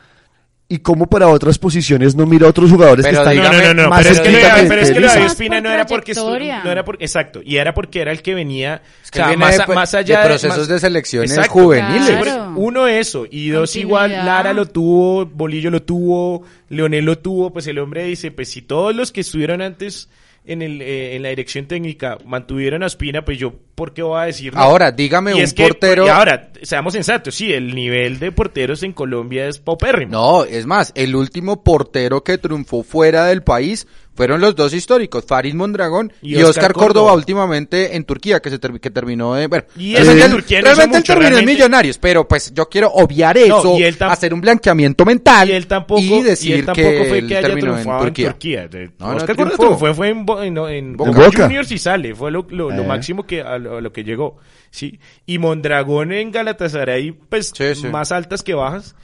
y 0.68 0.80
como 0.80 1.06
para 1.06 1.28
otras 1.28 1.60
posiciones 1.60 2.16
no 2.16 2.26
mira 2.26 2.48
a 2.48 2.50
otros 2.50 2.72
jugadores 2.72 3.06
Pero 3.06 3.24
que 3.24 3.30
están 3.36 3.52
No, 3.54 3.60
no, 3.62 3.74
no, 3.76 3.84
no, 3.84 3.90
más 3.90 4.02
pero 4.02 4.16
es 4.16 4.20
que, 4.22 4.32
lo 4.32 4.38
de- 4.38 4.42
cerquita 4.44 4.68
pero 4.68 4.82
es 4.82 4.92
que 4.92 5.00
lo 5.00 5.14
de 5.14 5.22
Ospina 5.26 5.62
no 5.62 5.70
era 5.72 5.86
porque 5.86 6.14
no 6.16 6.72
era 6.72 6.84
por, 6.84 6.98
exacto, 7.00 7.42
y 7.46 7.58
era 7.58 7.74
porque 7.76 8.02
era 8.02 8.12
el 8.12 8.24
que 8.24 8.34
venía, 8.34 8.82
Es 9.04 9.12
que 9.12 9.20
o 9.20 9.22
sea, 9.22 9.28
viene 9.28 9.46
más, 9.46 9.58
de, 9.58 9.64
a- 9.64 9.68
más 9.68 9.94
allá 9.94 10.22
de 10.22 10.26
procesos 10.26 10.58
más- 10.58 10.68
de 10.68 10.80
selecciones 10.80 11.32
Exacto. 11.32 11.52
juveniles. 11.54 12.06
Claro. 12.08 12.18
Por 12.18 12.28
eso, 12.28 12.54
Uno 12.56 12.88
eso, 12.88 13.26
y 13.30 13.50
dos 13.50 13.76
igual. 13.76 14.12
Lara 14.12 14.54
lo 14.54 14.66
tuvo, 14.66 15.26
Bolillo 15.28 15.70
lo 15.70 15.84
tuvo, 15.84 16.44
Leonel 16.70 17.06
lo 17.06 17.20
tuvo, 17.20 17.54
pues 17.54 17.68
el 17.68 17.78
hombre 17.78 18.04
dice, 18.06 18.32
pues 18.32 18.50
si 18.50 18.64
todos 18.64 18.96
los 18.96 19.12
que 19.12 19.22
estuvieron 19.22 19.62
antes 19.62 20.10
en 20.48 20.62
el 20.62 20.82
eh, 20.82 21.16
en 21.16 21.24
la 21.24 21.30
dirección 21.30 21.66
técnica 21.68 22.18
mantuvieron 22.26 22.84
a 22.84 22.86
Ospina, 22.88 23.24
pues 23.26 23.38
yo, 23.38 23.54
¿por 23.76 23.94
qué 23.94 24.02
voy 24.04 24.20
a 24.22 24.26
decir 24.26 24.54
no? 24.54 24.60
Ahora, 24.62 24.92
dígame 24.92 25.32
Y 25.32 25.36
un 25.36 25.42
es 25.42 25.54
que, 25.54 25.64
portero. 25.68 26.06
y 26.06 26.10
ahora, 26.10 26.52
seamos 26.62 26.94
sensatos, 26.94 27.36
sí, 27.36 27.54
el 27.54 27.74
nivel 27.76 28.20
de 28.20 28.32
porteros 28.32 28.84
en 28.84 28.94
Colombia 28.94 29.48
es 29.48 29.60
paupérrimo. 29.60 30.12
No, 30.12 30.44
es 30.44 30.66
más, 30.66 30.92
el 30.96 31.16
último 31.16 31.64
portero 31.64 32.24
que 32.24 32.38
triunfó 32.38 32.84
fuera 32.84 33.26
del 33.26 33.44
país 33.44 33.88
fueron 34.16 34.40
los 34.42 34.56
dos 34.56 34.74
históricos, 34.74 35.26
Farid 35.28 35.54
Mondragón 35.54 36.12
Y 36.22 36.32
y, 36.32 36.36
Oscar 36.38 36.50
Oscar 36.50 36.74
Córdoba, 36.74 36.88
Córdoba. 36.88 37.14
últimamente 37.14 37.96
en 37.96 38.04
Turquía, 38.06 38.40
que 38.40 38.50
se 38.50 38.60
ter- 38.60 38.80
que 38.80 38.90
terminó 38.90 39.34
de, 39.36 39.48
bueno, 39.48 39.66
Y 39.78 39.94
realmente 39.96 40.26
él- 40.26 40.32
Turquía 40.32 40.60
no 40.62 40.66
realmente 40.66 40.98
él 40.98 41.02
mucho, 41.02 41.14
terminó 41.14 41.38
en. 41.38 41.46
Millonarios, 41.46 41.98
pero 41.98 42.28
pues 42.28 42.54
yo 42.54 42.68
quiero 42.70 42.90
obviar 42.92 43.36
No, 43.36 43.60
eso, 43.60 43.78
él 43.78 43.98
hacer 44.00 44.34
un 44.34 44.42
blanqueamiento 44.42 45.06
mental 45.06 45.50
y 45.50 45.54
él 45.54 45.68
tampoco, 45.68 46.02
y 46.02 46.22
decir 46.24 46.52
y 46.52 46.54
él 46.60 46.66
tampoco 46.66 46.90
que 46.90 47.06
fue 47.06 47.18
él 47.20 47.28
que 47.28 47.38
haya 47.38 47.48
terminó 47.48 47.78
en 47.78 47.84
Turquía. 48.00 48.30
Turquía. 48.32 48.68
De- 48.68 48.92
No, 49.00 49.12
no 49.12 49.18
Oscar 49.18 49.36
Córdoba 49.36 49.58
triunfó. 49.58 49.76
triunfó, 49.78 49.96
fue 49.96 50.10
en, 50.10 50.26
Bo- 50.26 50.42
en, 50.42 50.58
en 50.58 50.98
Boca. 50.98 51.12
Boca. 51.12 51.44
Juniors 51.44 51.72
y 51.72 51.78
sale, 51.78 52.16
fue 52.16 52.32
lo, 52.32 52.46
lo, 52.50 52.72
lo 52.72 52.84
Eh. 52.84 52.88
máximo 52.88 53.24
que 53.28 53.42
a 53.42 53.58
lo, 53.58 53.78
a 53.78 53.82
lo 53.82 53.92
que 53.92 54.04
llegó. 54.04 54.38
Sí. 54.72 55.00
Y 55.26 55.38
Mondragón 55.40 56.12
en 56.12 56.32
Galatasaray, 56.32 57.12
pues 57.12 57.52
Sí, 57.56 57.76
sí. 57.76 57.88
más 57.88 58.12
altas 58.12 58.44
que 58.44 58.54
bajas, 58.54 58.96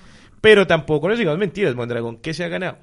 pero 0.41 0.67
tampoco 0.67 1.08
nos 1.10 1.17
digamos 1.19 1.39
mentiras, 1.39 1.76
Mondragón, 1.76 2.17
¿qué 2.17 2.34
se 2.34 2.43
ha 2.43 2.47
ganado? 2.47 2.78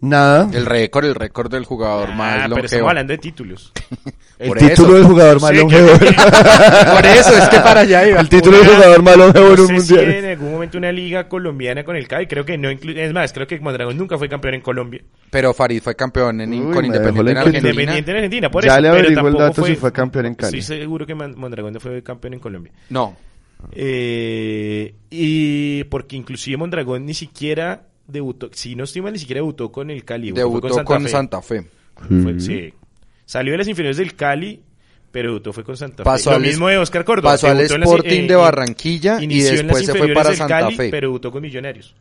Nada. 0.00 0.48
El 0.52 0.66
récord, 0.66 1.04
el 1.06 1.14
récord 1.14 1.50
del 1.50 1.64
jugador 1.64 2.10
Ah, 2.12 2.14
más 2.16 2.32
pero 2.34 2.48
longevo. 2.48 2.64
estamos 2.66 2.88
hablando 2.90 3.12
de 3.12 3.18
títulos. 3.18 3.72
El 4.38 4.48
Por 4.48 4.58
título 4.58 4.88
eso. 4.88 4.94
del 4.98 5.04
jugador 5.06 5.40
más 5.40 5.50
Sí, 5.50 5.56
longevo. 5.56 5.88
Por 5.98 7.06
eso 7.06 7.38
es 7.38 7.48
que 7.48 7.58
para 7.60 7.80
allá 7.80 8.06
iba. 8.06 8.20
El 8.20 8.28
título 8.28 8.58
del 8.58 8.66
jugador 8.68 9.02
más 9.02 9.16
longevo 9.16 9.46
en 9.54 9.60
un 9.60 9.66
sé 9.68 9.80
si 9.80 9.94
mundial. 9.94 10.14
en 10.14 10.24
algún 10.26 10.50
momento 10.52 10.76
una 10.76 10.92
liga 10.92 11.26
colombiana 11.26 11.84
con 11.84 11.96
el 11.96 12.06
CAI, 12.06 12.26
creo 12.28 12.44
que 12.44 12.58
no 12.58 12.70
inclu- 12.70 12.98
es 12.98 13.14
más, 13.14 13.32
creo 13.32 13.46
que 13.46 13.58
Mondragón 13.60 13.96
nunca 13.96 14.18
fue 14.18 14.28
campeón 14.28 14.52
en 14.54 14.60
Colombia. 14.60 15.00
Pero 15.30 15.54
Farid 15.54 15.80
fue 15.82 15.94
campeón 15.96 16.42
en, 16.42 16.52
Uy, 16.52 16.74
con 16.74 16.84
Independiente 16.84 17.30
en. 17.30 17.36
Argentina. 17.38 17.58
Independiente 17.70 18.10
en 18.10 18.16
Argentina, 18.18 18.50
por 18.50 18.64
Ya 18.64 18.72
eso. 18.72 18.80
le 18.82 18.88
pero 18.90 19.00
averiguo 19.00 19.28
el 19.28 19.34
dato 19.38 19.62
fue, 19.62 19.70
si 19.70 19.76
fue 19.76 19.92
campeón 19.92 20.26
en 20.26 20.34
Cali. 20.34 20.58
Estoy 20.58 20.78
seguro 20.80 21.06
que 21.06 21.14
Mondragón 21.14 21.72
no 21.72 21.80
fue 21.80 22.02
campeón 22.02 22.34
en 22.34 22.40
Colombia. 22.40 22.72
No, 22.90 23.16
Eh, 23.72 24.94
y 25.10 25.84
porque 25.84 26.16
inclusive 26.16 26.58
Mondragón 26.58 27.06
ni 27.06 27.14
siquiera 27.14 27.84
debutó, 28.08 28.50
si 28.52 28.74
no 28.76 28.84
estoy 28.84 29.02
mal, 29.02 29.12
ni 29.12 29.18
siquiera 29.18 29.38
debutó 29.40 29.70
con 29.72 29.90
el 29.90 30.04
Cali. 30.04 30.32
debutó 30.32 30.68
con 30.84 31.08
Santa, 31.08 31.42
Fe. 31.42 31.62
Fe. 31.62 31.68
Fue- 32.22 32.40
sí. 32.40 32.72
Salió 33.24 33.52
de 33.52 33.58
las 33.58 33.68
inferiores 33.68 33.96
del 33.96 34.14
Cali, 34.14 34.60
pero 35.10 35.30
debutó 35.30 35.52
fue 35.52 35.64
con 35.64 35.76
Santa 35.76 36.04
Pasó 36.04 36.30
Fe. 36.30 36.30
Lo 36.30 36.36
al 36.36 36.42
mismo 36.42 36.68
de 36.68 36.78
Oscar 36.78 37.04
Córdoba. 37.04 37.32
pasó 37.32 37.48
al 37.48 37.58
las- 37.58 37.70
Sporting 37.72 38.10
eh, 38.24 38.26
de 38.28 38.34
eh, 38.34 38.36
Barranquilla 38.36 39.18
y 39.20 39.26
después 39.26 39.86
se 39.86 39.94
fue 39.94 40.12
para 40.14 40.34
Santa 40.34 40.60
Cali, 40.60 40.76
Fe. 40.76 40.90
pero 40.90 41.08
debutó 41.08 41.32
con 41.32 41.42
Millonarios. 41.42 41.94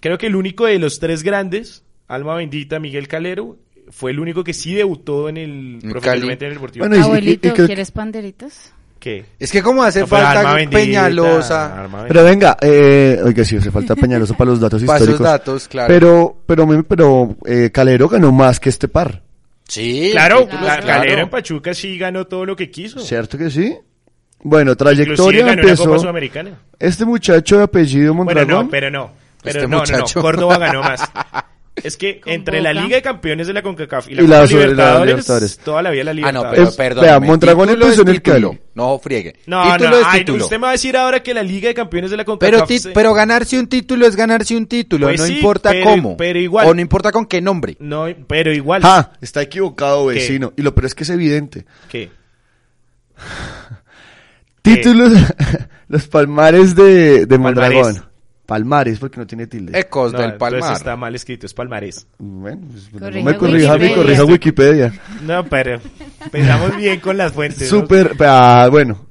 Creo 0.00 0.18
que 0.18 0.26
el 0.26 0.36
único 0.36 0.66
de 0.66 0.78
los 0.78 0.98
tres 0.98 1.22
grandes, 1.22 1.82
Alma 2.08 2.34
Bendita, 2.36 2.78
Miguel 2.78 3.08
Calero, 3.08 3.56
fue 3.90 4.10
el 4.10 4.20
único 4.20 4.44
que 4.44 4.52
sí 4.52 4.74
debutó 4.74 5.28
en 5.28 5.36
el 5.36 5.78
En 5.82 5.90
profesionalmente 5.90 6.44
en 6.44 6.50
el 6.50 6.54
Deportivo. 6.56 6.86
Bueno, 6.86 6.96
y- 6.96 7.04
Abuelito, 7.04 7.48
y 7.48 7.50
creo- 7.52 7.66
¿quieres 7.66 7.90
panderitas? 7.90 8.72
¿Qué? 9.04 9.22
Es 9.38 9.52
que 9.52 9.60
como 9.62 9.82
hace 9.82 10.00
No, 10.00 10.06
pero 10.06 10.22
falta 10.22 10.54
Bendita, 10.54 10.78
Peñalosa 10.78 11.74
Bendita. 11.82 12.04
Pero 12.08 12.24
venga, 12.24 12.56
eh, 12.62 13.20
oiga, 13.22 13.44
sí, 13.44 13.56
hace 13.58 13.70
falta 13.70 13.94
Peñaloso 14.00 14.32
para 14.34 14.50
los 14.50 14.60
datos 14.60 14.82
para 14.82 14.96
esos 14.96 15.08
históricos. 15.10 15.26
datos, 15.30 15.68
claro. 15.68 15.88
Pero, 15.88 16.36
pero, 16.46 16.66
me- 16.66 16.82
pero, 16.84 17.36
eh, 17.44 17.68
Calero 17.70 18.08
ganó 18.08 18.32
más 18.32 18.58
que 18.58 18.70
este 18.70 18.88
par. 18.88 19.20
sí, 19.68 20.08
Claro, 20.12 20.48
Ca- 20.48 20.58
claro. 20.58 20.86
Calero 20.86 21.20
en 21.20 21.28
Pachuca 21.28 21.74
sí 21.74 21.98
ganó 21.98 22.26
todo 22.26 22.46
lo 22.46 22.56
que 22.56 22.70
quiso. 22.70 22.98
¿Cierto 23.00 23.36
que 23.36 23.50
sí? 23.50 23.76
Bueno, 24.42 24.72
Inclusive 24.72 24.94
trayectoria 25.04 25.40
ganó 25.40 25.52
una 25.52 25.62
Copa 25.62 25.82
empezó. 25.82 25.98
Sudamericana. 25.98 26.58
Este 26.78 27.04
muchacho 27.04 27.58
de 27.58 27.62
apellido 27.64 28.14
Bueno, 28.14 28.24
Mondragón. 28.40 28.64
no, 28.66 28.70
pero 28.70 28.90
no. 28.90 29.10
Pero 29.42 29.58
Este 29.58 29.68
no, 29.68 29.76
no, 29.76 29.78
muchacho. 29.80 30.18
no, 30.18 30.22
Córdoba 30.22 30.56
ganó 30.56 30.80
más. 30.82 31.02
Es 31.82 31.96
que 31.96 32.20
Con 32.20 32.32
entre 32.32 32.60
la. 32.62 32.72
Liga 32.72 32.96
de 32.96 33.02
Campeones 33.02 33.48
de 33.48 33.52
la 33.52 33.60
CONCACAF 33.62 34.08
y 34.08 34.14
la, 34.14 34.22
Y 34.22 34.26
la 34.28 34.44
Libertadores, 34.46 35.06
Libertadores. 35.08 35.58
toda 35.58 35.82
la 35.82 35.90
vida 35.90 36.04
la 36.04 36.10
Ah, 36.10 36.14
no, 36.14 36.20
Libertadores. 36.20 36.56
pero 36.56 36.68
Es- 36.70 36.76
perdón. 36.76 37.02
vea, 37.04 37.20
Mondragón 37.20 37.68
empezó 37.70 38.02
en 38.02 38.08
el 38.08 38.22
Cali. 38.22 38.60
No, 38.74 38.98
friegue. 39.00 39.34
No, 39.46 39.62
título 39.72 39.90
no, 39.90 39.96
es 39.98 40.04
ay, 40.08 40.20
título. 40.20 40.44
usted 40.44 40.56
me 40.56 40.62
va 40.62 40.68
a 40.68 40.72
decir 40.72 40.96
ahora 40.96 41.20
que 41.22 41.34
la 41.34 41.42
Liga 41.42 41.68
de 41.68 41.74
Campeones 41.74 42.10
de 42.12 42.16
la 42.16 42.24
Pero, 42.24 42.38
CONCACAF... 42.38 42.68
ti- 42.68 42.78
se- 42.78 42.90
pero 42.90 43.12
ganarse 43.12 43.58
un 43.58 43.66
título 43.66 44.06
es 44.06 44.14
ganarse 44.14 44.56
un 44.56 44.66
título, 44.66 45.08
Pues 45.08 45.20
no 45.20 45.26
sí, 45.26 45.34
importa 45.34 45.70
pero- 45.70 45.84
cómo. 45.84 46.16
pero 46.16 46.38
igual. 46.38 46.68
O 46.68 46.74
no 46.74 46.80
importa 46.80 47.10
con 47.10 47.26
qué 47.26 47.40
nombre. 47.40 47.76
No, 47.80 48.06
pero 48.28 48.52
igual. 48.52 48.82
¡Ja! 48.82 49.12
Está 49.20 49.42
equivocado, 49.42 50.06
¿Qué? 50.08 50.14
vecino. 50.14 50.52
Y 50.56 50.62
lo 50.62 50.74
peor 50.76 50.86
es 50.86 50.94
que 50.94 51.02
es 51.02 51.10
evidente. 51.10 51.64
¿Qué? 51.90 52.08
Títulos, 54.62 55.12
los 55.88 56.06
palmares 56.08 56.74
de, 56.74 57.26
de. 57.26 57.38
Mondragón. 57.38 58.04
Palmares, 58.46 58.98
porque 58.98 59.18
no 59.18 59.26
tiene 59.26 59.46
tilde. 59.46 59.78
Ecos 59.78 60.12
No, 60.12 60.18
del 60.18 60.32
entonces 60.32 60.60
Palmar. 60.60 60.76
está 60.76 60.96
mal 60.96 61.14
escrito, 61.14 61.46
es 61.46 61.54
Palmarés. 61.54 62.06
Bueno, 62.18 62.60
pues, 62.70 62.92
no 62.92 62.98
Corrija 63.00 63.24
me 63.30 63.36
corrija, 63.38 63.78
me 63.78 63.94
corrija 63.94 64.24
Wikipedia. 64.24 64.92
No, 65.22 65.44
pero 65.46 65.80
empezamos 66.22 66.76
bien 66.76 67.00
con 67.00 67.16
las 67.16 67.32
fuentes. 67.32 67.72
¿no? 67.72 67.80
Super, 67.80 68.14
ah, 68.20 68.68
bueno, 68.70 69.06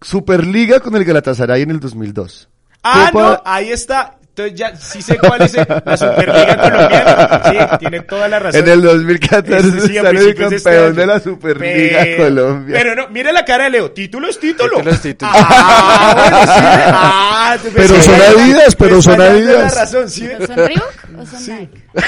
Superliga 0.00 0.80
con 0.80 0.94
el 0.96 1.04
Galatasaray 1.04 1.62
en 1.62 1.70
el 1.70 1.80
2002. 1.80 2.48
Ah, 2.82 3.08
Copa- 3.12 3.22
no, 3.36 3.42
ahí 3.44 3.70
está. 3.70 4.18
Entonces 4.36 4.58
ya 4.58 4.74
sí 4.76 5.00
sé 5.00 5.16
cuál 5.16 5.42
es 5.42 5.54
el- 5.54 5.64
la 5.84 5.96
Superliga 5.96 6.56
colombiana. 6.60 7.40
Sí, 7.44 7.76
tiene 7.78 8.00
toda 8.00 8.26
la 8.28 8.40
razón. 8.40 8.60
En 8.62 8.68
el 8.68 8.82
2014 8.82 9.68
Este 9.68 9.80
sí, 9.86 9.96
el 9.96 10.06
este 10.16 10.34
campeón 10.34 10.84
año. 10.86 10.92
de 10.94 11.06
la 11.06 11.20
Superliga 11.20 11.98
Pero- 12.02 12.24
Colombia. 12.24 12.74
Pero 12.76 12.94
no, 12.96 13.08
mire 13.10 13.32
la 13.32 13.44
cara 13.44 13.64
de 13.64 13.70
Leo. 13.70 13.92
Título 13.92 14.28
es 14.28 14.40
título. 14.40 14.70
Título 14.78 14.90
es 14.90 15.00
título. 15.02 15.30
Ah, 15.32 16.14
bueno, 16.16 16.38
sí. 16.52 16.60
Ah, 16.96 17.56
Pero 17.74 18.02
son 18.02 18.14
Adidas, 18.14 18.74
pero 18.74 19.02
son 19.02 19.20
Adidas. 19.20 19.72
la 19.74 19.80
razón, 19.82 20.10
sí. 20.10 20.28
¿O 20.40 20.46
son 20.46 20.56
Reebok 20.56 20.94
o 21.20 21.26
son 21.26 21.46
Nike? 21.56 21.82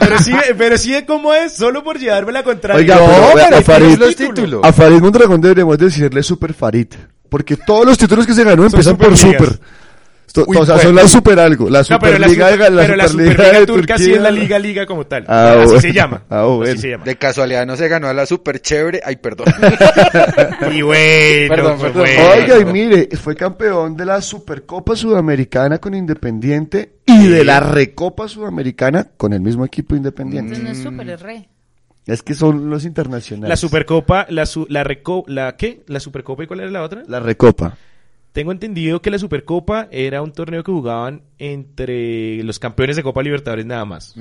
Pero 0.00 0.18
sí, 0.18 0.32
pero 0.58 0.78
sí 0.78 0.92
de 0.92 1.04
cómo 1.04 1.32
es, 1.34 1.52
solo 1.52 1.84
por 1.84 1.98
llevarme 1.98 2.32
la 2.32 2.42
contraria. 2.42 2.78
Oiga, 2.80 2.96
No, 2.96 3.30
pero, 3.34 3.56
a 3.56 3.60
Farid- 3.62 3.96
los 3.98 4.08
título. 4.16 4.34
títulos. 4.34 4.60
A 4.64 4.72
Farid 4.72 5.00
Mondragón 5.00 5.40
deberíamos 5.40 5.78
decirle 5.78 6.22
Super 6.22 6.52
Farid. 6.54 6.88
Porque 7.28 7.56
todos 7.56 7.86
los 7.86 7.96
títulos 7.98 8.26
que 8.26 8.34
se 8.34 8.44
ganó 8.44 8.64
empiezan 8.64 8.96
por. 8.96 9.16
Super. 9.16 9.58
Esto- 10.32 10.44
Uy, 10.48 10.56
o 10.56 10.64
sea, 10.64 10.76
bueno. 10.76 10.88
son 10.88 10.96
la 10.96 11.08
Super 11.08 11.38
algo. 11.40 11.68
La 11.68 11.82
No, 11.90 11.98
pero 11.98 12.18
la, 12.18 12.26
Superliga 12.26 12.50
super- 12.52 12.70
de 12.70 12.74
la 12.76 12.82
pero 12.82 12.96
la 12.96 13.08
Superliga 13.08 13.32
Superliga 13.34 13.60
de 13.60 13.66
turca 13.66 13.98
sí 13.98 14.04
Turquía. 14.04 14.16
es 14.16 14.22
la 14.22 14.30
liga 14.30 14.58
liga 14.58 14.86
como 14.86 15.06
tal. 15.06 15.24
Ah, 15.28 15.52
así 15.58 15.64
bueno. 15.66 15.80
se 15.82 15.92
llama. 15.92 16.22
Ah, 16.30 16.44
bueno. 16.44 16.72
Así 16.72 16.78
se 16.80 16.88
llama. 16.90 17.04
De 17.04 17.16
casualidad 17.16 17.66
no 17.66 17.76
se 17.76 17.86
ganó 17.88 18.08
a 18.08 18.14
la 18.14 18.24
super 18.24 18.58
chévere. 18.62 19.02
Ay, 19.04 19.16
perdón. 19.16 19.46
Y 20.72 20.80
bueno, 20.82 21.54
Perdón, 21.54 21.76
pues 21.78 21.92
perdón. 21.92 22.08
bueno. 22.16 22.30
Oiga, 22.34 22.58
y 22.60 22.64
mire, 22.72 23.08
fue 23.16 23.34
campeón 23.36 23.94
de 23.96 24.06
la 24.06 24.22
Supercopa 24.22 24.96
Sudamericana 24.96 25.78
con 25.78 25.94
Independiente 25.94 26.94
y 27.06 27.26
de 27.28 27.44
la 27.44 27.60
Recopa 27.60 28.26
Sudamericana 28.28 29.08
con 29.16 29.32
el 29.34 29.40
mismo 29.40 29.64
equipo 29.66 29.94
Independiente. 29.96 30.54
Entonces 30.54 30.64
no 30.84 30.90
es 30.90 30.94
súper, 30.94 31.10
es 31.10 31.20
re. 31.20 31.48
Es 32.06 32.22
que 32.22 32.34
son 32.34 32.70
los 32.70 32.84
internacionales. 32.84 33.48
La 33.50 33.56
Supercopa, 33.56 34.26
la, 34.30 34.46
su- 34.46 34.66
la, 34.68 34.82
reco- 34.82 35.24
la 35.28 35.56
¿qué? 35.56 35.82
¿La 35.86 36.00
Supercopa 36.00 36.42
y 36.42 36.46
cuál 36.46 36.60
era 36.60 36.70
la 36.70 36.82
otra? 36.82 37.02
La 37.06 37.20
Recopa. 37.20 37.76
Tengo 38.32 38.50
entendido 38.50 39.02
que 39.02 39.10
la 39.10 39.18
Supercopa 39.18 39.88
era 39.90 40.22
un 40.22 40.32
torneo 40.32 40.64
que 40.64 40.72
jugaban 40.72 41.20
entre 41.38 42.42
los 42.44 42.58
campeones 42.58 42.96
de 42.96 43.02
Copa 43.02 43.22
Libertadores 43.22 43.66
nada 43.66 43.84
más. 43.84 44.14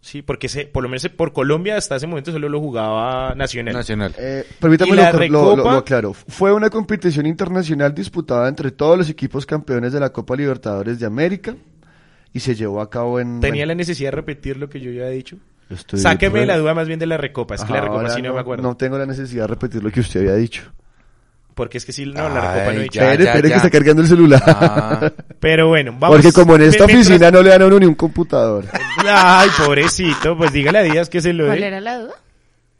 Sí, 0.00 0.22
porque 0.22 0.48
se, 0.48 0.64
por 0.64 0.82
lo 0.82 0.88
menos 0.88 1.06
por 1.10 1.34
Colombia 1.34 1.76
hasta 1.76 1.96
ese 1.96 2.06
momento 2.06 2.32
solo 2.32 2.48
lo 2.48 2.58
jugaba 2.58 3.34
Nacional. 3.34 3.74
Nacional. 3.74 4.14
Eh, 4.18 4.44
permítame 4.58 4.92
¿Y 4.92 4.94
lo, 4.94 5.02
lo- 5.02 5.12
lo- 5.12 5.18
Recopa? 5.18 5.72
lo 5.72 5.78
aclaro. 5.78 6.14
Fue 6.14 6.52
una 6.54 6.70
competición 6.70 7.26
internacional 7.26 7.94
disputada 7.94 8.48
entre 8.48 8.70
todos 8.70 8.96
los 8.96 9.10
equipos 9.10 9.44
campeones 9.44 9.92
de 9.92 10.00
la 10.00 10.10
Copa 10.10 10.36
Libertadores 10.36 10.98
de 10.98 11.04
América 11.04 11.54
y 12.32 12.40
se 12.40 12.54
llevó 12.54 12.80
a 12.80 12.88
cabo 12.88 13.20
en... 13.20 13.40
Tenía 13.40 13.66
la 13.66 13.74
necesidad 13.74 14.08
de 14.10 14.16
repetir 14.16 14.56
lo 14.56 14.70
que 14.70 14.80
yo 14.80 14.90
ya 14.90 15.06
he 15.06 15.10
dicho. 15.10 15.36
estoy- 15.68 16.00
Sáqueme 16.00 16.46
la 16.46 16.56
duda 16.56 16.72
más 16.72 16.86
bien 16.86 16.98
de 16.98 17.04
la 17.06 17.18
Recopa. 17.18 17.56
Es 17.56 17.64
que 17.64 17.72
la 17.74 17.82
Recopa 17.82 18.08
sí 18.08 18.22
no, 18.22 18.32
me 18.32 18.40
acuerdo. 18.40 18.62
No 18.62 18.74
tengo 18.78 18.96
la 18.96 19.04
necesidad 19.04 19.42
de 19.42 19.48
repetir 19.48 19.82
lo 19.84 19.90
que 19.90 20.00
usted 20.00 20.20
había 20.20 20.34
dicho. 20.36 20.62
Porque 21.60 21.76
es 21.76 21.84
que 21.84 21.92
sí, 21.92 22.06
no, 22.06 22.26
la 22.30 22.40
Recopa 22.54 22.72
no 22.72 22.80
he 22.80 22.84
espere, 22.86 23.24
espere 23.24 23.48
que 23.50 23.54
está 23.56 23.68
cargando 23.68 24.00
el 24.00 24.08
celular. 24.08 24.42
Ah, 24.46 25.12
Pero 25.38 25.68
bueno, 25.68 25.94
vamos. 25.98 26.16
Porque 26.16 26.32
como 26.32 26.54
en 26.54 26.62
esta 26.62 26.86
mientras- 26.86 27.06
oficina 27.06 27.30
no 27.30 27.42
le 27.42 27.50
dan 27.50 27.60
a 27.60 27.66
uno 27.66 27.78
ni 27.80 27.84
un 27.84 27.94
computador. 27.96 28.64
Ay, 29.06 29.50
pobrecito, 29.58 30.38
pues 30.38 30.54
dígale 30.54 30.78
a 30.78 30.82
Díaz 30.84 31.10
que 31.10 31.20
se 31.20 31.34
lo 31.34 31.44
¿Cuál 31.48 31.60
dé. 31.60 31.66
era 31.66 31.80
la 31.82 31.98
duda? 31.98 32.14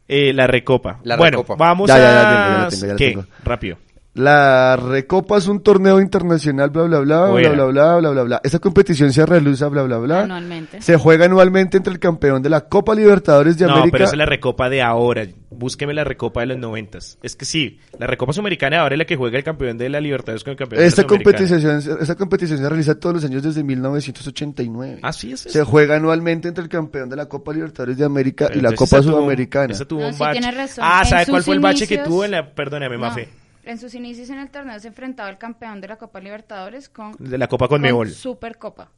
Eh, 0.09 0.33
la 0.33 0.47
Recopa. 0.47 0.99
La 1.05 1.19
bueno, 1.19 1.41
Recopa. 1.41 1.57
vamos 1.63 1.89
Ya, 1.89 1.97
a... 1.97 1.99
ya, 1.99 2.05
ya 2.07 2.23
tengo, 2.31 2.63
ya 2.63 2.69
tengo, 2.71 2.87
ya 2.87 2.97
¿Qué? 2.97 3.09
tengo. 3.11 3.25
Rápido. 3.45 3.77
La 4.13 4.75
Recopa 4.77 5.39
es 5.39 5.47
un 5.47 5.61
torneo 5.63 6.01
internacional, 6.01 6.71
bla, 6.71 6.83
bla, 6.83 6.99
bla, 6.99 7.27
bla, 7.31 7.51
bla, 7.53 7.65
bla, 7.67 7.97
bla, 7.99 8.11
bla, 8.11 8.23
bla. 8.25 8.41
Esta 8.43 8.59
competición 8.59 9.13
se 9.13 9.25
realiza, 9.25 9.69
bla, 9.69 9.85
bla, 9.85 9.99
bla. 9.99 10.23
Anualmente. 10.23 10.83
Se 10.83 10.97
juega 10.97 11.27
anualmente 11.27 11.77
entre 11.77 11.93
el 11.93 12.01
campeón 12.01 12.43
de 12.43 12.51
la 12.51 12.63
Copa 12.63 12.93
Libertadores 12.97 13.57
de 13.57 13.67
No, 13.67 13.75
América. 13.75 13.93
pero 13.93 14.05
esa 14.07 14.15
es 14.15 14.19
la 14.19 14.27
Recopa 14.27 14.69
de 14.69 14.83
ahora. 14.83 15.27
Búsqueme 15.51 15.95
la 15.95 16.03
Recopa 16.03 16.41
de 16.41 16.47
los 16.47 16.59
noventas. 16.59 17.19
Es 17.23 17.37
que 17.37 17.45
sí, 17.45 17.79
la 18.01 18.09
Recopa 18.09 18.33
Sudamericana 18.33 18.77
de 18.77 18.83
ahora 18.83 18.95
es 18.97 18.99
la 18.99 19.05
que 19.05 19.15
juega 19.15 19.39
el 19.39 19.45
campeón 19.45 19.79
de 19.79 19.89
la 19.89 20.01
Libertadores 20.01 20.43
con 20.43 20.51
el 20.53 20.57
campeón 20.57 20.83
Esta 20.83 21.03
de 21.03 21.05
la 21.05 21.09
Sudamericana. 21.09 21.49
competición, 21.49 21.99
esta 22.03 22.15
competición 22.17 22.59
se 22.59 22.69
realiza 22.69 22.95
todos 22.99 23.15
los 23.15 23.25
años 23.25 23.43
desde 23.45 23.63
1989. 23.63 24.99
Ah, 25.03 25.13
sí, 25.13 25.33
es 25.33 25.41
Se 25.41 25.49
eso. 25.51 25.65
juega 25.67 25.95
anualmente 25.97 26.49
entre 26.49 26.65
el 26.65 26.69
campeón 26.69 27.09
de 27.09 27.15
la 27.17 27.27
Copa 27.27 27.53
Libertadores 27.53 27.97
de 27.97 28.05
América 28.05 28.47
Pero 28.49 28.59
y 28.59 28.63
la 28.63 28.73
Copa 28.73 28.97
esa 28.99 29.03
tuvo- 29.03 29.19
Sudamericana. 29.19 29.73
esa 29.73 29.85
tuvo 29.85 30.01
No, 30.01 30.07
un 30.09 30.15
sí, 30.15 30.19
bache. 30.19 30.41
tiene 30.41 30.57
razón. 30.57 30.85
Ah, 30.85 31.05
¿sabe 31.05 31.27
cuál 31.27 31.43
fue 31.45 31.55
el 31.55 31.61
bache 31.61 31.87
que 31.87 31.99
tuvo 31.99 32.25
en 32.25 32.33
la... 32.33 32.51
Perdóname, 32.53 32.97
No, 32.97 33.01
Mafe. 33.03 33.29
En 33.65 33.79
sus 33.79 33.95
inicios 33.95 34.31
en 34.31 34.39
el 34.39 34.51
torneo 34.51 34.79
se 34.81 34.89
enfrentaba 34.89 35.29
al 35.29 35.39
campeón 35.39 35.81
de 35.81 35.89
la 35.89 35.97
Copa 35.97 36.21
Libertadores 36.21 36.89
con, 36.89 37.15
De 37.19 37.37
la 37.39 37.47
Copa 37.49 37.69
con 37.69 37.77
Conmebol. 37.79 38.11
Supercopa. 38.11 38.91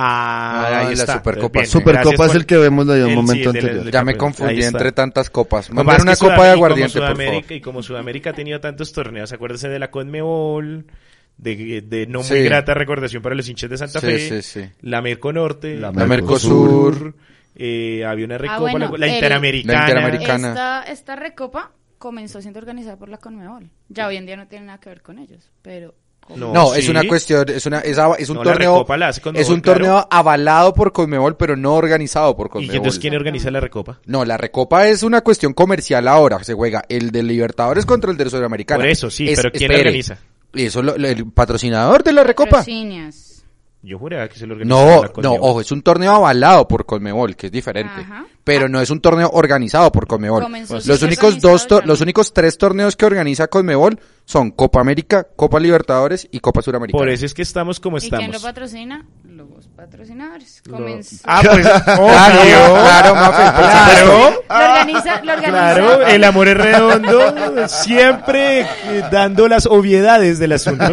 Ah, 0.00 0.64
Ah, 0.70 0.78
ahí 0.80 0.86
la 0.94 1.02
está. 1.02 1.14
Supercopa, 1.18 1.58
Bien, 1.58 1.66
sí. 1.66 1.72
Supercopa 1.72 2.10
gracias 2.10 2.30
es 2.30 2.36
el 2.36 2.46
que 2.46 2.56
vemos 2.56 2.86
de 2.86 3.04
un 3.04 3.14
momento 3.16 3.34
sí, 3.34 3.42
la- 3.42 3.50
anterior. 3.50 3.84
del 3.84 3.92
ya 3.92 4.04
me 4.04 4.16
confundí 4.16 4.62
entre 4.62 4.92
tantas 4.92 5.28
copas. 5.28 5.70
Mandar 5.72 6.00
una 6.02 6.14
copa 6.14 6.34
de 6.34 6.38
Sudam- 6.38 6.38
y 6.38 6.38
como 6.38 6.52
aguardiente, 6.52 7.00
por 7.00 7.16
favor. 7.16 7.44
Y 7.52 7.60
como 7.60 7.82
Sudamérica 7.82 8.30
ha 8.30 8.32
tenido 8.32 8.60
tantos 8.60 8.92
torneos, 8.92 9.32
acuérdese 9.32 9.68
de 9.68 9.78
la 9.80 9.90
Conmebol, 9.90 10.86
de, 11.36 11.82
de 11.82 12.06
no 12.06 12.20
muy 12.20 12.28
Sí. 12.28 12.42
grata 12.44 12.74
recordación 12.74 13.22
para 13.22 13.34
los 13.34 13.48
hinchas 13.48 13.70
de 13.70 13.76
Santa 13.78 14.00
Sí, 14.00 14.06
Fe, 14.06 14.42
sí, 14.42 14.60
sí. 14.62 14.70
la 14.82 15.02
Merco 15.02 15.32
Norte, 15.32 15.74
La 15.76 15.90
La 15.90 16.06
Mercosur. 16.06 17.14
eh, 17.56 18.04
había 18.06 18.24
una 18.26 18.38
recopa, 18.38 18.60
bueno, 18.70 18.90
la, 18.92 18.98
la 18.98 19.06
el- 19.06 19.14
Interamericana. 19.14 19.78
La 19.80 19.84
Interamericana. 19.88 20.48
Esta, 20.50 20.82
esta 20.84 21.16
recopa 21.16 21.72
comenzó 21.98 22.40
siendo 22.40 22.58
organizada 22.60 22.96
por 22.96 23.08
la 23.08 23.18
Conmebol. 23.18 23.70
Ya 23.88 24.06
hoy 24.06 24.16
en 24.16 24.26
día 24.26 24.36
no 24.36 24.46
tiene 24.46 24.66
nada 24.66 24.78
que 24.78 24.88
ver 24.90 25.02
con 25.02 25.18
ellos, 25.18 25.50
pero... 25.62 25.94
No, 26.36 26.52
No, 26.52 26.74
sí. 26.74 26.80
es 26.80 26.88
una 26.90 27.04
cuestión, 27.08 27.48
es 27.48 27.64
una, 27.64 27.78
es, 27.80 27.96
un 28.28 28.36
No, 28.36 28.42
torneo, 28.42 28.74
Recopa 28.74 28.98
la 28.98 29.08
hace 29.08 29.22
Conmebol, 29.22 29.42
es 29.42 29.48
un 29.48 29.60
claro. 29.60 29.78
torneo 29.78 30.08
avalado 30.10 30.74
por 30.74 30.92
Conmebol, 30.92 31.38
pero 31.38 31.56
no 31.56 31.74
organizado 31.74 32.36
por 32.36 32.48
¿Y 32.48 32.50
Conmebol. 32.50 32.76
entonces 32.76 33.00
quién 33.00 33.14
organiza 33.14 33.50
la 33.50 33.60
recopa? 33.60 33.98
No, 34.04 34.26
la 34.26 34.36
recopa 34.36 34.86
es 34.88 35.02
una 35.02 35.22
cuestión 35.22 35.54
comercial 35.54 36.06
ahora. 36.06 36.44
Se 36.44 36.52
juega 36.52 36.84
el 36.90 37.12
de 37.12 37.22
Libertadores 37.22 37.86
contra 37.86 38.10
el 38.10 38.18
de 38.18 38.28
Sudamericana. 38.28 38.80
Por 38.80 38.88
eso, 38.90 39.08
sí, 39.10 39.26
Es- 39.26 39.36
pero 39.38 39.50
¿quién 39.52 39.70
espere, 39.70 39.80
organiza? 39.88 40.18
Eso, 40.52 40.82
lo- 40.82 40.98
lo- 40.98 41.08
el 41.08 41.32
patrocinador 41.32 42.02
de 42.04 42.12
la 42.12 42.24
recopa. 42.24 42.50
Patrocinias. 42.58 43.27
Yo 43.80 43.96
juraba 43.96 44.26
que 44.28 44.36
se 44.36 44.44
lo 44.46 44.54
organizaba 44.54 44.84
No, 44.84 45.02
la 45.04 45.22
no, 45.22 45.32
ojo, 45.34 45.60
es 45.60 45.70
un 45.70 45.82
torneo 45.82 46.12
avalado 46.12 46.66
por 46.66 46.84
Conmebol, 46.84 47.36
que 47.36 47.46
es 47.46 47.52
diferente. 47.52 48.00
Ajá. 48.00 48.26
Pero 48.42 48.68
no 48.68 48.80
es 48.80 48.90
un 48.90 49.00
torneo 49.00 49.30
organizado 49.32 49.92
por 49.92 50.06
Conmebol. 50.08 50.42
Comenzó 50.42 50.80
Los 50.84 51.02
únicos 51.02 51.40
dos, 51.40 51.68
to- 51.68 51.82
los 51.84 52.00
únicos 52.00 52.32
tres 52.32 52.58
torneos 52.58 52.96
que 52.96 53.06
organiza 53.06 53.46
Conmebol 53.46 54.00
son 54.24 54.50
Copa 54.50 54.80
América, 54.80 55.28
Copa 55.36 55.60
Libertadores 55.60 56.26
y 56.32 56.40
Copa 56.40 56.60
Suramericana. 56.60 56.98
Por 56.98 57.08
eso 57.08 57.24
es 57.24 57.34
que 57.34 57.42
estamos 57.42 57.78
como 57.78 57.98
¿Y 57.98 58.00
quién 58.00 58.12
lo 58.12 58.18
estamos. 58.36 58.42
patrocina? 58.42 59.06
Los 59.24 59.68
patrocinadores. 59.68 60.60
Lo- 60.66 60.76
Comenzó... 60.78 61.16
Ah, 61.24 61.40
pues, 61.44 61.66
Claro, 61.84 62.02
obvio. 62.02 62.82
claro, 62.82 63.14
Mafe, 63.14 63.42
por 63.52 63.70
Claro. 63.70 64.42
Lo 64.48 64.56
organiza, 64.56 65.22
lo 65.24 65.32
organiza. 65.34 65.50
Claro, 65.50 66.06
el 66.06 66.24
amor 66.24 66.48
es 66.48 66.56
redondo, 66.56 67.68
siempre 67.68 68.60
eh, 68.62 68.66
dando 69.12 69.46
las 69.46 69.66
obviedades 69.66 70.38
del 70.40 70.52
asunto. 70.52 70.84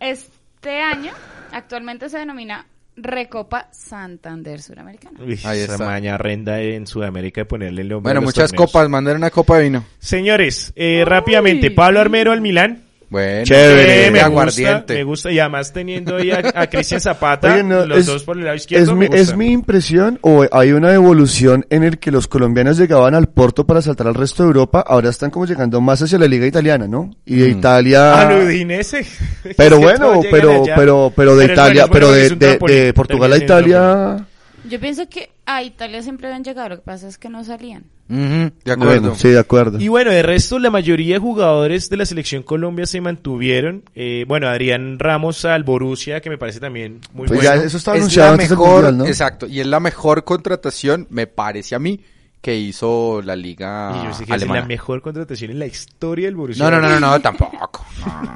Este 0.00 0.35
año, 0.80 1.12
actualmente 1.52 2.08
se 2.08 2.18
denomina 2.18 2.66
Recopa 2.96 3.68
Santander 3.72 4.62
Suramericana. 4.62 5.18
Uy, 5.22 5.38
Ahí 5.44 5.60
esa 5.60 5.72
está. 5.74 5.84
maña 5.84 6.16
renda 6.16 6.60
en 6.60 6.86
Sudamérica 6.86 7.42
de 7.42 7.44
ponerle 7.44 7.82
el 7.82 7.88
nombre 7.88 8.08
Bueno, 8.08 8.20
a 8.20 8.22
los 8.22 8.28
muchas 8.34 8.50
torneos. 8.50 8.70
copas, 8.72 8.88
mandar 8.88 9.16
una 9.16 9.30
copa 9.30 9.58
de 9.58 9.64
vino. 9.64 9.84
Señores, 9.98 10.72
eh, 10.76 11.04
rápidamente, 11.06 11.70
Pablo 11.70 12.00
Armero 12.00 12.32
al 12.32 12.40
Milán. 12.40 12.85
Bueno, 13.08 13.44
Chévere, 13.44 14.06
Eh, 14.06 14.10
me 14.10 14.28
gusta, 14.28 14.84
me 14.88 15.04
gusta, 15.04 15.30
y 15.30 15.38
además 15.38 15.72
teniendo 15.72 16.16
ahí 16.16 16.32
a, 16.32 16.42
a 16.54 16.66
Cristian 16.68 17.00
Zapata, 17.00 17.54
Oye, 17.54 17.62
no, 17.62 17.86
los 17.86 17.98
es- 17.98 18.06
dos 18.06 18.24
por 18.24 18.36
el 18.36 18.44
lado 18.44 18.56
izquierdo, 18.56 18.90
¿Es 18.92 18.98
mi, 18.98 19.06
gusta. 19.06 19.20
¿Es 19.22 19.36
mi 19.36 19.52
impresión 19.52 20.18
o 20.22 20.44
hay 20.50 20.72
una 20.72 20.92
evolución 20.92 21.64
en 21.70 21.84
el 21.84 21.98
que 21.98 22.10
los 22.10 22.26
colombianos 22.26 22.76
llegaban 22.78 23.14
al 23.14 23.28
Porto 23.28 23.64
para 23.64 23.80
saltar 23.80 24.08
al 24.08 24.14
resto 24.16 24.42
de 24.42 24.48
Europa? 24.48 24.84
Ahora 24.86 25.08
están 25.10 25.30
como 25.30 25.46
llegando 25.46 25.80
más 25.80 26.02
hacia 26.02 26.18
la 26.18 26.26
liga 26.26 26.46
italiana, 26.46 26.88
¿no? 26.88 27.10
Y 27.24 27.36
de 27.36 27.54
Mm. 27.54 27.58
Italia... 27.58 28.20
Ah, 28.20 28.30
lo 28.30 28.38
de 28.40 28.46
Udinese. 28.46 29.06
Pero 29.56 29.78
bueno, 29.78 30.20
pero, 30.30 30.62
allá. 30.64 30.74
pero, 30.74 31.12
pero 31.14 31.36
de 31.36 31.44
Italia, 31.44 31.86
bueno, 31.86 31.92
pero 31.92 32.12
de, 32.12 32.30
de, 32.30 32.58
de 32.58 32.92
Portugal 32.92 33.32
a 33.32 33.36
Italia... 33.36 34.26
Yo 34.68 34.80
pienso 34.80 35.08
que 35.08 35.30
a 35.46 35.62
Italia 35.62 36.02
siempre 36.02 36.26
habían 36.26 36.42
llegado, 36.42 36.70
lo 36.70 36.76
que 36.78 36.82
pasa 36.82 37.06
es 37.06 37.18
que 37.18 37.28
no 37.28 37.44
salían. 37.44 37.84
De 38.08 38.52
acuerdo. 38.72 39.00
Bueno, 39.00 39.14
sí, 39.16 39.28
de 39.30 39.38
acuerdo. 39.38 39.80
Y 39.80 39.88
bueno, 39.88 40.10
de 40.10 40.22
resto, 40.22 40.58
la 40.58 40.70
mayoría 40.70 41.14
de 41.14 41.18
jugadores 41.20 41.90
de 41.90 41.96
la 41.96 42.06
selección 42.06 42.42
Colombia 42.42 42.86
se 42.86 43.00
mantuvieron. 43.00 43.82
Eh, 43.94 44.24
bueno, 44.28 44.48
Adrián 44.48 44.98
Ramos 44.98 45.44
al 45.44 45.64
Borussia, 45.64 46.20
que 46.20 46.30
me 46.30 46.38
parece 46.38 46.60
también 46.60 47.00
muy 47.12 47.26
Pues 47.26 47.40
bueno. 47.42 47.56
ya 47.56 47.64
eso 47.64 47.76
estaba 47.76 47.96
es 47.96 48.02
anunciado 48.02 48.28
la 48.28 48.32
antes 48.34 48.48
del 48.50 48.58
mejor, 48.58 48.74
Mundial, 48.74 48.98
¿no? 48.98 49.06
exacto, 49.06 49.46
y 49.46 49.60
es 49.60 49.66
la 49.66 49.80
mejor 49.80 50.24
contratación, 50.24 51.06
me 51.10 51.26
parece 51.26 51.74
a 51.74 51.78
mí, 51.78 52.00
que 52.40 52.54
hizo 52.54 53.22
la 53.22 53.34
liga 53.34 53.92
y 54.00 54.06
yo 54.06 54.14
sé 54.14 54.24
que 54.24 54.34
es 54.34 54.46
la 54.46 54.64
mejor 54.64 55.02
contratación 55.02 55.50
en 55.50 55.58
la 55.58 55.66
historia 55.66 56.26
del 56.26 56.36
Borussia. 56.36 56.64
No, 56.64 56.70
no, 56.70 56.80
no, 56.80 56.88
no, 56.88 57.00
no, 57.00 57.20
tampoco. 57.20 57.84
No, 58.06 58.35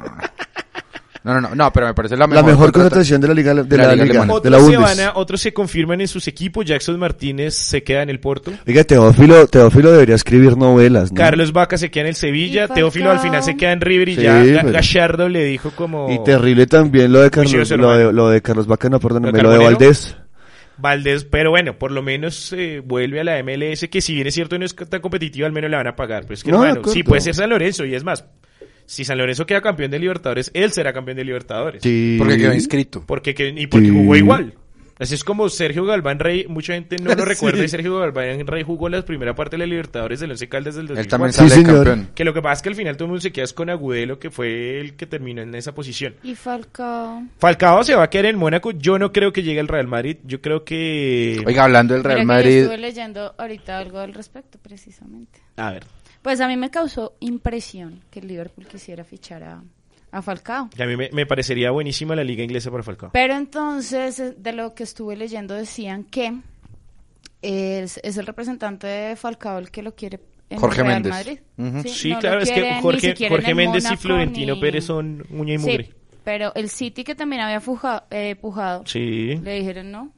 no, 1.23 1.33
no. 1.35 1.41
No, 1.49 1.55
no, 1.55 1.71
pero 1.73 1.87
me 1.87 1.93
parece 1.93 2.15
la 2.15 2.21
La 2.21 2.27
mejor, 2.27 2.45
mejor 2.45 2.65
contrata- 2.71 2.81
contratación 2.89 3.21
de 3.21 3.27
la 3.27 3.33
liga 3.33 3.53
de 3.53 3.63
de 3.63 3.77
la 3.77 3.83
la, 3.87 3.91
liga 3.93 4.05
liga, 4.05 4.19
alemana. 4.23 4.39
de 4.43 4.49
la 4.49 4.57
Otros 4.57 4.71
se 4.71 4.77
van 4.77 4.99
a, 4.99 5.11
otros 5.15 5.41
se 5.41 5.53
confirman 5.53 6.01
en 6.01 6.07
sus 6.07 6.27
equipos. 6.27 6.65
Jackson 6.65 6.97
Martínez 6.99 7.53
se 7.53 7.83
queda 7.83 8.01
en 8.03 8.09
el 8.09 8.19
Porto. 8.19 8.51
Oiga, 8.67 8.83
Teófilo, 8.83 9.47
Teófilo 9.47 9.91
debería 9.91 10.15
escribir 10.15 10.57
novelas, 10.57 11.11
¿no? 11.11 11.17
Carlos 11.17 11.53
Vaca 11.53 11.77
se 11.77 11.91
queda 11.91 12.01
en 12.03 12.07
el 12.09 12.15
Sevilla. 12.15 12.67
Teófilo 12.67 13.11
al 13.11 13.19
final 13.19 13.43
se 13.43 13.55
queda 13.55 13.71
en 13.71 13.81
River 13.81 14.09
y 14.09 14.15
Sí, 14.15 14.21
ya 14.23 14.41
pero- 14.61 14.71
Gallardo 14.71 15.29
le 15.29 15.43
dijo 15.45 15.71
como... 15.75 16.11
Y 16.11 16.23
terrible 16.23 16.65
también 16.67 17.11
lo 17.11 17.21
de 17.21 17.29
Juicio 17.29 17.59
Carlos, 17.59 17.79
lo 17.79 17.97
de, 17.97 18.13
lo 18.13 18.29
de 18.29 18.41
Carlos 18.41 18.67
Vaca, 18.67 18.89
no, 18.89 18.99
perdóname, 18.99 19.31
¿Lo 19.31 19.37
de 19.37 19.43
lo 19.43 19.49
de 19.51 19.55
Carbonero? 19.57 19.79
Valdés. 19.79 20.15
Valdés, 20.77 21.25
pero 21.25 21.51
bueno, 21.51 21.77
por 21.77 21.91
lo 21.91 22.01
menos 22.01 22.51
eh, 22.57 22.81
vuelve 22.83 23.19
a 23.19 23.23
la 23.23 23.43
MLS, 23.43 23.87
que 23.91 24.01
si 24.01 24.15
bien 24.15 24.25
es 24.25 24.33
cierto 24.33 24.57
no 24.57 24.65
es 24.65 24.75
tan 24.75 24.99
competitiva, 25.01 25.45
al 25.45 25.53
menos 25.53 25.69
le 25.69 25.77
van 25.77 25.85
a 25.85 25.95
pagar. 25.95 26.23
Pero 26.23 26.33
es 26.33 26.43
que, 26.43 26.51
No, 26.51 26.65
hermano, 26.65 26.87
sí 26.87 27.03
puede 27.03 27.21
ser 27.21 27.35
San 27.35 27.51
Lorenzo, 27.51 27.85
y 27.85 27.93
es 27.93 28.03
más, 28.03 28.25
si 28.91 29.05
San 29.05 29.17
Lorenzo 29.17 29.45
queda 29.45 29.61
campeón 29.61 29.89
de 29.89 29.99
Libertadores, 29.99 30.51
él 30.53 30.71
será 30.73 30.91
campeón 30.91 31.15
de 31.15 31.23
Libertadores. 31.23 31.81
Sí. 31.81 32.15
Porque 32.19 32.37
quedó 32.37 32.53
inscrito. 32.53 33.03
Porque, 33.07 33.33
que- 33.33 33.47
y 33.55 33.67
porque 33.67 33.87
Sí. 33.87 33.93
jugó 33.93 34.15
igual. 34.17 34.53
Así 34.99 35.15
es 35.15 35.23
como 35.23 35.49
Sergio 35.49 35.83
Galván 35.85 36.19
Rey, 36.19 36.45
mucha 36.47 36.73
gente 36.73 36.97
no 37.01 37.09
lo 37.15 37.15
Sí. 37.23 37.29
recuerda, 37.29 37.63
y 37.63 37.67
Sergio 37.69 37.97
Galván 37.97 38.45
Rey 38.45 38.61
jugó 38.63 38.87
la 38.89 39.01
primera 39.03 39.33
parte 39.33 39.55
de 39.55 39.59
la 39.59 39.65
Libertadores 39.65 40.19
del 40.19 40.29
Once 40.31 40.47
Caldas 40.47 40.75
del 40.75 40.87
2004. 40.87 41.01
Él 41.01 41.07
también 41.09 41.31
Sí, 41.33 41.37
sale 41.39 41.49
señor. 41.65 41.87
campeón. 41.87 42.09
Que 42.13 42.23
lo 42.25 42.33
que 42.33 42.41
pasa 42.43 42.53
es 42.53 42.61
que 42.61 42.69
al 42.69 42.75
final 42.75 42.97
todo 42.97 43.05
el 43.05 43.09
mundo 43.11 43.21
se 43.21 43.31
queda 43.31 43.45
con 43.55 43.69
Agudelo, 43.71 44.19
que 44.19 44.29
fue 44.29 44.79
el 44.79 44.93
que 44.95 45.07
terminó 45.07 45.41
en 45.41 45.55
esa 45.55 45.73
posición. 45.73 46.13
Y 46.21 46.35
Falcao. 46.35 47.23
Falcao 47.39 47.83
se 47.83 47.95
va 47.95 48.03
a 48.03 48.09
quedar 48.11 48.25
en 48.27 48.37
Mónaco. 48.37 48.71
Yo 48.71 48.99
no 48.99 49.11
creo 49.13 49.31
que 49.33 49.41
llegue 49.41 49.59
al 49.61 49.69
Real 49.69 49.87
Madrid. 49.87 50.17
Yo 50.25 50.39
creo 50.41 50.65
que... 50.65 51.41
Oiga, 51.47 51.63
hablando 51.63 51.93
del 51.95 52.03
Mira 52.03 52.13
Real 52.15 52.19
que 52.19 52.23
yo 52.23 52.27
Madrid, 52.27 52.57
estuve 52.57 52.77
leyendo 52.77 53.33
ahorita 53.39 53.79
algo 53.79 53.99
al 53.99 54.13
respecto, 54.13 54.59
precisamente. 54.61 55.39
A 55.55 55.71
ver. 55.71 55.83
Pues 56.21 56.39
a 56.41 56.47
mí 56.47 56.55
me 56.57 56.69
causó 56.69 57.15
impresión 57.19 58.01
que 58.11 58.19
el 58.19 58.27
Liverpool 58.27 58.67
quisiera 58.67 59.03
fichar 59.03 59.43
a, 59.43 59.63
a 60.11 60.21
Falcao. 60.21 60.69
que 60.69 60.83
a 60.83 60.85
mí 60.85 60.95
me, 60.95 61.09
me 61.11 61.25
parecería 61.25 61.71
buenísima 61.71 62.15
la 62.15 62.23
liga 62.23 62.43
inglesa 62.43 62.69
para 62.69 62.83
Falcao. 62.83 63.09
Pero 63.11 63.33
entonces, 63.35 64.19
eh, 64.19 64.35
de 64.37 64.53
lo 64.53 64.73
que 64.75 64.83
estuve 64.83 65.15
leyendo, 65.15 65.55
decían 65.55 66.03
que 66.03 66.33
es, 67.41 67.99
es 68.03 68.17
el 68.17 68.25
representante 68.27 68.87
de 68.87 69.15
Falcao 69.15 69.57
el 69.57 69.71
que 69.71 69.81
lo 69.81 69.95
quiere 69.95 70.19
en 70.49 70.59
Jorge 70.59 70.81
el 70.81 70.87
Real 70.87 71.01
Méndez. 71.01 71.11
Madrid. 71.57 71.87
Sí, 71.89 72.11
no 72.11 72.19
claro, 72.19 72.41
es 72.41 72.51
que 72.51 72.79
Jorge, 72.81 73.55
Méndez 73.55 73.89
y 73.91 73.97
Florentino 73.97 74.55
ni- 74.55 74.61
Pérez 74.61 74.85
son 74.85 75.25
uña 75.29 75.53
y 75.53 75.57
Sí, 75.57 75.65
mugre. 75.65 75.89
pero 76.23 76.53
el 76.55 76.69
City 76.69 77.03
que 77.03 77.15
también 77.15 77.41
había 77.41 77.61
fuja- 77.61 78.03
eh, 78.11 78.35
pujado, 78.35 78.83
Sí. 78.85 79.37
le 79.41 79.55
dijeron 79.55 79.91
no. 79.91 80.11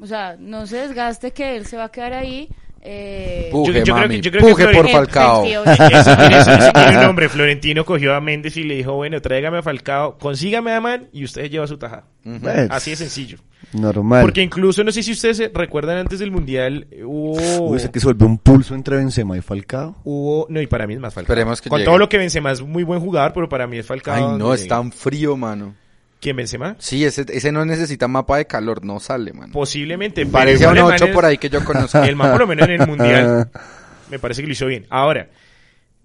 O 0.00 0.06
sea, 0.06 0.36
no 0.38 0.66
se 0.66 0.76
desgaste 0.78 1.32
que 1.32 1.56
él 1.56 1.66
se 1.66 1.76
va 1.76 1.84
a 1.84 1.88
quedar 1.90 2.12
ahí. 2.14 2.48
Eh, 2.84 3.48
Puje, 3.52 3.72
Yo- 3.74 3.78
yo 3.78 3.82
creo 3.84 3.96
mami, 3.96 4.16
que- 4.16 4.20
yo 4.22 4.30
creo 4.32 4.42
que 4.56 4.64
puje 4.64 4.74
por 4.74 4.88
Falcao. 4.90 5.44
Eso 5.44 5.62
eso- 5.64 6.52
eso 6.52 6.72
tiene 6.72 6.96
un 6.98 7.02
nombre. 7.04 7.28
Florentino 7.28 7.84
cogió 7.84 8.14
a 8.14 8.20
Méndez 8.20 8.56
y 8.56 8.64
le 8.64 8.74
dijo, 8.76 8.94
bueno, 8.94 9.20
tráigame 9.20 9.58
a 9.58 9.62
Falcao, 9.62 10.18
consígame 10.18 10.72
a 10.72 10.80
Man 10.80 11.08
y 11.12 11.22
usted 11.24 11.48
lleva 11.48 11.66
su 11.68 11.76
tajada. 11.78 12.04
Bueno, 12.24 12.68
Así 12.70 12.90
de 12.90 12.96
sencillo. 12.96 13.38
Normal. 13.72 14.22
Porque 14.22 14.42
incluso, 14.42 14.82
no 14.82 14.90
sé 14.90 15.02
si 15.04 15.12
ustedes 15.12 15.36
se 15.36 15.50
recuerdan 15.54 15.98
antes 15.98 16.18
del 16.18 16.32
Mundial, 16.32 16.88
hubo... 17.04 17.68
Uy, 17.70 17.76
ese 17.76 17.90
que 17.90 18.00
se 18.00 18.06
volvió 18.06 18.26
un 18.26 18.38
pulso 18.38 18.74
entre 18.74 18.96
Benzema 18.96 19.36
y 19.36 19.40
Falcao. 19.40 19.94
Hubo, 20.02 20.46
no, 20.50 20.60
y 20.60 20.66
para 20.66 20.86
mí 20.88 20.94
es 20.94 21.00
más 21.00 21.14
Falcao. 21.14 21.32
Esperemos 21.32 21.60
que 21.62 21.68
Con 21.68 21.78
llegue. 21.78 21.86
todo 21.88 21.98
lo 21.98 22.08
que 22.08 22.18
Benzema 22.18 22.50
es 22.50 22.60
muy 22.62 22.82
buen 22.82 22.98
jugador, 23.00 23.32
pero 23.32 23.48
para 23.48 23.68
mí 23.68 23.78
es 23.78 23.86
Falcao. 23.86 24.32
Ay, 24.32 24.38
no, 24.38 24.52
es 24.52 24.66
tan 24.66 24.90
frío, 24.90 25.36
mano. 25.36 25.74
¿Quién 26.22 26.36
Benzema? 26.36 26.76
Sí, 26.78 27.04
ese, 27.04 27.26
ese 27.28 27.50
no 27.50 27.64
necesita 27.64 28.06
mapa 28.06 28.36
de 28.38 28.46
calor, 28.46 28.84
no 28.84 29.00
sale, 29.00 29.32
mano. 29.32 29.52
Posiblemente. 29.52 30.24
Parece 30.24 30.68
un 30.68 30.76
el 30.78 30.84
man 30.84 30.92
8 30.94 31.04
es- 31.06 31.10
por 31.14 31.24
ahí 31.24 31.36
que 31.36 31.50
yo 31.50 31.62
conozco. 31.64 31.98
El 32.02 32.14
man 32.16 32.30
por 32.30 32.40
lo 32.42 32.46
menos 32.46 32.68
en 32.68 32.80
el 32.80 32.86
Mundial 32.86 33.50
me 34.10 34.18
parece 34.20 34.40
que 34.40 34.46
lo 34.46 34.52
hizo 34.52 34.66
bien. 34.66 34.86
Ahora, 34.88 35.28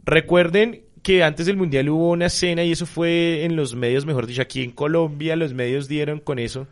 recuerden 0.03 0.81
que 1.03 1.23
antes 1.23 1.45
del 1.45 1.55
Mundial 1.57 1.87
hubo 1.89 2.09
una 2.11 2.29
cena 2.29 2.63
y 2.63 2.71
eso 2.71 2.85
fue 2.85 3.45
en 3.45 3.55
los 3.55 3.75
medios, 3.75 4.05
mejor 4.07 4.25
dicho, 4.25 4.41
aquí 4.41 4.63
en 4.63 4.71
Colombia 4.71 5.35
los 5.35 5.53
medios 5.53 5.87
dieron 5.87 6.19
con 6.19 6.39
eso. 6.39 6.67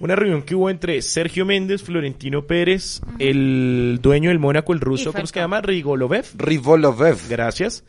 Una 0.00 0.14
reunión 0.16 0.42
que 0.42 0.54
hubo 0.54 0.70
entre 0.70 1.00
Sergio 1.02 1.46
Méndez, 1.46 1.82
Florentino 1.82 2.46
Pérez, 2.46 3.00
el 3.18 4.00
dueño 4.02 4.28
del 4.28 4.40
Mónaco, 4.40 4.72
el 4.72 4.80
ruso, 4.80 5.12
¿cómo 5.12 5.24
es 5.24 5.32
que 5.32 5.38
se 5.38 5.42
llama? 5.44 5.60
Rigolovev. 5.60 6.26
Rivolovev. 6.36 7.16
Gracias. 7.30 7.84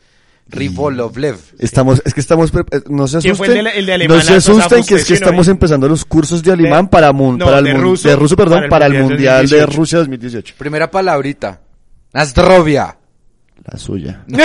Rivolovlev. 0.48 1.36
Estamos, 1.58 2.00
es 2.04 2.14
que 2.14 2.20
estamos, 2.20 2.52
eh, 2.54 2.82
no 2.88 3.08
se 3.08 3.18
¿Quién 3.18 3.34
fue 3.36 3.46
asusten, 3.48 3.66
el 3.66 3.72
de- 3.72 3.78
el 3.80 3.86
de 3.86 3.92
alemán? 3.94 4.18
no 4.18 4.22
se 4.24 4.34
asusten 4.34 4.84
que 4.84 4.94
es 4.94 5.04
que 5.04 5.14
estamos 5.14 5.48
empezando 5.48 5.88
los 5.88 6.04
cursos 6.04 6.40
de 6.42 6.52
alemán 6.52 6.88
para, 6.88 7.12
mun- 7.12 7.38
no, 7.38 7.44
para 7.44 7.58
el 7.58 7.64
de 7.64 7.74
ruso, 7.74 8.08
de 8.08 8.16
ruso, 8.16 8.36
perdón, 8.36 8.58
para 8.60 8.68
para 8.68 8.86
el 8.86 8.92
Mundial 9.02 9.46
de 9.48 9.60
2018. 9.60 9.76
Rusia 9.76 9.98
2018. 9.98 10.54
Primera 10.56 10.88
palabrita. 10.90 11.60
Nastrovia. 12.12 12.96
La 13.72 13.78
suya. 13.78 14.24
Yo, 14.28 14.36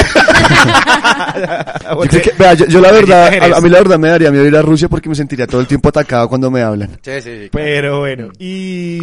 creo 2.08 2.22
que- 2.24 2.32
vea, 2.38 2.54
yo, 2.56 2.66
yo 2.66 2.82
la 2.82 2.92
verdad, 2.92 3.34
a, 3.54 3.58
a 3.58 3.62
mí 3.62 3.70
la 3.70 3.80
verdad 3.80 4.00
me 4.00 4.10
daría 4.10 4.32
miedo 4.32 4.46
ir 4.46 4.56
a 4.56 4.62
Rusia 4.62 4.88
porque 4.90 5.10
me 5.10 5.16
sentiría 5.16 5.48
todo 5.48 5.62
el 5.62 5.68
tiempo 5.68 5.90
atacado 5.90 6.28
cuando 6.30 6.50
me 6.50 6.62
hablan. 6.62 6.90
Sí, 7.02 7.22
sí, 7.22 7.30
sí. 7.44 7.50
Pero 7.52 8.00
bueno, 8.00 8.30
y, 8.40 9.00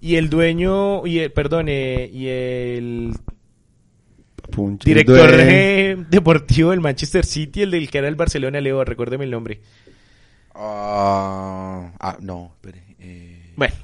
y 0.00 0.16
el 0.16 0.28
dueño, 0.28 1.06
y 1.06 1.20
el, 1.20 1.32
perdón, 1.32 1.66
eh, 1.68 2.10
y 2.12 2.26
el 2.26 3.12
Punch. 4.52 4.84
director 4.84 5.30
deportivo 6.08 6.70
del 6.70 6.80
Manchester 6.80 7.24
City, 7.26 7.62
el 7.62 7.72
del 7.72 7.90
que 7.90 7.98
era 7.98 8.06
el 8.08 8.14
Barcelona, 8.14 8.60
Leo, 8.60 8.84
recuérdeme 8.84 9.24
el 9.24 9.30
nombre. 9.32 9.60
Ah, 10.54 11.90
ah, 11.98 12.16
no, 12.20 12.52
espere. 12.54 12.82
eh, 13.00 13.52
Bueno, 13.56 13.74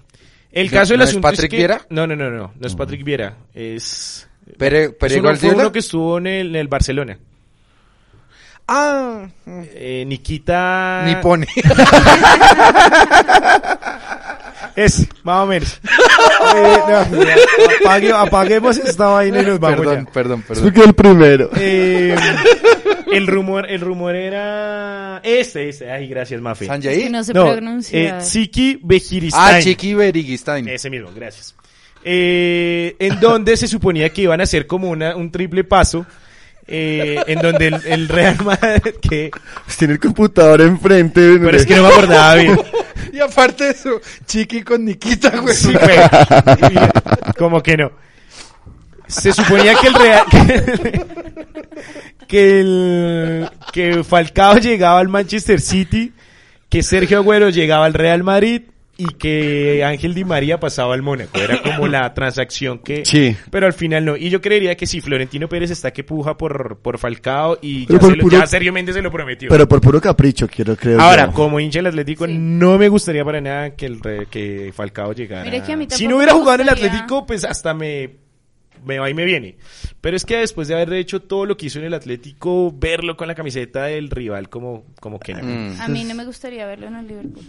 el 0.53 0.67
¿No- 0.67 0.73
caso 0.73 0.93
del 0.93 0.99
no 0.99 1.05
es 1.05 1.11
asunto 1.11 1.29
Patrick 1.29 1.51
que- 1.51 1.57
Vieira? 1.57 1.81
No, 1.91 2.07
no, 2.07 2.15
no, 2.15 2.31
no, 2.31 2.53
no 2.59 2.67
es 2.67 2.75
Patrick 2.75 3.05
Viera, 3.05 3.37
es... 3.55 4.29
Pere, 4.57 4.91
Pere 4.91 5.15
es 5.17 5.21
uno, 5.21 5.37
fue 5.37 5.51
uno 5.55 5.73
que 5.73 5.79
estuvo 5.81 6.19
en 6.19 6.27
el, 6.27 6.47
en 6.49 6.57
el 6.57 6.69
Barcelona. 6.69 7.19
Ah, 8.67 9.27
Eh, 9.47 10.05
Nikita... 10.07 11.03
ni 11.07 11.17
pone. 11.17 11.47
Es, 14.85 15.07
más 15.25 15.45
o 15.45 15.47
menos. 15.47 15.81
Eh, 16.55 16.79
no, 17.11 17.25
ya, 17.25 17.37
apague- 17.85 18.13
apaguemos 18.13 18.77
esta 18.79 19.07
vaina 19.07 19.43
y 19.43 19.47
nos 19.47 19.59
vamos 19.59 19.79
perdón, 19.81 20.05
ya. 20.07 20.13
perdón, 20.13 20.43
perdón. 20.43 20.65
Explique 20.67 20.89
el 20.89 20.95
primero. 20.95 21.51
Eh, 21.57 22.15
el 23.13 23.27
rumor, 23.27 23.69
el 23.69 23.81
rumor 23.81 24.15
era 24.15 25.21
este, 25.25 25.69
este. 25.69 25.91
Ay, 25.91 26.07
gracias, 26.09 26.41
Mafe. 26.41 26.67
Es 26.67 26.69
¿Sanjay? 26.71 27.03
que 27.05 27.11
no 27.11 27.25
se 27.25 27.33
No, 27.35 27.51
pronuncia. 27.51 28.19
eh, 28.19 28.21
Siki 28.21 28.79
Bejiristain. 28.83 29.57
Ah, 29.57 29.61
Chiqui 29.61 29.95
Berigistain. 29.95 30.69
Ese 30.69 30.89
mismo, 30.91 31.11
gracias. 31.15 31.55
Eh, 32.05 32.95
en 33.01 33.19
donde 33.21 33.57
se 33.57 33.67
suponía 33.67 34.11
que 34.11 34.23
iban 34.23 34.41
a 34.41 34.45
hacer 34.45 34.67
como 34.67 34.89
una, 34.91 35.17
un 35.17 35.31
triple 35.33 35.65
paso. 35.65 36.07
Eh, 36.69 37.23
en 37.27 37.41
donde 37.41 37.69
el, 37.69 37.81
el 37.87 38.09
Real 38.09 38.37
Madrid 38.45 38.95
que 39.01 39.31
Tiene 39.79 39.95
el 39.95 40.01
computador 40.01 40.61
enfrente. 40.61 41.39
pero 41.41 41.57
es 41.57 41.67
que 41.67 41.77
no 41.77 41.83
me 41.83 41.89
acordaba 41.89 42.35
bien 42.35 42.59
Y 43.13 43.21
aparte 43.21 43.65
de 43.65 43.71
eso, 43.71 44.01
Chiqui 44.27 44.63
con 44.63 44.85
Nikita, 44.85 45.39
güey. 45.39 45.55
Sí, 45.55 45.73
güey. 45.73 45.99
Como 47.39 47.63
que 47.63 47.77
no. 47.77 47.91
Se 49.07 49.33
suponía 49.33 49.75
que 49.75 49.87
el 49.87 49.95
Real 49.95 50.25
que 52.29 52.61
el 52.61 53.51
que 53.73 54.05
Falcao 54.05 54.59
llegaba 54.59 55.01
al 55.01 55.09
Manchester 55.09 55.61
City, 55.61 56.13
que 56.69 56.83
Sergio 56.83 57.19
Agüero 57.19 57.49
llegaba 57.49 57.87
al 57.87 57.95
Real 57.95 58.23
Madrid 58.23 58.63
y 59.01 59.07
que 59.15 59.85
Ángel 59.85 60.13
Di 60.13 60.25
María 60.25 60.59
pasaba 60.59 60.93
al 60.93 61.03
Mónaco. 61.03 61.39
Era 61.39 61.63
como 61.63 61.87
la 61.87 62.13
transacción 62.15 62.81
que 62.81 63.05
Sí. 63.07 63.37
pero 63.51 63.67
al 63.67 63.73
final 63.73 64.05
no. 64.05 64.17
Y 64.17 64.29
yo 64.29 64.41
creería 64.41 64.77
que 64.77 64.87
si 64.87 65.01
Florentino 65.01 65.49
Pérez 65.49 65.71
está 65.71 65.93
que 65.93 66.03
puja 66.03 66.37
por, 66.37 66.79
por 66.79 66.99
Falcao 66.99 67.59
y 67.63 67.87
ya, 67.87 67.99
por 68.01 68.11
se 68.11 68.17
lo- 68.17 68.23
puro- 68.25 68.39
ya 68.41 68.47
Sergio 68.49 68.73
Méndez 68.73 68.97
se 68.97 69.03
lo 69.03 69.13
prometió. 69.13 69.49
Pero 69.51 69.69
por 69.69 69.81
puro 69.81 70.01
capricho, 70.01 70.49
quiero 70.49 70.75
creo. 70.77 71.01
Ahora, 71.01 71.27
yo. 71.27 71.33
como 71.33 71.61
hincha 71.61 71.79
del 71.79 71.87
Atlético, 71.87 72.27
Sí. 72.27 72.35
no 72.37 72.77
me 72.77 72.89
gustaría 72.89 73.25
para 73.25 73.41
nada 73.41 73.77
que 73.77 73.87
el 73.87 74.01
re- 74.01 74.27
que 74.27 74.73
Falcao 74.75 75.13
llegara. 75.13 75.45
Mire 75.45 75.63
que 75.63 75.73
a 75.73 75.77
mí 75.77 75.87
si 75.89 76.09
no 76.09 76.17
hubiera 76.17 76.33
jugado 76.35 76.57
en 76.57 76.61
el. 76.63 76.69
Atlético, 76.71 77.25
pues 77.25 77.45
hasta 77.45 77.73
me, 77.75 78.11
me 78.85 78.99
va 78.99 79.09
y 79.09 79.15
me 79.15 79.25
viene. 79.25 79.57
Pero 80.01 80.17
es 80.17 80.25
que 80.25 80.39
después 80.39 80.67
de 80.67 80.75
haber 80.75 80.93
hecho 80.95 81.23
todo 81.23 81.47
lo 81.47 81.57
que 81.57 81.67
hizo 81.67 81.79
en 81.79 81.85
el 81.85 81.95
Atlético, 81.95 82.73
verlo 82.77 83.17
con 83.17 83.29
la 83.29 83.37
camiseta 83.37 83.85
del 83.85 84.11
rival, 84.11 84.49
como, 84.49 84.85
como 85.01 85.21
que 85.21 85.35
no. 85.35 85.43
Mm. 85.45 85.81
A 85.81 85.87
mí 85.89 86.03
no 86.03 86.17
me 86.17 86.25
gustaría 86.25 86.67
verlo 86.67 86.89
en 86.89 86.97
el 86.97 87.07
Liverpool. 87.07 87.45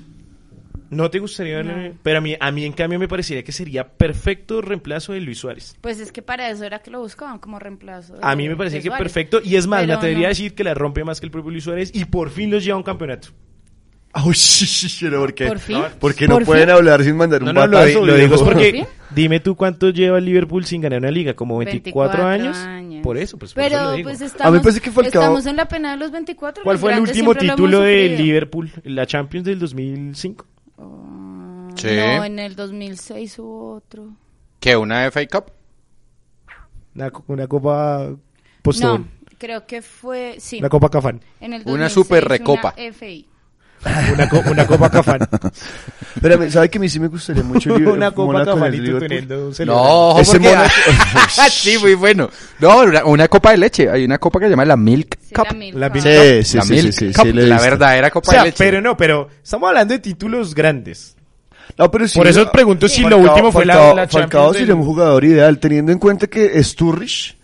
No 0.90 1.10
te 1.12 1.20
gustaría 1.20 1.62
No. 1.62 1.94
pero 2.02 2.18
a 2.18 2.22
mí, 2.22 2.36
a 2.40 2.52
mí 2.52 2.66
en 2.66 2.74
cambio 2.74 2.98
me 3.00 3.08
parecería 3.08 3.44
que 3.44 3.52
sería 3.52 3.88
perfecto 3.88 4.62
reemplazo 4.62 5.14
de 5.14 5.22
Luis 5.22 5.38
Suárez. 5.38 5.76
Pues 5.82 6.00
es 6.00 6.12
que 6.12 6.22
para 6.22 6.50
eso 6.50 6.64
era 6.66 6.80
que 6.80 6.90
lo 6.92 7.00
buscaban 7.00 7.38
como 7.40 7.60
reemplazo. 7.60 8.14
de- 8.16 8.20
A 8.24 8.36
mí 8.36 8.50
me 8.50 8.56
parecía 8.56 8.80
que 8.82 8.88
Suárez. 8.88 9.04
perfecto, 9.04 9.40
y 9.44 9.56
es 9.56 9.68
más, 9.68 9.82
me 9.82 9.88
Pero 9.88 9.98
atrevería 9.98 10.26
a 10.28 10.30
no. 10.30 10.36
decir 10.36 10.56
que 10.56 10.64
la 10.64 10.74
rompe 10.74 11.04
más 11.04 11.20
que 11.20 11.26
el 11.28 11.32
propio 11.32 11.52
Luis 11.52 11.64
Suárez, 11.64 11.92
y 11.94 12.06
por 12.06 12.30
fin 12.32 12.50
los 12.52 12.64
lleva 12.64 12.76
a 12.76 12.78
un 12.78 12.84
campeonato. 12.84 13.30
Ay, 14.14 14.34
sí, 14.34 14.66
sí, 14.66 14.90
sí, 14.90 15.06
pero 15.06 15.20
¿por 15.20 15.34
qué? 15.36 15.46
Por 15.46 15.60
fin. 15.60 15.84
¿Por 16.00 16.16
qué 16.16 16.28
no 16.28 16.34
Por 16.36 16.46
pueden 16.46 16.66
fin. 16.68 16.76
hablar 16.76 17.04
sin 17.04 17.16
mandar 17.16 17.44
un 17.44 17.54
no, 17.54 17.68
lo, 17.68 17.78
batazo? 17.78 18.04
lo 18.06 18.16
digo 18.16 18.36
es 18.36 18.42
porque. 18.42 18.88
Dime 19.12 19.40
tú 19.40 19.56
cuánto 19.56 19.90
lleva 19.92 20.18
el 20.18 20.26
Liverpool 20.26 20.66
sin 20.66 20.82
ganar 20.82 21.00
una 21.00 21.12
liga, 21.12 21.36
como 21.36 21.58
24, 21.60 22.24
24 22.24 22.28
años? 22.28 22.58
años. 22.58 23.04
Por 23.04 23.18
eso, 23.18 23.38
pues 23.38 23.54
por 23.54 23.64
eso 23.64 23.70
Pero 23.76 23.84
lo 23.86 23.92
digo. 23.96 24.10
pues 24.10 24.20
A 24.22 24.24
mí 24.24 24.28
estamos, 24.28 24.54
me 24.54 24.60
parece 24.62 24.82
que 24.82 24.92
Falcao- 24.92 25.06
estamos 25.06 25.46
en 25.46 25.56
la 25.56 25.68
pena 25.68 25.92
de 25.92 25.98
los 25.98 26.12
24. 26.12 26.64
¿Cuál 26.64 26.74
los 26.76 26.82
fue 26.82 26.94
el 26.94 27.00
último 27.02 27.36
título 27.36 27.82
de. 27.82 28.10
Liverpool? 28.18 28.72
¿La 28.84 29.06
Champions 29.06 29.46
del 29.46 29.60
2005? 29.60 30.46
Ah, 30.80 31.70
Sí. 31.76 31.88
No, 31.96 32.24
en 32.26 32.40
el 32.40 32.56
2006 32.56 33.40
hubo 33.40 33.74
otro. 33.76 34.10
¿Qué? 34.60 34.76
¿Una 34.76 35.10
FA 35.12 35.26
Cup? 35.28 35.52
Una, 36.96 37.12
una 37.28 37.48
copa 37.48 38.10
postal. 38.62 39.00
No, 39.02 39.08
creo 39.38 39.66
que 39.66 39.82
fue, 39.82 40.36
sí, 40.40 40.60
Una 40.60 40.70
copa 40.70 40.90
cafán. 40.90 41.22
en 41.40 41.54
el 41.54 41.62
una 41.62 41.88
2006, 41.88 41.94
super 41.94 42.26
recopa. 42.28 42.74
Una 42.78 42.94
FI. 42.94 43.28
Una, 44.14 44.28
co- 44.28 44.44
una 44.46 44.68
copa 44.68 44.90
cafán. 44.90 45.20
Pero, 46.22 46.52
¿sabe 46.52 46.70
que 46.70 46.78
a 46.78 46.82
mí 46.82 46.90
sí 46.90 47.00
me 47.00 47.08
gustaría 47.08 47.44
mucho 47.44 47.76
el 47.76 47.88
una 47.88 48.12
copa 48.12 48.40
el 48.42 48.46
cafanito 48.46 48.84
Liverpool? 48.84 49.08
teniendo 49.08 49.48
un 49.48 49.54
No, 49.66 50.20
Ese 50.20 50.32
porque... 50.34 50.56
Sí, 51.50 51.78
muy 51.80 51.94
bueno. 51.94 52.30
No, 52.60 52.80
una, 52.82 53.06
una 53.06 53.28
copa 53.30 53.52
de 53.52 53.58
leche. 53.58 53.90
Hay 53.90 54.04
una 54.04 54.18
copa 54.18 54.40
que 54.40 54.46
se 54.46 54.50
llama 54.52 54.66
la 54.66 54.76
Milk 54.76 55.18
Sí, 55.22 55.34
Cup. 55.34 55.46
la 55.48 55.54
Milk 55.54 55.78
La 55.78 55.90
Cup. 55.90 56.02
Sí, 56.02 56.44
sí, 56.44 56.58
la 56.58 56.64
sí, 56.64 56.74
Milk 56.74 56.92
sí, 56.92 57.12
Cup, 57.14 57.26
lo 57.28 57.42
la 57.46 57.60
verdadera 57.62 58.08
O 58.08 58.12
copa 58.12 58.32
sea, 58.32 58.40
de 58.42 58.46
leche. 58.48 58.58
pero 58.64 58.82
no, 58.82 58.98
pero 58.98 59.30
estamos 59.42 59.70
hablando 59.70 59.94
de 59.94 60.00
títulos 60.00 60.54
grandes. 60.54 61.16
No, 61.78 61.90
pero 61.90 62.06
Por 62.14 62.28
eso 62.28 62.44
no, 62.46 62.52
pregunto 62.52 62.90
si 62.90 63.02
lo 63.04 63.18
Falcao- 63.18 63.30
último 63.30 63.52
fue 63.54 63.66
la, 63.66 63.76
Falcao- 63.76 63.96
la 63.96 64.08
Falcao 64.10 64.42
Champions 64.48 64.58
sería 64.58 64.76
un 64.76 64.84
jugador 64.84 65.24
ideal, 65.24 65.58
teniendo 65.60 65.92
en 65.94 66.00
cuenta 66.00 66.28
que 66.28 66.62
Sturridge, 66.62 67.38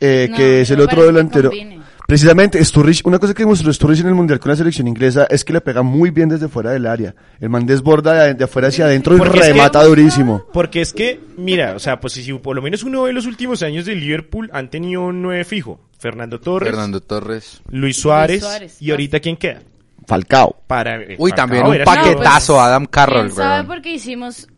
eh, 0.00 0.28
No, 0.30 0.36
que 0.38 0.60
es 0.62 0.70
el 0.70 0.80
otro 0.80 1.04
delantero. 1.04 1.50
combine. 1.50 1.79
Precisamente, 2.10 2.64
Sturridge, 2.64 3.02
una 3.04 3.20
cosa 3.20 3.34
que 3.34 3.44
demostró 3.44 3.72
Sturridge 3.72 4.00
en 4.00 4.08
el 4.08 4.14
Mundial 4.16 4.40
con 4.40 4.50
la 4.50 4.56
selección 4.56 4.88
inglesa 4.88 5.28
es 5.30 5.44
que 5.44 5.52
le 5.52 5.60
pega 5.60 5.82
muy 5.82 6.10
bien 6.10 6.28
desde 6.28 6.48
fuera 6.48 6.72
del 6.72 6.86
área. 6.86 7.14
El 7.38 7.50
man 7.50 7.64
desborda 7.66 8.24
de, 8.24 8.34
de 8.34 8.42
afuera 8.44 8.66
hacia 8.66 8.86
adentro 8.86 9.14
y 9.14 9.18
Porque 9.18 9.38
es 9.38 9.46
que- 9.46 9.52
remata 9.52 9.84
durísimo. 9.84 10.44
Porque 10.52 10.80
es 10.80 10.92
que, 10.92 11.20
mira, 11.36 11.76
o 11.76 11.78
sea, 11.78 12.00
pues 12.00 12.14
si, 12.14 12.32
por 12.32 12.56
lo 12.56 12.62
menos 12.62 12.82
uno 12.82 13.04
ve 13.04 13.12
los 13.12 13.26
últimos 13.26 13.62
años 13.62 13.86
de 13.86 13.94
Liverpool, 13.94 14.50
han 14.52 14.70
tenido 14.70 15.02
un 15.02 15.22
nueve 15.22 15.44
fijo. 15.44 15.80
Fernando 16.00 16.40
Torres, 16.40 16.68
Fernando 16.70 17.00
Torres. 17.00 17.60
Luis 17.70 17.96
Suárez, 18.00 18.40
Suárez. 18.40 18.82
y 18.82 18.90
ahorita 18.90 19.20
¿quién 19.20 19.36
queda? 19.36 19.62
Falcao. 20.04 20.56
Para, 20.66 20.96
eh, 21.00 21.14
Uy, 21.16 21.30
Falcao 21.30 21.46
también 21.46 21.64
un 21.64 21.84
paquetazo, 21.84 22.54
No, 22.54 22.58
pues, 22.58 22.66
Adam 22.68 22.86
Carroll, 22.86 23.26
¿Quién 23.26 23.36
sabe 23.36 23.54
weón. 23.54 23.66
porque 23.68 23.92
hicimos 23.92 24.48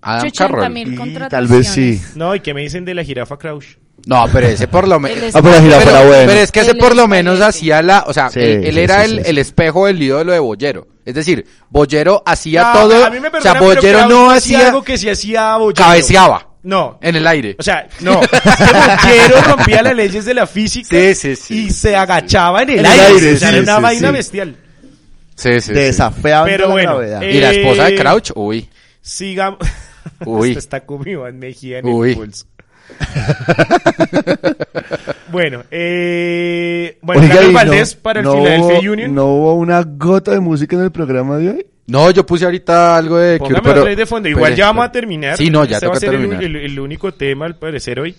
Adam 0.00 0.26
80 0.28 0.46
Carroll. 0.46 0.72
mil 0.72 0.94
Y 0.94 1.14
tal 1.28 1.48
vez 1.48 1.66
sí. 1.66 2.00
No, 2.14 2.36
¿y 2.36 2.40
qué 2.40 2.54
me 2.54 2.60
dicen 2.60 2.84
de 2.84 2.94
la 2.94 3.02
jirafa 3.02 3.36
Crouch? 3.36 3.78
No, 4.06 4.26
pero 4.32 4.46
ese 4.48 4.66
por 4.68 4.88
lo 4.88 4.98
menos... 5.00 5.34
Ah, 5.34 5.42
pero 5.42 6.32
es 6.40 6.50
que 6.50 6.60
ese 6.60 6.74
por 6.74 6.96
lo 6.96 7.06
menos 7.06 7.40
hacía 7.40 7.82
la, 7.82 8.04
o 8.06 8.12
sea, 8.12 8.30
Sí, 8.30 8.40
él, 8.40 8.64
él 8.64 8.74
sí, 8.74 8.80
era 8.80 9.04
sí, 9.04 9.10
el, 9.12 9.24
sí, 9.24 9.30
el 9.30 9.38
espejo 9.38 9.86
del 9.86 10.02
ídolo 10.02 10.32
de 10.32 10.38
Bollero. 10.38 10.86
Es 11.04 11.14
decir, 11.14 11.44
Bollero 11.70 12.22
hacía 12.24 12.62
No, 12.62 12.72
todo, 12.80 13.04
a 13.04 13.10
mí 13.10 13.18
me 13.20 13.28
o 13.28 13.40
sea, 13.40 13.54
Bollero 13.54 14.06
no 14.08 14.30
hacía 14.30 14.66
algo 14.68 14.82
que 14.82 14.96
se 14.98 15.10
hacía 15.10 15.56
Bollero. 15.56 15.74
cabeceaba 15.84 16.46
No. 16.62 16.98
en 17.02 17.16
el 17.16 17.26
aire. 17.26 17.56
O 17.58 17.62
sea, 17.62 17.88
no. 18.00 18.20
Bollero 18.20 19.42
rompía 19.56 19.82
las 19.82 19.94
leyes 19.94 20.24
de 20.24 20.34
la 20.34 20.46
física 20.46 20.88
Sí, 20.90 21.14
sí, 21.14 21.36
sí. 21.36 21.66
y 21.66 21.70
se 21.70 21.96
agachaba 21.96 22.62
en 22.62 22.70
el, 22.70 22.78
En 22.80 22.86
el 22.86 22.90
aire. 22.92 23.06
aire, 23.06 23.34
o 23.34 23.36
sea, 23.38 23.48
sí, 23.50 23.54
era 23.56 23.62
una 23.64 23.76
sí, 23.76 23.82
vaina 23.82 24.08
sí. 24.08 24.14
bestial. 24.14 24.56
Sí, 25.34 25.60
sí. 25.60 25.72
Desafiaba 25.72 26.44
Pero 26.44 26.66
la 26.66 26.72
bueno, 26.72 26.90
gravedad. 26.98 27.22
eh, 27.22 27.30
Y 27.32 27.40
la 27.40 27.50
esposa 27.50 27.84
de 27.84 27.94
Eh, 27.94 27.98
Crouch, 27.98 28.30
uy. 28.34 28.68
Sigamos. 29.00 29.58
Uy. 30.26 30.48
Esto 30.48 30.58
está 30.58 30.80
como 30.80 31.06
Iván 31.06 31.38
Mejía 31.38 31.78
en 31.78 31.86
Uy. 31.86 32.10
el 32.10 32.16
pulso. 32.16 32.44
bueno, 35.32 35.62
eh, 35.70 36.98
bueno, 37.02 37.22
Oiga, 37.22 37.34
Carlos 37.34 37.52
Valdés 37.52 37.94
para 37.94 38.20
el 38.20 38.26
no 38.26 38.34
Philadelphia 38.34 38.80
hubo- 38.80 38.92
Union. 38.92 39.14
¿No 39.14 39.26
hubo 39.26 39.54
una 39.54 39.82
gota 39.82 40.32
de 40.32 40.40
música 40.40 40.76
en 40.76 40.82
el 40.82 40.92
programa 40.92 41.36
de 41.38 41.50
hoy? 41.50 41.66
No, 41.86 42.10
yo 42.10 42.24
puse 42.24 42.44
ahorita 42.44 42.96
algo 42.96 43.18
de 43.18 43.38
Cure, 43.38 43.48
Póngame 43.50 43.62
pero... 43.62 43.80
otra 43.80 43.88
vez 43.90 43.98
de 43.98 44.06
fondo. 44.06 44.28
Igual 44.28 44.44
pero- 44.52 44.56
ya 44.56 44.66
vamos 44.66 44.84
a 44.86 44.92
terminar. 44.92 45.36
Sí, 45.36 45.50
no, 45.50 45.64
ya 45.64 45.76
Este 45.76 45.86
va 45.86 45.92
a 45.92 45.94
toca 45.94 46.00
ser 46.06 46.14
el, 46.14 46.20
terminar. 46.20 46.44
el- 46.44 46.56
el 46.56 46.80
único 46.80 47.12
tema 47.12 47.46
al 47.46 47.56
parecer 47.56 47.98
hoy. 48.00 48.14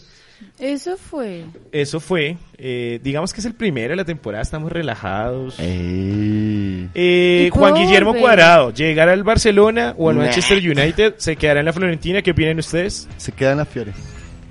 Eso 0.60 0.98
fue. 0.98 1.44
Eso 1.72 2.00
fue, 2.00 2.36
eh, 2.58 3.00
digamos 3.04 3.32
que 3.32 3.42
es 3.42 3.46
el 3.46 3.54
primero 3.54 3.92
de 3.92 3.96
la 3.98 4.06
temporada, 4.06 4.42
estamos 4.42 4.72
relajados. 4.72 5.56
Eh. 5.60 6.88
Eh, 6.96 7.50
Juan 7.54 7.76
Guillermo 7.76 8.10
volver. 8.10 8.22
Cuadrado, 8.24 8.74
¿llegará 8.74 9.14
al 9.14 9.24
Barcelona 9.24 9.94
o 10.00 10.10
al 10.10 10.18
Nah. 10.18 10.24
Manchester 10.24 10.58
United? 10.58 11.14
¿Se 11.18 11.36
quedará 11.36 11.60
en 11.60 11.68
la 11.68 11.74
Florentina? 11.74 12.24
¿Qué 12.24 12.32
opinan 12.32 12.58
ustedes? 12.58 13.08
Se 13.18 13.32
quedan 13.32 13.58
las 13.58 13.68
fiores. 13.68 13.94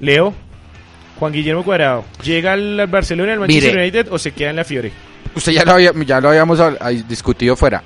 Leo, 0.00 0.34
Juan 1.18 1.32
Guillermo 1.32 1.64
Cuadrado, 1.64 2.04
¿llega 2.22 2.54
al 2.54 2.86
Barcelona, 2.86 3.34
al 3.34 3.40
Manchester 3.40 3.72
Mire. 3.72 3.82
United 3.82 4.12
o 4.12 4.18
se 4.18 4.32
queda 4.32 4.50
en 4.50 4.56
la 4.56 4.64
Fiore? 4.64 4.92
Usted 5.34 5.52
ya 5.52 5.64
lo, 5.64 5.72
había, 5.72 5.92
ya 6.06 6.20
lo 6.20 6.30
habíamos 6.30 6.58
discutido 7.06 7.54
fuera. 7.56 7.82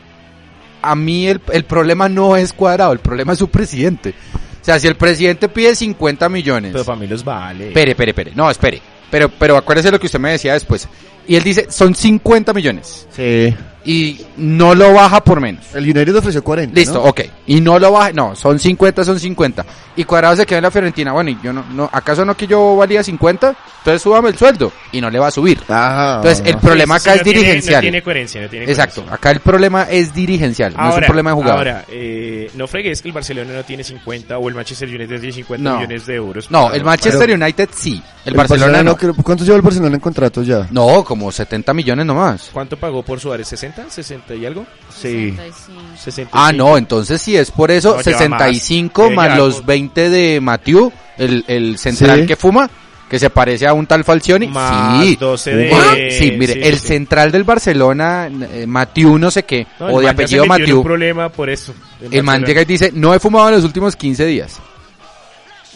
A 0.80 0.94
mí 0.94 1.26
el, 1.26 1.40
el 1.52 1.64
problema 1.64 2.08
no 2.08 2.36
es 2.36 2.52
cuadrado, 2.52 2.92
el 2.92 3.00
problema 3.00 3.32
es 3.32 3.38
su 3.38 3.48
presidente. 3.48 4.14
O 4.62 4.64
sea, 4.64 4.78
si 4.78 4.86
el 4.86 4.96
presidente 4.96 5.48
pide 5.48 5.74
50 5.74 6.28
millones... 6.30 6.72
Pero 6.72 6.84
para 6.84 6.98
mí 6.98 7.06
los 7.06 7.22
vale. 7.22 7.68
Espere, 7.68 7.90
espere, 7.90 8.10
espere. 8.12 8.32
No, 8.34 8.50
espere. 8.50 8.80
Pero, 9.10 9.28
pero 9.28 9.58
acuérdese 9.58 9.90
lo 9.90 10.00
que 10.00 10.06
usted 10.06 10.18
me 10.18 10.30
decía 10.30 10.54
después. 10.54 10.88
Y 11.26 11.36
él 11.36 11.42
dice, 11.42 11.66
son 11.70 11.94
50 11.94 12.52
millones. 12.54 13.06
Sí. 13.10 13.54
Y 13.86 14.20
no 14.38 14.74
lo 14.74 14.94
baja 14.94 15.22
por 15.22 15.40
menos. 15.40 15.74
El 15.74 15.84
United 15.84 16.16
ofreció 16.16 16.42
40. 16.42 16.74
Listo, 16.74 16.94
¿no? 16.94 17.00
ok. 17.02 17.20
Y 17.46 17.60
no 17.60 17.78
lo 17.78 17.92
baja, 17.92 18.12
no, 18.12 18.34
son 18.34 18.58
50, 18.58 19.04
son 19.04 19.20
50. 19.20 19.64
Y 19.96 20.04
Cuadrado 20.04 20.36
se 20.36 20.46
queda 20.46 20.58
en 20.58 20.62
la 20.64 20.70
Fiorentina. 20.70 21.12
Bueno, 21.12 21.30
y 21.30 21.38
yo 21.42 21.52
no, 21.52 21.64
no, 21.72 21.88
¿acaso 21.92 22.24
no 22.24 22.34
que 22.36 22.46
yo 22.46 22.76
valía 22.76 23.02
50? 23.04 23.54
Entonces 23.78 24.00
súbame 24.00 24.30
el 24.30 24.38
sueldo. 24.38 24.72
Y 24.92 25.00
no 25.02 25.10
le 25.10 25.18
va 25.18 25.26
a 25.28 25.30
subir. 25.30 25.60
Ajá. 25.68 26.16
Entonces, 26.16 26.42
el 26.46 26.56
problema 26.56 26.94
acá 26.96 27.02
sí, 27.02 27.10
es 27.10 27.16
no 27.18 27.22
tiene- 27.24 27.38
dirigencial. 27.40 27.74
no 27.76 27.80
tiene 27.82 28.02
coherencia, 28.02 28.40
no 28.40 28.48
tiene 28.48 28.64
Exacto. 28.64 28.94
coherencia. 29.02 29.14
Acá 29.16 29.30
el 29.32 29.40
problema 29.40 29.82
es 29.84 30.14
dirigencial, 30.14 30.74
no 30.74 30.88
es 30.90 30.96
un 30.96 31.02
problema 31.04 31.30
de 31.30 31.34
jugador. 31.34 31.58
Ahora, 31.58 31.84
eh, 31.90 32.50
no 32.54 32.66
fregues 32.66 33.02
que 33.02 33.08
el 33.08 33.14
Barcelona 33.14 33.52
no 33.52 33.62
tiene 33.64 33.84
50 33.84 34.38
o 34.38 34.48
el 34.48 34.54
Manchester 34.54 34.88
United 34.88 35.18
tiene 35.20 35.32
50 35.32 35.62
No. 35.70 35.76
millones 35.76 36.06
de 36.06 36.14
euros. 36.14 36.50
no, 36.50 36.72
el 36.72 36.82
Manchester 36.82 37.26
Pero- 37.28 37.34
United 37.44 37.68
sí. 37.76 38.02
El, 38.24 38.32
Barcelona, 38.32 38.82
no. 38.82 38.96
¿Cuánto 39.22 39.44
lleva 39.44 39.56
el 39.56 39.62
Barcelona 39.62 39.94
en 39.96 40.00
contratos 40.00 40.46
ya? 40.46 40.66
No, 40.70 41.04
como 41.04 41.30
70 41.30 41.74
millones 41.74 42.06
nomás. 42.06 42.48
¿Cuánto 42.54 42.74
pagó 42.78 43.02
por 43.02 43.20
Suárez? 43.20 43.52
¿60? 43.52 43.73
¿60 43.76 44.38
y 44.38 44.46
algo? 44.46 44.66
Sí. 44.90 45.30
65. 45.36 45.80
65. 45.96 46.30
Ah, 46.32 46.52
no, 46.52 46.76
entonces 46.78 47.20
sí 47.20 47.36
es 47.36 47.50
por 47.50 47.70
eso 47.70 47.96
No, 47.96 48.02
lleva 48.02 48.18
65 48.18 49.10
más. 49.10 49.28
más, 49.30 49.38
los 49.38 49.54
pues. 49.56 49.66
20 49.66 50.10
de 50.10 50.40
Mathieu, 50.40 50.92
el, 51.18 51.44
el 51.48 51.78
central 51.78 52.20
Sí. 52.22 52.26
que 52.26 52.36
fuma, 52.36 52.70
que 53.10 53.18
se 53.18 53.30
parece 53.30 53.66
a 53.66 53.72
un 53.74 53.86
tal 53.86 54.02
Falcioni. 54.04 54.46
Más 54.48 55.02
sí. 55.04 55.16
12 55.16 55.54
de- 55.54 55.72
Ah, 55.74 55.94
sí, 56.10 56.32
mire, 56.38 56.54
sí, 56.54 56.60
el 56.62 56.78
sí. 56.78 56.86
central 56.88 57.30
del 57.32 57.44
Barcelona, 57.44 58.28
eh, 58.52 58.64
Mathieu 58.66 59.18
no 59.18 59.30
sé 59.30 59.42
qué, 59.44 59.66
No, 59.78 59.88
el 59.88 59.94
o 59.94 59.98
de 60.00 60.06
man 60.06 60.14
apellido 60.14 60.46
Mathieu. 60.46 60.78
un 60.78 60.84
problema 60.84 61.28
por 61.28 61.50
eso. 61.50 61.74
El 62.00 62.22
man 62.22 62.40
Barcelona. 62.42 62.46
llega 62.46 62.62
y 62.62 62.64
dice, 62.64 62.90
no 62.94 63.12
he 63.14 63.18
fumado 63.20 63.48
en 63.48 63.54
los 63.56 63.64
últimos 63.64 63.94
15 63.96 64.24
días. 64.26 64.60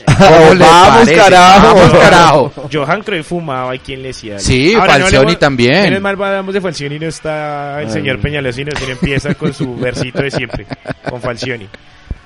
Oh, 0.06 0.54
vamos, 0.58 0.98
parece? 0.98 1.14
carajo. 1.14 1.74
Vamos, 1.74 1.98
carajo. 1.98 2.52
Johan 2.72 3.02
Cruyff 3.02 3.26
fumaba 3.26 3.74
y 3.74 3.78
quién 3.78 4.02
le 4.02 4.08
decía. 4.08 4.38
Sí, 4.38 4.74
Ahora, 4.74 4.94
no 4.94 5.00
Falcioni 5.04 5.16
hablemos- 5.26 5.38
también. 5.38 5.82
Menos 5.82 6.00
mal 6.00 6.12
hablamos 6.22 6.54
de 6.54 6.60
Falcioni 6.60 6.98
no 6.98 7.06
está 7.06 7.80
el 7.80 7.86
Ay. 7.88 7.92
señor 7.92 8.20
Peñalosino, 8.20 8.70
sino 8.78 8.92
empieza 8.92 9.34
con 9.34 9.52
su 9.54 9.76
versito 9.76 10.22
de 10.22 10.30
siempre, 10.30 10.66
con 11.08 11.20
Falcioni. 11.20 11.68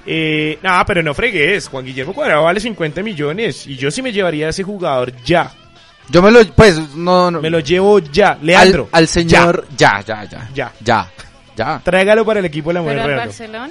Eh, 0.04 0.58
nada, 0.62 0.84
pero 0.84 1.02
no 1.02 1.14
fregues, 1.14 1.68
Juan 1.68 1.84
Guillermo 1.84 2.12
Cuadrado 2.12 2.42
vale 2.42 2.58
50 2.58 3.02
millones 3.02 3.66
y 3.68 3.76
yo 3.76 3.90
sí 3.90 4.02
me 4.02 4.10
llevaría 4.12 4.46
a 4.46 4.50
ese 4.50 4.64
jugador 4.64 5.12
ya. 5.24 5.50
Yo 6.08 6.20
me 6.20 6.32
lo, 6.32 6.44
pues, 6.54 6.76
no, 6.96 7.30
no. 7.30 7.40
Me 7.40 7.48
lo 7.50 7.60
llevo 7.60 8.00
ya, 8.00 8.36
Leandro. 8.42 8.88
al, 8.90 9.02
al 9.02 9.08
señor, 9.08 9.66
ya, 9.76 10.02
ya, 10.04 10.24
ya, 10.24 10.48
Ya. 10.52 10.72
ya, 10.82 11.08
ya. 11.56 11.80
Tráigalo 11.84 12.24
para 12.24 12.40
el 12.40 12.46
equipo 12.46 12.70
de 12.70 12.74
la 12.74 12.82
Mujer 12.82 12.98
¿Pero 13.02 13.12
al. 13.12 13.18
Barcelona? 13.26 13.70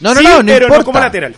No, 0.00 0.14
no, 0.14 0.20
Sí, 0.20 0.26
no, 0.26 0.38
no 0.38 0.46
pero 0.46 0.54
importa. 0.66 0.78
no 0.78 0.84
como 0.84 0.98
lateral. 1.00 1.34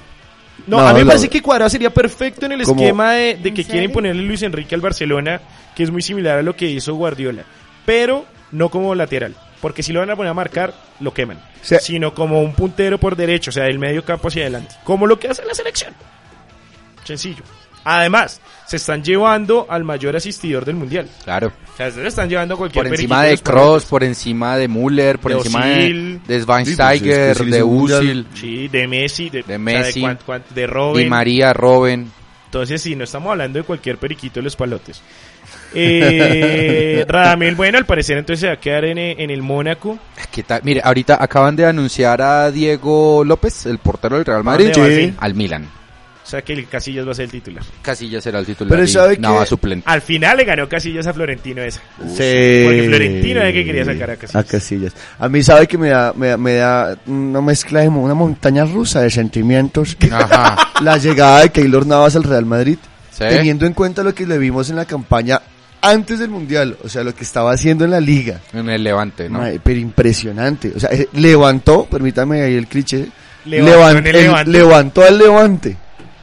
No, 0.67 0.79
No, 0.79 0.89
a 0.89 0.93
mí 0.93 0.99
me 0.99 1.05
no. 1.05 1.09
parece 1.11 1.29
que 1.29 1.41
Cuadrado 1.43 1.71
sería 1.71 1.91
perfecto 1.91 2.47
en 2.47 2.53
el 2.53 2.61
esquema 2.63 3.13
de, 3.13 3.35
de 3.37 3.49
¿En 3.51 3.55
que 3.55 3.65
quieren 3.65 3.93
ponerle 3.93 4.23
Luis 4.23 4.43
Enrique 4.43 4.75
al 4.75 4.81
Barcelona, 4.81 5.41
que 5.75 5.83
es 5.85 5.91
muy 5.91 6.03
similar 6.03 6.39
a 6.39 6.43
lo 6.43 6.57
que 6.57 6.67
hizo 6.67 6.95
Guardiola, 6.95 7.45
pero 7.85 8.25
no 8.53 8.69
como 8.69 8.95
lateral, 8.95 9.35
porque 9.61 9.83
si 9.83 9.93
lo 9.93 10.01
van 10.01 10.11
a 10.11 10.17
poner 10.17 10.31
a 10.31 10.35
marcar, 10.35 10.75
lo 11.01 11.13
queman, 11.15 11.39
Sí. 11.63 11.77
sino 11.81 12.15
como 12.15 12.41
un 12.43 12.53
puntero 12.55 12.99
por 12.99 13.15
derecho, 13.17 13.51
o 13.51 13.53
sea, 13.53 13.65
del 13.65 13.79
medio 13.79 14.05
campo 14.05 14.29
hacia 14.29 14.43
adelante, 14.43 14.75
como 14.85 15.07
lo 15.07 15.19
que 15.19 15.29
hace 15.29 15.45
la 15.45 15.55
selección. 15.55 15.95
Sencillo. 17.05 17.43
Además, 17.89 18.41
se 18.67 18.77
están 18.79 19.05
llevando 19.05 19.65
al 19.71 19.85
mayor 19.85 20.17
asistidor 20.17 20.65
del 20.65 20.75
mundial. 20.75 21.09
Claro. 21.23 21.53
O 21.73 21.77
sea, 21.77 21.89
se 21.93 22.05
están 22.05 22.29
llevando 22.29 22.55
a 22.55 22.59
cualquier 22.59 22.85
Por 22.85 22.93
encima 22.95 23.23
de 23.23 23.39
palotes. 23.39 23.85
por 23.89 24.03
encima 24.03 24.57
de 24.57 24.67
Müller, 24.67 25.21
por 25.21 25.31
De 25.31 25.39
encima 25.39 25.67
de, 25.67 25.75
de 25.75 25.81
Sí, 25.85 26.21
pues, 26.27 26.43
Schweinsteiger, 26.43 27.31
es 27.31 27.39
que 27.39 27.45
sí 27.45 27.51
de. 27.51 27.63
Usil, 27.63 28.27
Sí, 28.35 28.67
de 28.69 28.89
Messi, 28.89 29.31
de, 29.31 29.39
De 29.39 29.43
o 29.45 29.47
sea, 29.47 29.59
Messi. 29.61 30.01
de 30.01 30.17
Di 30.63 30.67
Robin. 30.67 31.09
María, 31.09 31.53
Robben. 31.53 32.11
Entonces, 32.47 32.83
sí, 32.83 32.97
no 32.97 33.05
estamos 33.05 33.31
hablando 33.31 33.61
de 33.61 33.65
cualquier 33.65 33.99
periquito 33.99 34.41
de 34.41 34.45
los 34.45 34.57
palotes. 34.57 35.01
Eh, 35.73 37.05
Radamel, 37.09 37.55
bueno, 37.55 37.79
al 37.79 37.87
parecer 37.87 38.19
entonces 38.19 38.41
se 38.41 38.47
va 38.49 38.55
a 38.55 38.61
quedar 38.61 38.85
en, 38.85 38.99
en 38.99 39.31
el 39.31 39.43
Mónaco. 39.43 39.97
¿Qué 40.33 40.43
tal? 40.43 40.61
Mire, 40.65 40.81
ahorita 40.83 41.19
acaban 41.23 41.55
de 41.55 41.67
anunciar 41.67 42.21
a 42.21 42.51
Diego 42.51 43.23
López, 43.25 43.67
el 43.67 43.79
portero 43.79 44.17
del 44.17 44.25
Real 44.25 44.43
Madrid, 44.43 44.71
sí? 44.75 45.15
al 45.19 45.35
Milan. 45.35 45.69
O 46.27 46.29
sea 46.29 46.43
que 46.43 46.55
el 46.55 46.67
Casillas 46.67 47.07
va 47.07 47.13
a 47.13 47.15
ser 47.15 47.27
el 47.27 47.31
titular. 47.31 47.63
Casillas 47.83 48.25
será 48.25 48.41
el 48.41 48.47
titular 48.47 48.69
Pero 48.71 48.83
y 48.83 48.89
¿sabe 48.89 49.17
Nava 49.17 49.43
qué? 49.43 49.47
suplente. 49.47 49.89
Al 49.89 50.03
final 50.03 50.37
le 50.39 50.45
ganó 50.45 50.69
Casillas 50.69 51.07
a 51.07 51.13
Florentino 51.15 51.63
esa. 51.63 51.81
Sí. 52.01 52.63
Porque 52.65 52.85
Florentino 52.89 53.39
era 53.41 53.49
el 53.49 53.55
que 53.55 53.65
quería 53.65 53.85
sacar 53.85 54.11
a 54.11 54.17
Casillas. 54.17 54.35
A 54.35 54.45
Casillas. 54.45 54.93
A 55.21 55.29
mí 55.29 55.43
sabe 55.45 55.69
que 55.69 55.79
me 55.79 55.91
da, 55.91 56.13
me 56.17 56.27
da, 56.29 56.37
me 56.37 56.55
da 56.55 56.99
una 57.07 57.41
mezcla 57.41 57.81
de 57.83 57.89
una 57.89 58.15
montaña 58.15 58.65
rusa 58.65 59.03
de 59.03 59.11
sentimientos. 59.11 59.97
Ajá. 60.11 60.57
La 60.83 60.99
llegada 60.99 61.43
de 61.43 61.51
Keylor 61.51 61.87
Navas 61.87 62.17
al 62.17 62.25
Real 62.25 62.45
Madrid, 62.45 62.79
Sí. 63.13 63.25
teniendo 63.29 63.65
en 63.65 63.73
cuenta 63.73 64.03
lo 64.03 64.13
que 64.15 64.27
le 64.27 64.37
vimos 64.37 64.69
en 64.69 64.77
la 64.77 64.85
campaña 64.85 65.41
antes 65.81 66.19
del 66.19 66.29
Mundial, 66.31 66.77
o 66.83 66.89
sea, 66.89 67.05
lo 67.05 67.15
que 67.15 67.23
estaba 67.23 67.53
haciendo 67.53 67.85
en 67.85 67.93
la 67.93 68.01
liga. 68.01 68.41
En 68.53 68.69
el 68.69 68.83
Levante, 68.83 69.29
¿no? 69.31 69.41
Pero 69.63 69.79
impresionante. 69.79 70.73
O 70.75 70.81
sea, 70.81 70.91
eh, 70.91 71.09
levantó, 71.13 71.85
permítame 71.87 72.43
ahí 72.43 72.55
el 72.57 72.67
cliché, 72.67 73.07
Levantó 73.45 73.99
el- 73.99 74.13
Levante. 74.13 74.51
levantó 74.51 75.05
al 75.05 75.19
Levante. 75.19 75.77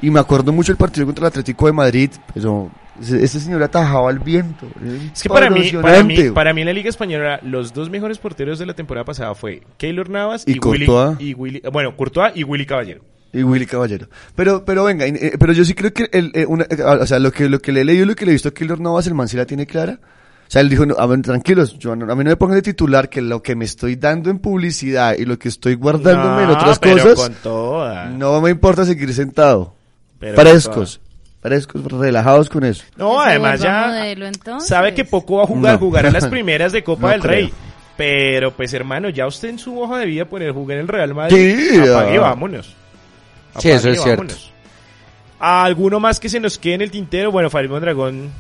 Y 0.04 0.12
me 0.12 0.20
acuerdo 0.20 0.52
mucho 0.52 0.72
el 0.72 0.78
partido 0.78 1.06
contra 1.06 1.24
el 1.26 1.28
Atlético 1.30 1.66
de 1.66 1.72
Madrid, 1.72 2.10
pero 2.34 2.70
ese, 3.02 3.40
señor 3.40 3.64
atajaba 3.64 4.10
al 4.10 4.20
viento. 4.20 4.68
Es 5.14 5.24
que 5.24 5.30
para 5.30 5.50
mí, 5.50 5.72
para 5.82 6.04
mí, 6.04 6.30
para 6.32 6.54
mí 6.54 6.62
en 6.62 6.68
la 6.68 6.74
Liga 6.74 6.90
Española, 6.90 7.40
los 7.42 7.74
dos 7.74 7.90
mejores 7.90 8.18
porteros 8.18 8.60
de 8.60 8.66
la 8.66 8.74
temporada 8.74 9.06
pasada 9.06 9.34
fue 9.34 9.62
Keylor 9.78 10.10
Navas 10.10 10.44
Y 10.46 10.52
y, 10.58 10.60
Willy, 10.60 10.86
Courtois. 10.86 11.22
y 11.22 11.34
Willy, 11.34 11.62
bueno, 11.72 11.96
Courtois 11.96 12.34
y 12.36 12.44
Willy 12.44 12.66
Caballero. 12.66 13.02
Y 13.32 13.44
Willy 13.44 13.66
Caballero. 13.66 14.08
Pero, 14.36 14.66
pero 14.66 14.84
venga, 14.84 15.08
eh, 15.08 15.38
pero 15.40 15.54
yo 15.54 15.64
sí 15.64 15.74
creo 15.74 15.94
que 15.94 16.10
el, 16.12 16.32
eh, 16.36 16.46
una- 16.46 16.66
eh, 16.70 16.84
o 16.84 17.06
sea, 17.08 17.18
lo 17.20 17.32
que, 17.32 17.48
lo 17.48 17.60
que 17.60 17.72
le 17.72 17.82
he 17.82 17.86
leído 17.86 18.04
y 18.04 18.08
lo 18.08 18.16
que 18.16 18.26
le 18.26 18.32
he 18.32 18.36
visto 18.36 18.50
a 18.50 18.54
Keylor 18.54 18.82
Navas, 18.82 19.08
el 19.08 19.14
man 19.16 19.28
sí 19.30 19.38
la 19.38 19.46
tiene 19.46 19.66
clara. 19.66 20.00
O 20.02 20.52
sea, 20.54 20.62
él 20.62 20.70
dijo, 20.70 20.86
no, 20.86 20.96
a 21.00 21.06
ver, 21.08 21.22
tranquilos, 21.22 21.80
yo, 21.80 21.94
a 21.94 21.96
mí 21.96 22.04
no 22.06 22.16
me 22.16 22.36
pongan 22.36 22.58
de 22.58 22.62
titular 22.62 23.10
que 23.10 23.22
lo 23.22 23.42
que 23.42 23.56
me 23.56 23.64
estoy 23.66 23.96
dando 23.96 24.30
en 24.30 24.38
publicidad 24.40 25.16
y 25.18 25.24
lo 25.26 25.40
que 25.40 25.48
estoy 25.48 25.76
guardándome 25.76 26.44
en 26.44 26.50
otras 26.50 26.78
pero 26.78 26.98
cosas, 27.02 27.16
con 27.16 27.34
toda. 27.42 28.06
no 28.10 28.42
me 28.42 28.52
importa 28.52 28.84
seguir 28.86 29.12
sentado. 29.14 29.74
Pero 30.32 30.50
frescos, 30.50 31.00
frescos, 31.42 31.84
relajados 31.86 32.50
con 32.50 32.64
eso. 32.64 32.84
No, 32.98 33.22
¿Se 33.24 33.30
además 33.30 33.60
ya 33.62 33.88
modelo, 33.88 34.26
sabe 34.60 34.94
que 34.94 35.06
poco 35.06 35.38
va 35.38 35.44
a 35.44 35.48
jugar, 35.48 35.74
No. 35.74 35.80
jugará 35.80 36.12
las 36.12 36.28
primeras 36.28 36.72
de 36.72 36.84
Copa 36.84 37.02
No 37.08 37.10
del 37.10 37.22
Rey. 37.24 37.48
creo. 37.50 37.74
Pero 37.96 38.52
pues 38.52 38.74
hermano, 38.74 39.10
ya 39.10 39.28
usted 39.28 39.50
en 39.50 39.60
su 39.60 39.80
hoja 39.80 40.00
de 40.00 40.06
vida 40.08 40.26
poner 40.26 40.52
jugar 40.52 40.78
en 40.78 40.82
el 40.84 40.88
Real 40.88 41.14
Madrid, 41.14 41.56
Sí, 41.72 41.80
apague 41.80 42.18
ah. 42.18 42.22
vámonos. 42.22 42.66
Sí, 43.60 43.70
Apague 43.70 43.74
eso 43.76 43.90
y 43.90 43.92
es 43.92 44.02
cierto. 44.04 44.36
¿Alguno 45.40 46.00
más 46.00 46.20
que 46.20 46.30
se 46.30 46.40
nos 46.40 46.58
quede 46.58 46.76
en 46.76 46.82
el 46.84 46.92
tintero? 46.92 47.32
Bueno, 47.32 47.50
Farid 47.50 47.70
Mondragón 47.70 48.32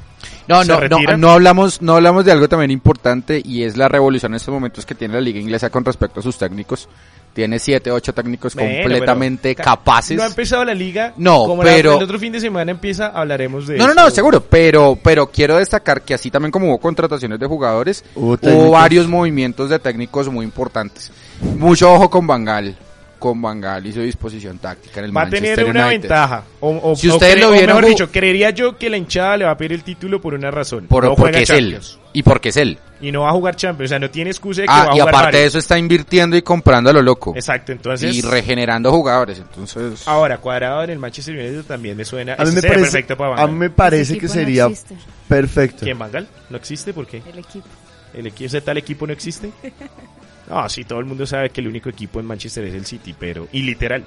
No, 0.47 0.63
no, 0.63 0.79
no, 0.87 1.17
no 1.17 1.29
hablamos, 1.31 1.81
no 1.81 1.95
hablamos 1.95 2.23
de 2.25 2.31
algo 2.31 2.47
también 2.47 2.71
importante 2.71 3.41
y 3.43 3.63
es 3.63 3.75
la 3.77 3.89
revolución 3.89 4.31
en 4.31 4.37
estos 4.37 4.53
momentos 4.53 4.85
que 4.85 4.95
tiene 4.95 5.13
la 5.15 5.21
liga 5.21 5.39
inglesa 5.39 5.69
con 5.69 5.83
respecto 5.85 6.21
a 6.21 6.23
sus 6.23 6.37
técnicos. 6.37 6.87
Tiene 7.33 7.57
siete, 7.57 7.89
ocho 7.91 8.13
técnicos 8.13 8.53
Bueno, 8.53 8.69
completamente 8.83 9.55
capaces. 9.55 10.15
No 10.15 10.23
ha 10.23 10.27
empezado 10.27 10.63
la 10.63 10.75
liga. 10.75 11.13
No, 11.17 11.45
como 11.45 11.63
la- 11.63 11.71
pero- 11.71 11.97
el 11.97 12.03
otro 12.03 12.19
fin 12.19 12.31
de 12.31 12.39
semana 12.39 12.71
empieza, 12.71 13.07
hablaremos 13.07 13.65
de 13.65 13.77
No, 13.77 13.85
no, 13.87 13.91
eso. 13.93 14.01
no, 14.01 14.09
seguro, 14.11 14.41
pero, 14.41 14.97
pero 15.01 15.25
quiero 15.31 15.57
destacar 15.57 16.03
que 16.03 16.13
así 16.13 16.29
también 16.29 16.51
como 16.51 16.67
hubo 16.67 16.77
contrataciones 16.79 17.39
de 17.39 17.47
jugadores, 17.47 18.05
Hubo 18.13 18.37
hubo, 18.39 18.69
varios 18.71 19.07
movimientos 19.07 19.69
de 19.71 19.79
técnicos 19.79 20.29
muy 20.29 20.45
importantes. 20.45 21.11
Mucho 21.57 21.91
ojo 21.91 22.09
con 22.09 22.27
Bangal, 22.27 22.77
con 23.23 23.41
Bangal 23.41 23.87
y 23.87 23.93
su 23.93 24.01
disposición 24.01 24.57
táctica 24.57 24.99
en 24.99 25.05
el 25.05 25.15
Va 25.15 25.21
a 25.21 25.23
Manchester 25.23 25.55
tener 25.55 25.71
una 25.71 25.85
United. 25.87 26.01
ventaja. 26.01 26.43
O, 26.59 26.91
o- 26.91 26.95
Si 26.97 27.07
ustedes 27.09 27.39
lo 27.39 27.47
o 27.47 27.51
vieron 27.51 27.67
mejor 27.77 27.85
ju- 27.85 27.87
dicho, 27.87 28.11
creería 28.11 28.49
yo 28.49 28.77
que 28.77 28.89
la 28.89 28.97
hinchada 28.97 29.37
le 29.37 29.45
va 29.45 29.51
a 29.51 29.57
pedir 29.57 29.71
el 29.71 29.83
título 29.85 30.19
por 30.19 30.33
una 30.33 30.51
razón. 30.51 30.87
Por, 30.87 31.05
no 31.05 31.15
porque 31.15 31.43
es 31.43 31.49
él. 31.51 31.79
Y 32.11 32.21
porque 32.21 32.49
es 32.49 32.57
él. 32.57 32.77
Y 32.99 33.13
no 33.13 33.21
va 33.21 33.29
a 33.29 33.31
jugar 33.31 33.55
Champions. 33.55 33.87
O 33.87 33.91
sea, 33.91 33.99
no 33.99 34.09
tiene 34.09 34.29
excusa 34.29 34.61
de 34.61 34.67
que 34.67 34.73
Ah, 34.73 34.77
va 34.77 34.91
a 34.91 34.95
y 34.95 34.99
jugar 34.99 35.07
aparte 35.15 35.37
de 35.37 35.43
varios. 35.43 35.51
eso 35.53 35.59
está 35.59 35.77
invirtiendo 35.77 36.35
y 36.35 36.41
comprando 36.41 36.89
a 36.89 36.93
lo 36.93 37.01
loco. 37.01 37.31
Exacto, 37.33 37.71
entonces... 37.71 38.13
y 38.13 38.21
regenerando 38.21 38.91
jugadores. 38.91 39.39
Entonces, 39.39 40.05
Ahora, 40.05 40.37
cuadrado 40.39 40.83
en 40.83 40.89
el 40.89 40.99
Manchester 40.99 41.33
United 41.33 41.63
también 41.63 41.95
me 41.95 42.03
suena... 42.03 42.33
A 42.37 42.43
mí 42.43 42.51
me 42.51 42.61
parece, 42.61 42.79
perfecto 42.81 43.15
para 43.15 43.29
a 43.29 43.35
Bangal. 43.35 43.51
mí 43.51 43.57
me 43.57 43.69
parece 43.69 44.17
que 44.17 44.27
no 44.27 44.33
sería 44.33 44.65
existe, 44.65 44.95
perfecto. 45.29 45.85
¿Quién, 45.85 45.97
Bangal? 45.97 46.27
¿No 46.49 46.57
existe? 46.57 46.91
¿Por 46.93 47.07
qué? 47.07 47.21
el 47.31 47.39
equipo. 47.39 47.67
¿El 48.13 48.27
equipo, 48.27 48.45
ese 48.47 48.59
tal 48.61 48.77
equipo 48.77 49.07
no 49.07 49.13
existe? 49.13 49.49
No, 50.49 50.67
sí, 50.69 50.83
todo 50.83 50.99
el 50.99 51.05
mundo 51.05 51.25
sabe 51.25 51.49
que 51.49 51.61
el 51.61 51.67
único 51.67 51.89
equipo 51.89 52.19
en 52.19 52.25
Manchester 52.25 52.65
es 52.65 52.73
el 52.73 52.85
City, 52.85 53.15
pero... 53.17 53.47
Y 53.51 53.61
literal. 53.61 54.03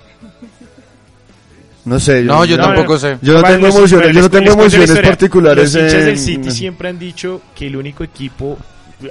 No 1.87 2.01
sé. 2.01 2.23
no, 2.23 2.45
yo 2.45 2.57
no, 2.57 2.65
tampoco 2.65 2.95
no. 2.95 2.99
sé. 2.99 3.19
Yo 3.23 3.35
no 3.35 3.43
tengo 3.43 3.69
emociones, 3.69 4.15
yo 4.15 4.21
no 4.21 4.31
tengo 4.31 4.53
emociones 4.53 4.91
particulares. 4.99 5.73
Los 5.73 5.83
hinchas 5.83 6.05
del 6.05 6.19
City 6.19 6.51
siempre 6.51 6.89
han 6.89 6.99
dicho 6.99 7.41
que 7.55 7.69
el 7.69 7.77
único 7.77 8.03
equipo, 8.03 8.59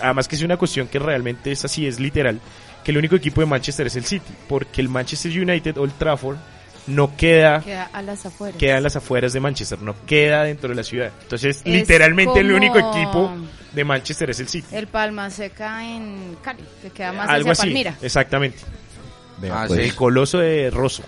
además 0.02 0.28
que 0.28 0.36
es 0.36 0.42
una 0.44 0.58
cuestión 0.58 0.88
que 0.88 1.00
realmente 1.00 1.52
es 1.52 1.64
así, 1.64 1.88
es 1.88 2.02
literal, 2.02 2.40
que 2.84 2.92
el 2.92 2.98
único 2.98 3.16
equipo 3.16 3.40
de 3.40 3.48
Manchester 3.48 3.88
es 3.88 3.96
el 3.96 4.04
City, 4.04 4.34
porque 4.50 4.82
el 4.82 4.90
Manchester 4.90 5.32
United, 5.32 5.78
Old 5.78 5.94
Trafford, 5.98 6.36
no 6.88 7.16
queda, 7.18 7.62
Queda 7.62 7.90
a 7.92 8.02
las 8.02 8.26
afueras. 8.26 8.58
queda 8.58 8.78
en 8.78 8.84
las 8.84 8.96
afueras 8.96 9.34
de 9.34 9.40
Manchester, 9.40 9.82
no 9.82 9.96
queda 10.06 10.44
dentro 10.44 10.70
de 10.70 10.76
la 10.76 10.84
ciudad. 10.84 11.12
Entonces, 11.24 11.58
Es 11.58 11.66
literalmente 11.66 12.40
el 12.40 12.52
único 12.52 12.78
equipo 12.78 13.32
de 13.74 13.84
Manchester 13.84 14.30
es 14.30 14.40
el 14.40 14.48
City. 14.48 14.68
El 14.72 14.88
Palma 14.88 15.30
Seca 15.30 15.84
en 15.84 16.38
Cali, 16.42 16.64
que 16.82 16.90
queda 16.92 17.12
más 17.14 17.30
Algo 17.30 17.52
hacia 17.52 17.64
así, 17.64 17.70
Palmira. 17.72 17.96
exactamente. 18.02 18.60
Ah, 19.52 19.66
pues. 19.68 19.80
El 19.80 19.96
coloso 19.96 20.38
de 20.40 20.70
Rosso, 20.70 21.04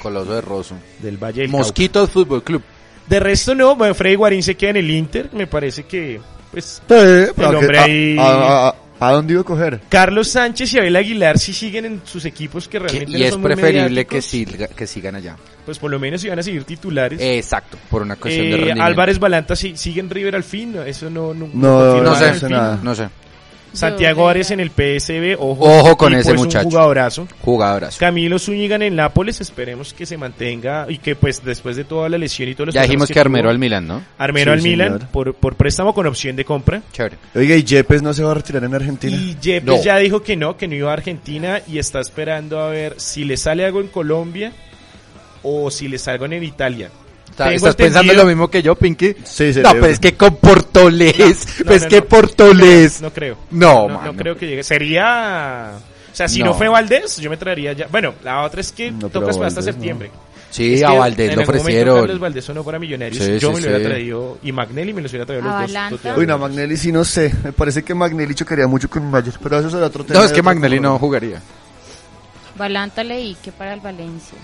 Coloso 0.00 0.32
de 0.34 0.40
Rosso. 0.40 0.74
del 1.00 1.16
Valle 1.16 1.40
del 1.42 1.50
Cauca. 1.50 1.64
Mosquitos 1.64 2.10
Fútbol 2.10 2.42
Club. 2.44 2.62
De 3.08 3.18
resto 3.20 3.54
no, 3.54 3.74
bueno, 3.74 3.94
Freddy 3.94 4.14
Guarín 4.16 4.42
se 4.42 4.54
queda 4.56 4.70
en 4.70 4.76
el 4.76 4.90
Inter, 4.90 5.30
me 5.32 5.46
parece 5.46 5.84
que, 5.84 6.20
pues, 6.52 6.64
Sí, 6.66 6.82
pero 6.86 7.58
hombre 7.58 7.72
que- 7.72 7.78
a- 7.78 7.84
ahí- 7.84 8.16
a, 8.18 8.22
a- 8.22 8.68
a 8.68 8.74
dónde 9.00 9.32
iba 9.34 9.42
a 9.42 9.44
coger? 9.44 9.80
Carlos 9.88 10.28
Sánchez 10.28 10.74
y 10.74 10.78
Abel 10.78 10.96
Aguilar 10.96 11.38
si 11.38 11.52
siguen 11.52 11.84
en 11.84 12.00
sus 12.04 12.24
equipos 12.24 12.66
que 12.68 12.78
realmente 12.78 13.10
y 13.10 13.20
no 13.20 13.24
es 13.24 13.30
son 13.30 13.42
preferible 13.42 14.06
que, 14.06 14.16
mediáticos, 14.16 14.24
siga- 14.24 14.68
que 14.68 14.86
sigan 14.86 15.14
allá. 15.14 15.36
pues 15.64 15.78
por 15.78 15.90
lo 15.90 15.98
menos 15.98 16.20
si 16.20 16.28
van 16.28 16.38
a 16.38 16.42
seguir 16.42 16.64
titulares. 16.64 17.20
Exacto, 17.20 17.76
por 17.90 18.02
una 18.02 18.16
cuestión 18.16 18.46
de 18.46 18.50
Eh, 18.50 18.56
rendimiento. 18.56 18.82
Álvarez 18.84 19.18
Balanta 19.18 19.54
si, 19.54 19.76
sigue 19.76 20.00
en 20.00 20.10
River 20.10 20.34
al 20.36 20.44
fin, 20.44 20.74
eso 20.86 21.08
no, 21.10 21.32
no, 21.34 21.48
No, 21.52 21.96
no 21.96 22.02
no 22.02 22.14
sé 22.16 22.48
nada. 22.48 22.78
No 22.82 22.94
sé. 22.94 23.08
Santiago 23.72 24.28
Ares 24.28 24.50
en 24.50 24.60
el 24.60 24.70
PSB, 24.70 25.36
ojo, 25.38 25.64
Ojo 25.64 25.96
con 25.96 26.14
ese 26.14 26.32
es 26.32 26.36
muchacho. 26.36 26.66
un 26.66 26.72
jugadorazo. 26.72 27.28
Jugadoras. 27.42 27.96
Camilo 27.96 28.38
Zúñiga 28.38 28.76
en 28.76 28.82
el 28.82 28.96
Nápoles, 28.96 29.40
esperemos 29.40 29.92
que 29.94 30.06
se 30.06 30.16
mantenga 30.16 30.86
y 30.88 30.98
que 30.98 31.14
pues 31.16 31.44
después 31.44 31.76
de 31.76 31.84
toda 31.84 32.08
la 32.08 32.18
lesión 32.18 32.48
y 32.48 32.54
todos 32.54 32.66
los 32.66 32.74
Ya 32.74 32.82
dijimos 32.82 33.08
problemas 33.08 33.14
que 33.14 33.20
Armero 33.20 33.42
tuvo, 33.44 33.50
al 33.50 33.58
Milan, 33.58 33.86
¿no? 33.86 34.02
Armero 34.18 34.52
Sí, 34.52 34.58
al 34.58 34.62
Milan 34.62 34.92
señor. 34.94 35.08
por, 35.10 35.34
por 35.34 35.54
préstamo 35.56 35.94
con 35.94 36.06
opción 36.06 36.34
de 36.36 36.44
compra. 36.44 36.82
Chévere. 36.92 37.16
Oiga, 37.34 37.54
y 37.56 37.62
Yepes 37.64 38.02
no 38.02 38.12
se 38.14 38.22
va 38.24 38.32
a 38.32 38.34
retirar 38.34 38.64
en 38.64 38.74
Argentina. 38.74 39.16
Y 39.16 39.36
Yepes 39.40 39.64
No. 39.64 39.82
ya 39.82 39.96
dijo 39.98 40.22
que 40.22 40.36
no, 40.36 40.56
que 40.56 40.66
no 40.68 40.74
iba 40.74 40.90
a 40.90 40.94
Argentina 40.94 41.60
y 41.66 41.78
está 41.78 42.00
esperando 42.00 42.60
a 42.60 42.70
ver 42.70 42.94
si 42.98 43.24
le 43.24 43.36
sale 43.36 43.64
algo 43.64 43.80
en 43.80 43.88
Colombia 43.88 44.52
o 45.42 45.70
si 45.70 45.88
le 45.88 45.98
salgo 45.98 46.24
en 46.26 46.42
Italia. 46.42 46.90
Está- 47.30 47.52
¿Estás 47.52 47.76
pensando 47.76 48.12
lo 48.14 48.24
mismo 48.24 48.48
que 48.48 48.62
yo, 48.62 48.74
Pinky? 48.74 49.14
Sí, 49.24 49.46
No, 49.46 49.52
cerebro. 49.52 49.80
pues 49.80 49.98
que 50.00 50.14
con 50.14 50.36
Portolés. 50.36 51.46
No, 51.60 51.64
pues 51.66 51.82
no, 51.82 51.88
que 51.88 52.00
no. 52.00 52.04
Portolés. 52.06 53.00
No 53.02 53.12
creo. 53.12 53.36
No, 53.50 53.88
no, 53.88 54.14
creo 54.14 54.36
que 54.36 54.46
llegue. 54.46 54.62
Sería... 54.64 55.72
O 56.12 56.14
sea, 56.18 56.26
si 56.28 56.40
no. 56.40 56.46
No. 56.46 56.54
fue 56.54 56.68
Valdés, 56.68 57.18
yo 57.18 57.30
me 57.30 57.36
traería 57.36 57.72
ya... 57.74 57.86
Bueno, 57.88 58.14
la 58.24 58.42
otra 58.42 58.60
es 58.60 58.72
que 58.72 58.90
No, 58.90 58.98
pero 59.08 59.10
toca 59.20 59.30
esperar 59.30 59.48
hasta 59.48 59.62
septiembre. 59.62 60.10
Sí, 60.50 60.74
Es 60.74 60.82
a 60.82 60.92
Valdés 60.94 61.36
lo 61.36 61.42
ofrecieron. 61.42 62.00
Carlos 62.00 62.18
Valdés 62.18 62.44
sonó 62.44 62.64
para 62.64 62.78
Millonarios. 62.78 63.22
Sí, 63.22 63.38
yo 63.38 63.50
sí, 63.50 63.54
me 63.56 63.60
lo 63.60 63.66
hubiera 63.68 63.78
sí. 63.78 63.84
traído... 63.84 64.38
Y 64.42 64.50
Magnelli 64.50 64.92
me 64.94 65.02
los 65.02 65.12
hubiera 65.12 65.26
traído 65.26 65.44
los 65.44 65.72
dos. 65.72 66.02
Dos 66.02 66.16
Uy, 66.18 66.26
no. 66.26 66.38
Magnelli 66.38 66.76
sí 66.76 66.90
no 66.90 67.04
sé. 67.04 67.32
Me 67.44 67.52
parece 67.52 67.84
que 67.84 67.94
Magnelli 67.94 68.34
chocaría 68.34 68.66
mucho 68.66 68.88
con 68.90 69.08
Mayer, 69.10 69.34
pero 69.40 69.58
eso 69.60 69.70
será 69.70 69.86
otro 69.86 70.04
tema. 70.04 70.18
No, 70.20 70.24
es 70.26 70.32
que 70.32 70.42
Magnelli 70.42 70.80
no 70.80 70.98
jugaría. 70.98 71.40
Balanta 72.56 73.04
leí 73.04 73.36
que 73.42 73.52
para 73.52 73.74
el 73.74 73.80
Valencia. 73.80 74.38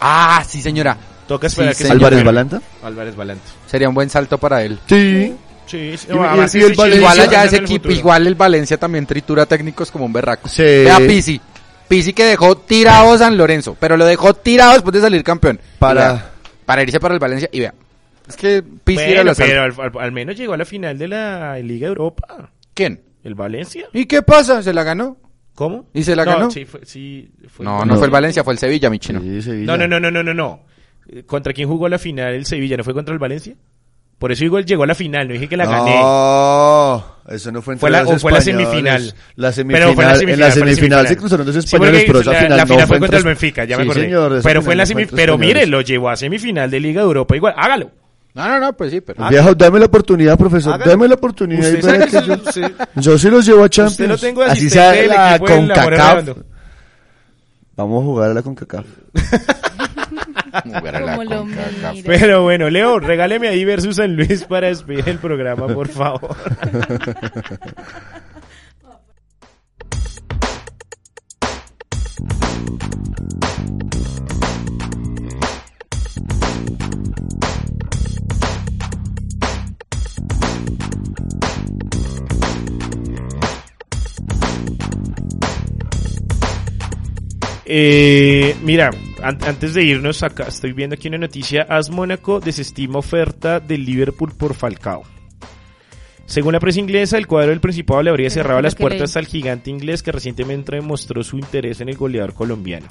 Ah, 0.00 0.44
sí, 0.46 0.62
señora. 0.62 0.96
Toca 1.28 1.46
esperar 1.46 1.74
Sí, 1.74 1.84
que. 1.84 1.90
¿Álvarez. 1.90 2.24
Balanta? 2.24 2.60
Álvarez 2.82 3.14
Balanta. 3.14 3.44
Sería 3.66 3.88
un 3.88 3.94
buen 3.94 4.10
salto 4.10 4.38
para 4.38 4.64
él. 4.64 4.78
Sí. 4.86 5.34
Sí, 5.66 5.96
sí. 5.98 6.06
Y- 6.08 6.14
No, 6.14 6.24
y- 6.24 6.26
además 6.26 6.54
y 6.54 6.58
ese 6.58 6.66
el 6.66 6.72
chico 6.72 6.82
Valencia- 6.82 6.98
Igual 7.00 7.20
allá 7.20 7.44
ese 7.44 7.56
equipo, 7.56 7.90
igual 7.90 8.26
el 8.26 8.34
Valencia 8.34 8.76
también 8.78 9.06
tritura 9.06 9.44
técnicos 9.46 9.90
como 9.90 10.06
un 10.06 10.12
berraco. 10.12 10.48
Sí. 10.48 10.62
Vea 10.62 10.98
Pisi. 10.98 11.40
Pisi 11.86 12.12
que 12.12 12.24
dejó 12.24 12.56
tirado 12.56 13.16
San 13.18 13.36
Lorenzo, 13.36 13.76
pero 13.78 13.96
lo 13.96 14.04
dejó 14.06 14.34
tirado 14.34 14.72
después 14.72 14.94
de 14.94 15.00
salir 15.02 15.22
campeón. 15.22 15.60
Para- 15.78 16.12
vea, 16.12 16.30
para 16.64 16.82
irse 16.82 16.98
para 16.98 17.14
el 17.14 17.20
Valencia 17.20 17.48
y 17.52 17.60
vea. 17.60 17.74
Es 18.26 18.36
que 18.36 18.62
Pisi 18.84 19.00
era 19.02 19.10
Bueno, 19.20 19.24
la 19.24 19.34
sal- 19.34 19.46
pero 19.48 19.62
al, 19.62 19.74
al- 19.96 20.02
al 20.04 20.12
menos 20.12 20.36
llegó 20.36 20.52
a 20.54 20.56
la 20.58 20.64
final 20.64 20.98
de 20.98 21.08
la 21.08 21.58
Liga 21.60 21.88
Europa. 21.88 22.50
¿Quién? 22.74 23.00
¿El 23.24 23.34
Valencia? 23.34 23.86
¿Y 23.92 24.06
qué 24.06 24.22
pasa? 24.22 24.62
¿Se 24.62 24.72
la 24.72 24.82
ganó? 24.84 25.16
¿Cómo? 25.54 25.86
¿Y 25.92 26.02
se 26.04 26.14
la 26.14 26.24
no, 26.24 26.30
ganó? 26.32 26.50
Sí, 26.50 26.64
fue, 26.64 26.80
sí, 26.84 27.30
fue 27.48 27.64
No, 27.64 27.82
el- 27.82 27.88
no, 27.88 27.96
fue 27.96 28.06
el 28.06 28.10
Valencia, 28.12 28.44
fue 28.44 28.52
el 28.52 28.58
Sevilla, 28.58 28.88
mi 28.90 28.98
chino. 28.98 29.20
Sí, 29.20 29.42
Sevilla. 29.42 29.66
No, 29.66 29.76
no, 29.76 29.88
no, 29.88 29.98
no, 30.00 30.10
no, 30.10 30.22
no, 30.22 30.32
no. 30.34 30.60
¿Contra 31.26 31.52
quién 31.52 31.68
jugó 31.68 31.88
la 31.88 31.98
final 31.98 32.34
el 32.34 32.44
Sevilla? 32.46 32.76
¿No 32.76 32.84
fue 32.84 32.94
contra 32.94 33.12
el 33.12 33.18
Valencia? 33.18 33.54
Por 34.18 34.32
eso 34.32 34.44
igual 34.44 34.66
llegó 34.66 34.82
a 34.82 34.86
la 34.88 34.96
final, 34.96 35.28
no 35.28 35.34
dije 35.34 35.48
que 35.48 35.56
la 35.56 35.64
gané. 35.64 35.94
No, 35.94 37.04
eso 37.28 37.52
no 37.52 37.62
fue 37.62 37.74
entre 37.74 37.80
Fue 37.82 37.90
la- 37.90 38.02
los 38.02 38.14
o 38.14 38.18
fue 38.18 38.32
la 38.32 38.40
semifinal. 38.40 39.14
La 39.36 39.48
Pero 39.48 39.52
semifinal, 39.52 39.94
fue 39.94 40.04
la 40.04 40.10
en 40.10 40.18
semifinal, 40.18 40.40
la 40.40 40.50
fue 40.50 40.60
la 40.60 40.66
semifinal 40.66 40.74
se 40.74 40.74
semifinal. 40.74 41.16
cruzaron 41.16 41.46
dos 41.46 41.56
españoles, 41.56 42.04
pero 42.06 42.20
esa 42.20 42.32
la, 42.32 42.38
final 42.38 42.56
la 42.56 42.64
no 42.64 42.66
final 42.68 42.86
fue 42.88 42.98
contra 42.98 43.18
el 43.18 43.24
Benfica, 43.24 43.64
ya 43.64 43.76
me 43.76 43.84
Sí, 43.84 43.90
acordé. 43.90 44.04
señor, 44.06 44.32
esa 44.34 44.48
pero 44.48 44.60
fue 44.62 44.72
final 44.72 44.78
la 44.78 44.82
no 44.82 44.86
semi, 44.88 45.02
entre 45.02 45.16
pero 45.16 45.38
mire, 45.38 45.66
lo 45.66 45.80
llevó 45.82 46.10
a 46.10 46.16
semifinal 46.16 46.68
de 46.70 46.80
Liga 46.80 47.00
de 47.02 47.06
Europa 47.06 47.36
igual. 47.36 47.54
Hágalo. 47.56 47.90
No, 48.34 48.48
no, 48.48 48.60
no, 48.60 48.72
pues 48.76 48.90
sí, 48.90 49.00
pero... 49.00 49.28
Viejo, 49.30 49.54
dame 49.54 49.78
la 49.78 49.86
oportunidad, 49.86 50.36
profesor. 50.36 50.74
Hágalo. 50.74 50.90
Dame 50.90 51.08
la 51.08 51.14
oportunidad. 51.14 51.72
y 51.72 51.82
sabe 51.82 52.06
que 52.06 52.26
yo, 52.26 52.34
usted- 52.34 52.72
yo 52.96 53.18
sí 53.18 53.30
los 53.30 53.46
llevo 53.46 53.62
a 53.64 53.68
Champions. 53.68 53.92
Usted 54.00 54.08
lo 54.08 54.18
tengo 54.18 54.44
de 54.44 54.50
Así 54.50 54.68
sea 54.68 54.94
la 55.06 55.38
CONCACAF. 55.38 56.28
Vamos 57.76 58.02
a 58.02 58.04
jugar 58.06 58.30
a 58.32 58.34
la 58.34 58.42
CONCACAF. 58.42 58.84
Lo. 60.64 61.46
Pero 62.04 62.42
bueno, 62.42 62.70
Leo, 62.70 62.98
regáleme 62.98 63.48
ahí 63.48 63.64
versus 63.64 63.96
San 63.96 64.16
Luis 64.16 64.44
para 64.44 64.68
despedir 64.68 65.08
el 65.08 65.18
programa, 65.18 65.66
por 65.66 65.88
favor. 65.88 66.36
Eh, 87.70 88.56
mira, 88.62 88.90
antes 89.22 89.74
de 89.74 89.82
irnos 89.82 90.22
acá, 90.22 90.44
estoy 90.48 90.72
viendo 90.72 90.94
aquí 90.94 91.08
una 91.08 91.18
noticia. 91.18 91.62
As 91.68 91.90
Mónaco 91.90 92.40
desestima 92.40 92.98
oferta 92.98 93.60
del 93.60 93.84
Liverpool 93.84 94.32
por 94.36 94.54
Falcao. 94.54 95.02
Según 96.26 96.52
la 96.52 96.60
prensa 96.60 96.80
inglesa, 96.80 97.16
el 97.16 97.26
cuadro 97.26 97.50
del 97.50 97.60
Principado 97.60 98.02
le 98.02 98.10
habría 98.10 98.28
cerrado 98.28 98.60
las 98.60 98.74
puertas 98.74 99.14
leí. 99.14 99.24
al 99.24 99.26
gigante 99.30 99.70
inglés 99.70 100.02
que 100.02 100.12
recientemente 100.12 100.76
demostró 100.76 101.24
su 101.24 101.38
interés 101.38 101.80
en 101.80 101.88
el 101.88 101.96
goleador 101.96 102.34
colombiano. 102.34 102.86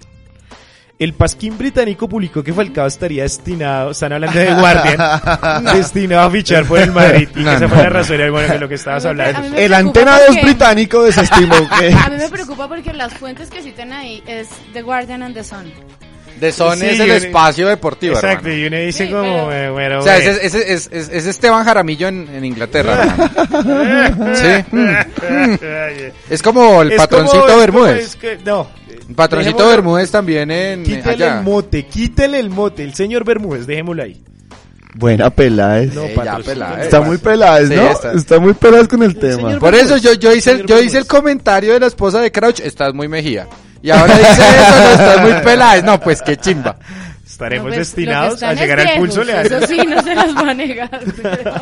El 0.97 1.13
Pasquín 1.13 1.55
británico 1.55 2.09
publicó 2.09 2.41
que 2.43 2.51
Falcao 2.51 2.87
estaría 2.87 3.21
destinado, 3.21 3.91
están 3.91 4.13
hablando 4.13 4.39
de 4.39 4.51
Guardian, 4.55 5.63
destinado 5.75 6.23
a 6.23 6.31
fichar 6.31 6.65
por 6.65 6.79
el 6.79 6.91
Madrid. 6.91 7.29
Y 7.35 7.43
que 7.43 7.53
esa 7.53 7.67
fue 7.69 7.77
la 7.83 7.89
razón 7.89 8.17
bueno, 8.31 8.53
de 8.53 8.59
lo 8.59 8.67
que 8.67 8.73
estabas 8.73 9.05
hablando. 9.05 9.55
El 9.55 9.71
antena 9.75 10.17
2 10.17 10.21
porque- 10.29 10.41
británico 10.41 11.03
desestimó 11.03 11.53
que... 11.79 11.93
A 11.93 12.09
mí 12.09 12.17
me 12.17 12.29
preocupa 12.29 12.67
porque 12.67 12.91
las 12.93 13.13
fuentes 13.13 13.51
que 13.51 13.61
citan 13.61 13.93
ahí 13.93 14.23
es 14.25 14.49
The 14.73 14.81
Guardian 14.81 15.21
and 15.21 15.35
The 15.35 15.43
Sun. 15.43 15.71
De 16.39 16.51
Son 16.51 16.77
Sí, 16.77 16.85
es 16.85 16.99
el 16.99 17.09
espacio 17.11 17.67
deportivo, 17.67 18.13
Exacto, 18.15 18.47
hermano. 18.47 18.55
y 18.63 18.65
uno 18.67 18.77
dice 18.77 19.05
Sí, 19.07 19.11
como, 19.11 19.23
pero- 19.47 19.53
eh, 19.53 19.69
bueno, 19.71 19.99
O 19.99 20.01
sea, 20.03 20.17
ese- 20.17 20.45
es, 20.45 20.89
es- 20.91 21.09
es 21.09 21.25
Esteban 21.25 21.63
Jaramillo 21.65 22.07
en, 22.09 22.27
en 22.33 22.45
Inglaterra. 22.45 23.15
Sí. 24.35 24.75
mm. 24.75 24.95
Es 26.29 26.41
como 26.41 26.81
el 26.83 26.91
Es 26.91 26.97
patroncito 26.97 27.39
como- 27.41 27.45
es 27.47 27.51
como- 27.51 27.59
Bermúdez. 27.61 28.05
es 28.05 28.15
que- 28.15 28.37
no. 28.45 28.67
El 29.09 29.15
patroncito 29.15 29.57
Dejémoslo- 29.57 29.69
Bermúdez 29.69 30.11
también 30.11 30.51
en 30.51 30.83
Quítele 30.83 31.11
allá. 31.25 31.37
el 31.39 31.43
mote, 31.43 31.85
quítele 31.85 32.39
el 32.39 32.49
mote. 32.49 32.83
El 32.83 32.93
señor 32.93 33.23
Bermúdez, 33.23 33.65
dejémoslo 33.65 34.03
ahí. 34.03 34.21
Buena 34.95 35.29
Peláez. 35.29 35.93
No, 35.93 36.03
Eh. 36.05 36.13
Peláez. 36.45 36.85
Está 36.85 37.01
muy 37.01 37.17
Peláez, 37.17 37.69
Sí, 37.69 37.75
¿no? 37.75 37.91
está- 37.91 38.11
Está 38.13 38.39
muy 38.39 38.53
Peláez 38.53 38.87
con 38.87 39.03
el 39.03 39.15
tema. 39.15 39.35
señor- 39.35 39.59
Por 39.59 39.75
eso 39.75 39.97
yo, 39.97 40.13
yo 40.13 40.33
hice, 40.33 40.63
yo 40.65 40.79
hice 40.81 40.97
el 40.97 41.05
comentario 41.05 41.73
de 41.73 41.79
la 41.79 41.87
esposa 41.87 42.19
de 42.19 42.31
Crouch, 42.31 42.59
estás 42.61 42.93
muy 42.93 43.07
Mejía. 43.07 43.47
Y 43.87 43.91
ahora 43.91 44.17
dice 44.17 44.31
eso, 44.31 44.75
no, 44.75 44.89
estás 44.91 45.21
muy 45.21 45.33
Peláez. 45.43 45.83
No, 45.83 45.99
pues 45.99 46.21
qué 46.21 46.35
chimba. 46.35 46.75
Estaremos 47.25 47.65
No, 47.69 47.75
pues, 47.75 47.87
destinados 47.87 48.41
a 48.43 48.53
llegar 48.53 48.79
al 48.79 48.97
pulso, 48.97 49.23
Leandro. 49.23 49.57
Eso 49.59 49.67
sí, 49.67 49.77
no 49.87 50.01
se 50.01 50.15
las 50.15 50.35
va 50.35 50.49
a 50.49 50.53
negar. 50.53 50.89
pero- 51.21 51.53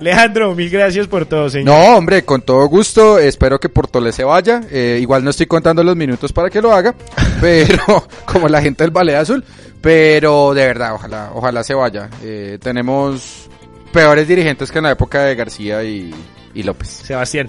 Leandro, 0.00 0.54
mil 0.54 0.68
gracias 0.68 1.06
por 1.06 1.24
todo, 1.26 1.48
señor. 1.48 1.66
No, 1.66 1.96
hombre, 1.96 2.24
con 2.24 2.42
todo 2.42 2.66
gusto. 2.68 3.18
Espero 3.18 3.58
que 3.60 3.68
Portole 3.68 4.12
se 4.12 4.24
vaya. 4.24 4.60
Eh, 4.70 4.98
igual 5.00 5.22
no 5.24 5.30
estoy 5.30 5.46
contando 5.46 5.82
los 5.84 5.94
minutos 5.96 6.32
para 6.32 6.50
que 6.50 6.60
lo 6.60 6.72
haga, 6.72 6.94
pero 7.40 8.06
como 8.24 8.48
la 8.48 8.60
gente 8.60 8.82
del 8.84 8.90
Ballet 8.90 9.14
Azul. 9.16 9.44
Pero 9.80 10.52
de 10.52 10.66
verdad, 10.66 10.94
ojalá, 10.94 11.30
ojalá 11.32 11.62
se 11.62 11.74
vaya. 11.74 12.08
Eh, 12.24 12.58
tenemos 12.60 13.48
peores 13.92 14.26
dirigentes 14.26 14.70
que 14.72 14.78
en 14.78 14.84
la 14.84 14.90
época 14.90 15.22
de 15.22 15.34
García 15.36 15.82
y, 15.84 16.12
y 16.54 16.62
López. 16.64 16.88
Sebastián, 16.88 17.48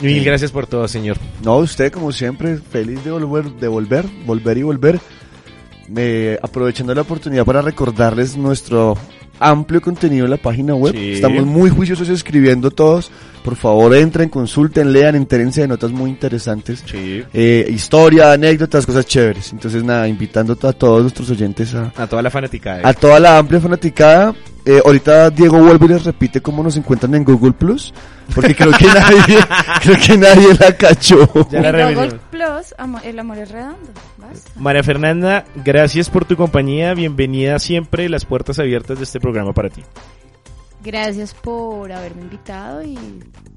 mil 0.00 0.24
gracias 0.24 0.50
por 0.50 0.66
todo, 0.66 0.88
señor. 0.88 1.16
No, 1.44 1.56
usted 1.58 1.92
como 1.92 2.12
siempre, 2.12 2.56
feliz 2.56 3.04
de 3.04 3.10
volver, 3.10 3.44
de 3.52 3.68
volver, 3.68 4.04
volver 4.26 4.58
y 4.58 4.62
volver. 4.62 5.00
Eh, 5.94 6.38
aprovechando 6.42 6.94
la 6.94 7.02
oportunidad 7.02 7.44
para 7.44 7.60
recordarles 7.60 8.36
nuestro 8.36 8.96
amplio 9.38 9.80
contenido 9.82 10.24
en 10.24 10.30
la 10.30 10.36
página 10.36 10.74
web. 10.74 10.94
Sí. 10.94 11.12
Estamos 11.12 11.44
muy 11.44 11.68
juiciosos 11.70 12.08
escribiendo 12.08 12.70
todos. 12.70 13.10
Por 13.44 13.56
favor, 13.56 13.94
entren, 13.94 14.28
consulten, 14.28 14.92
lean, 14.92 15.16
entérense 15.16 15.62
de 15.62 15.68
notas 15.68 15.90
muy 15.90 16.08
interesantes. 16.10 16.84
Sí. 16.86 17.22
Eh, 17.34 17.66
historia, 17.68 18.32
anécdotas, 18.32 18.86
cosas 18.86 19.04
chéveres. 19.04 19.52
Entonces, 19.52 19.82
nada, 19.82 20.06
invitando 20.06 20.52
a 20.62 20.72
todos 20.72 21.02
nuestros 21.02 21.28
oyentes 21.30 21.74
a, 21.74 21.92
A 21.96 22.06
toda 22.06 22.22
la 22.22 22.30
fanática. 22.30 22.80
a 22.82 22.94
toda 22.94 23.18
la 23.18 23.38
amplia 23.38 23.60
fanaticada. 23.60 24.34
Eh, 24.64 24.80
ahorita 24.84 25.30
Diego 25.30 25.58
vuelve 25.58 25.86
y 25.86 25.88
les 25.88 26.04
repite 26.04 26.40
cómo 26.40 26.62
nos 26.62 26.76
encuentran 26.76 27.12
en 27.16 27.24
Google 27.24 27.50
Plus, 27.52 27.92
porque 28.32 28.54
creo 28.54 28.70
que 28.72 28.86
nadie, 28.94 29.38
creo 29.82 29.96
que 29.98 30.16
nadie 30.16 30.48
la 30.58 30.76
cachó. 30.76 31.28
Ya 31.50 31.72
la 31.72 31.88
En 31.90 31.94
Google. 31.96 32.20
Plus, 32.30 32.72
amo- 32.78 33.00
el 33.02 33.18
amor 33.18 33.38
es 33.38 33.50
redondo. 33.50 33.90
Basta. 34.18 34.50
María 34.56 34.84
Fernanda, 34.84 35.44
gracias 35.64 36.08
por 36.10 36.24
tu 36.24 36.36
compañía. 36.36 36.94
Bienvenida 36.94 37.58
siempre. 37.58 38.08
Las 38.08 38.24
puertas 38.24 38.60
abiertas 38.60 38.98
de 38.98 39.04
este 39.04 39.18
programa 39.18 39.52
para 39.52 39.68
ti. 39.68 39.82
Gracias 40.84 41.34
por 41.34 41.90
haberme 41.92 42.22
invitado 42.22 42.82
y 42.84 42.96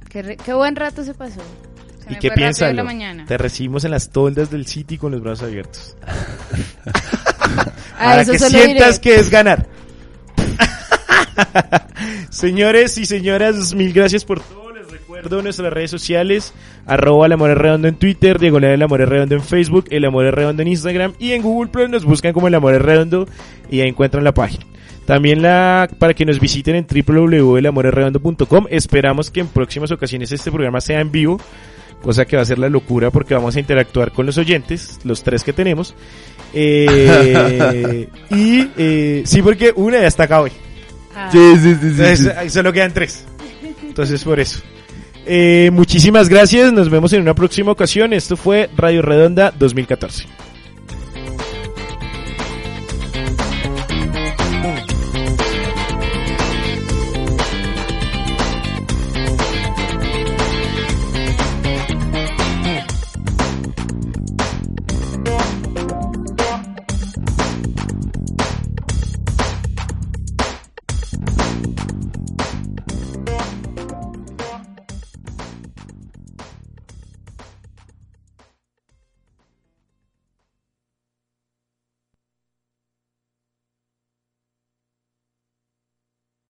qué, 0.09 0.21
re- 0.23 0.37
qué 0.37 0.53
buen 0.53 0.75
rato 0.75 1.03
se 1.03 1.13
pasó. 1.13 1.41
Se 2.07 2.13
¿Y 2.13 2.15
qué 2.17 2.31
piensas? 2.31 2.73
la 2.73 2.83
mañana. 2.83 3.25
Te 3.27 3.37
recibimos 3.37 3.83
en 3.83 3.91
las 3.91 4.09
toldas 4.09 4.49
del 4.49 4.65
City 4.65 4.97
con 4.97 5.11
los 5.11 5.21
brazos 5.21 5.47
abiertos. 5.49 5.95
A 7.97 8.05
para 8.05 8.25
que 8.25 8.37
sientas 8.39 8.99
diré. 8.99 9.01
que 9.01 9.15
es 9.19 9.29
ganar. 9.29 9.67
Señores 12.29 12.97
y 12.97 13.05
señoras, 13.05 13.73
mil 13.73 13.93
gracias 13.93 14.25
por 14.25 14.39
todo. 14.39 14.71
Les 14.71 14.91
recuerdo 14.91 15.41
nuestras 15.41 15.71
redes 15.71 15.91
sociales, 15.91 16.53
arroba 16.85 17.25
el 17.25 17.31
amor 17.31 17.51
es 17.51 17.57
redondo 17.57 17.87
en 17.87 17.95
Twitter, 17.95 18.39
diagonal 18.39 18.71
el 18.71 18.81
amor 18.81 19.01
es 19.01 19.09
redondo 19.09 19.35
en 19.35 19.41
Facebook, 19.41 19.85
el 19.89 20.05
amor 20.05 20.25
es 20.25 20.33
redondo 20.33 20.61
en 20.61 20.67
Instagram 20.67 21.13
y 21.17 21.31
en 21.31 21.41
Google 21.41 21.71
Plus 21.71 21.89
nos 21.89 22.05
buscan 22.05 22.33
como 22.33 22.47
el 22.47 22.55
amor 22.55 22.73
es 22.73 22.81
redondo 22.81 23.27
y 23.69 23.81
ahí 23.81 23.89
encuentran 23.89 24.23
la 24.23 24.33
página. 24.33 24.65
También 25.05 25.41
la, 25.41 25.87
para 25.99 26.13
que 26.13 26.25
nos 26.25 26.39
visiten 26.39 26.75
en 26.75 26.87
www.elamoresredondo.com. 26.87 28.65
Esperamos 28.69 29.29
que 29.29 29.41
en 29.41 29.47
próximas 29.47 29.91
ocasiones 29.91 30.31
este 30.31 30.51
programa 30.51 30.81
sea 30.81 30.99
en 30.99 31.11
vivo, 31.11 31.39
cosa 32.01 32.25
que 32.25 32.35
va 32.35 32.41
a 32.41 32.45
ser 32.45 32.57
la 32.57 32.69
locura 32.69 33.11
porque 33.11 33.35
vamos 33.35 33.55
a 33.55 33.59
interactuar 33.59 34.11
con 34.11 34.25
los 34.25 34.37
oyentes, 34.37 34.99
los 35.03 35.23
tres 35.23 35.43
que 35.43 35.53
tenemos. 35.53 35.93
Eh, 36.53 38.09
y 38.31 38.67
eh, 38.77 39.23
sí, 39.25 39.41
porque 39.43 39.73
una 39.75 40.01
ya 40.01 40.07
está 40.07 40.23
acá 40.23 40.41
hoy. 40.41 40.51
Ah, 41.15 41.29
Sí, 41.31 41.37
sí, 41.57 41.59
sí, 41.59 41.75
sí, 41.79 41.87
Entonces, 41.87 42.19
sí. 42.19 42.29
ahí 42.37 42.49
solo 42.49 42.73
quedan 42.73 42.93
tres. 42.93 43.25
Entonces, 43.81 44.23
por 44.23 44.39
eso. 44.39 44.59
Eh, 45.25 45.69
muchísimas 45.73 46.29
gracias. 46.29 46.71
Nos 46.73 46.89
vemos 46.89 47.13
en 47.13 47.21
una 47.21 47.33
próxima 47.33 47.71
ocasión. 47.71 48.13
Esto 48.13 48.35
fue 48.37 48.69
Radio 48.75 49.01
Redonda 49.01 49.51
2014. 49.57 50.25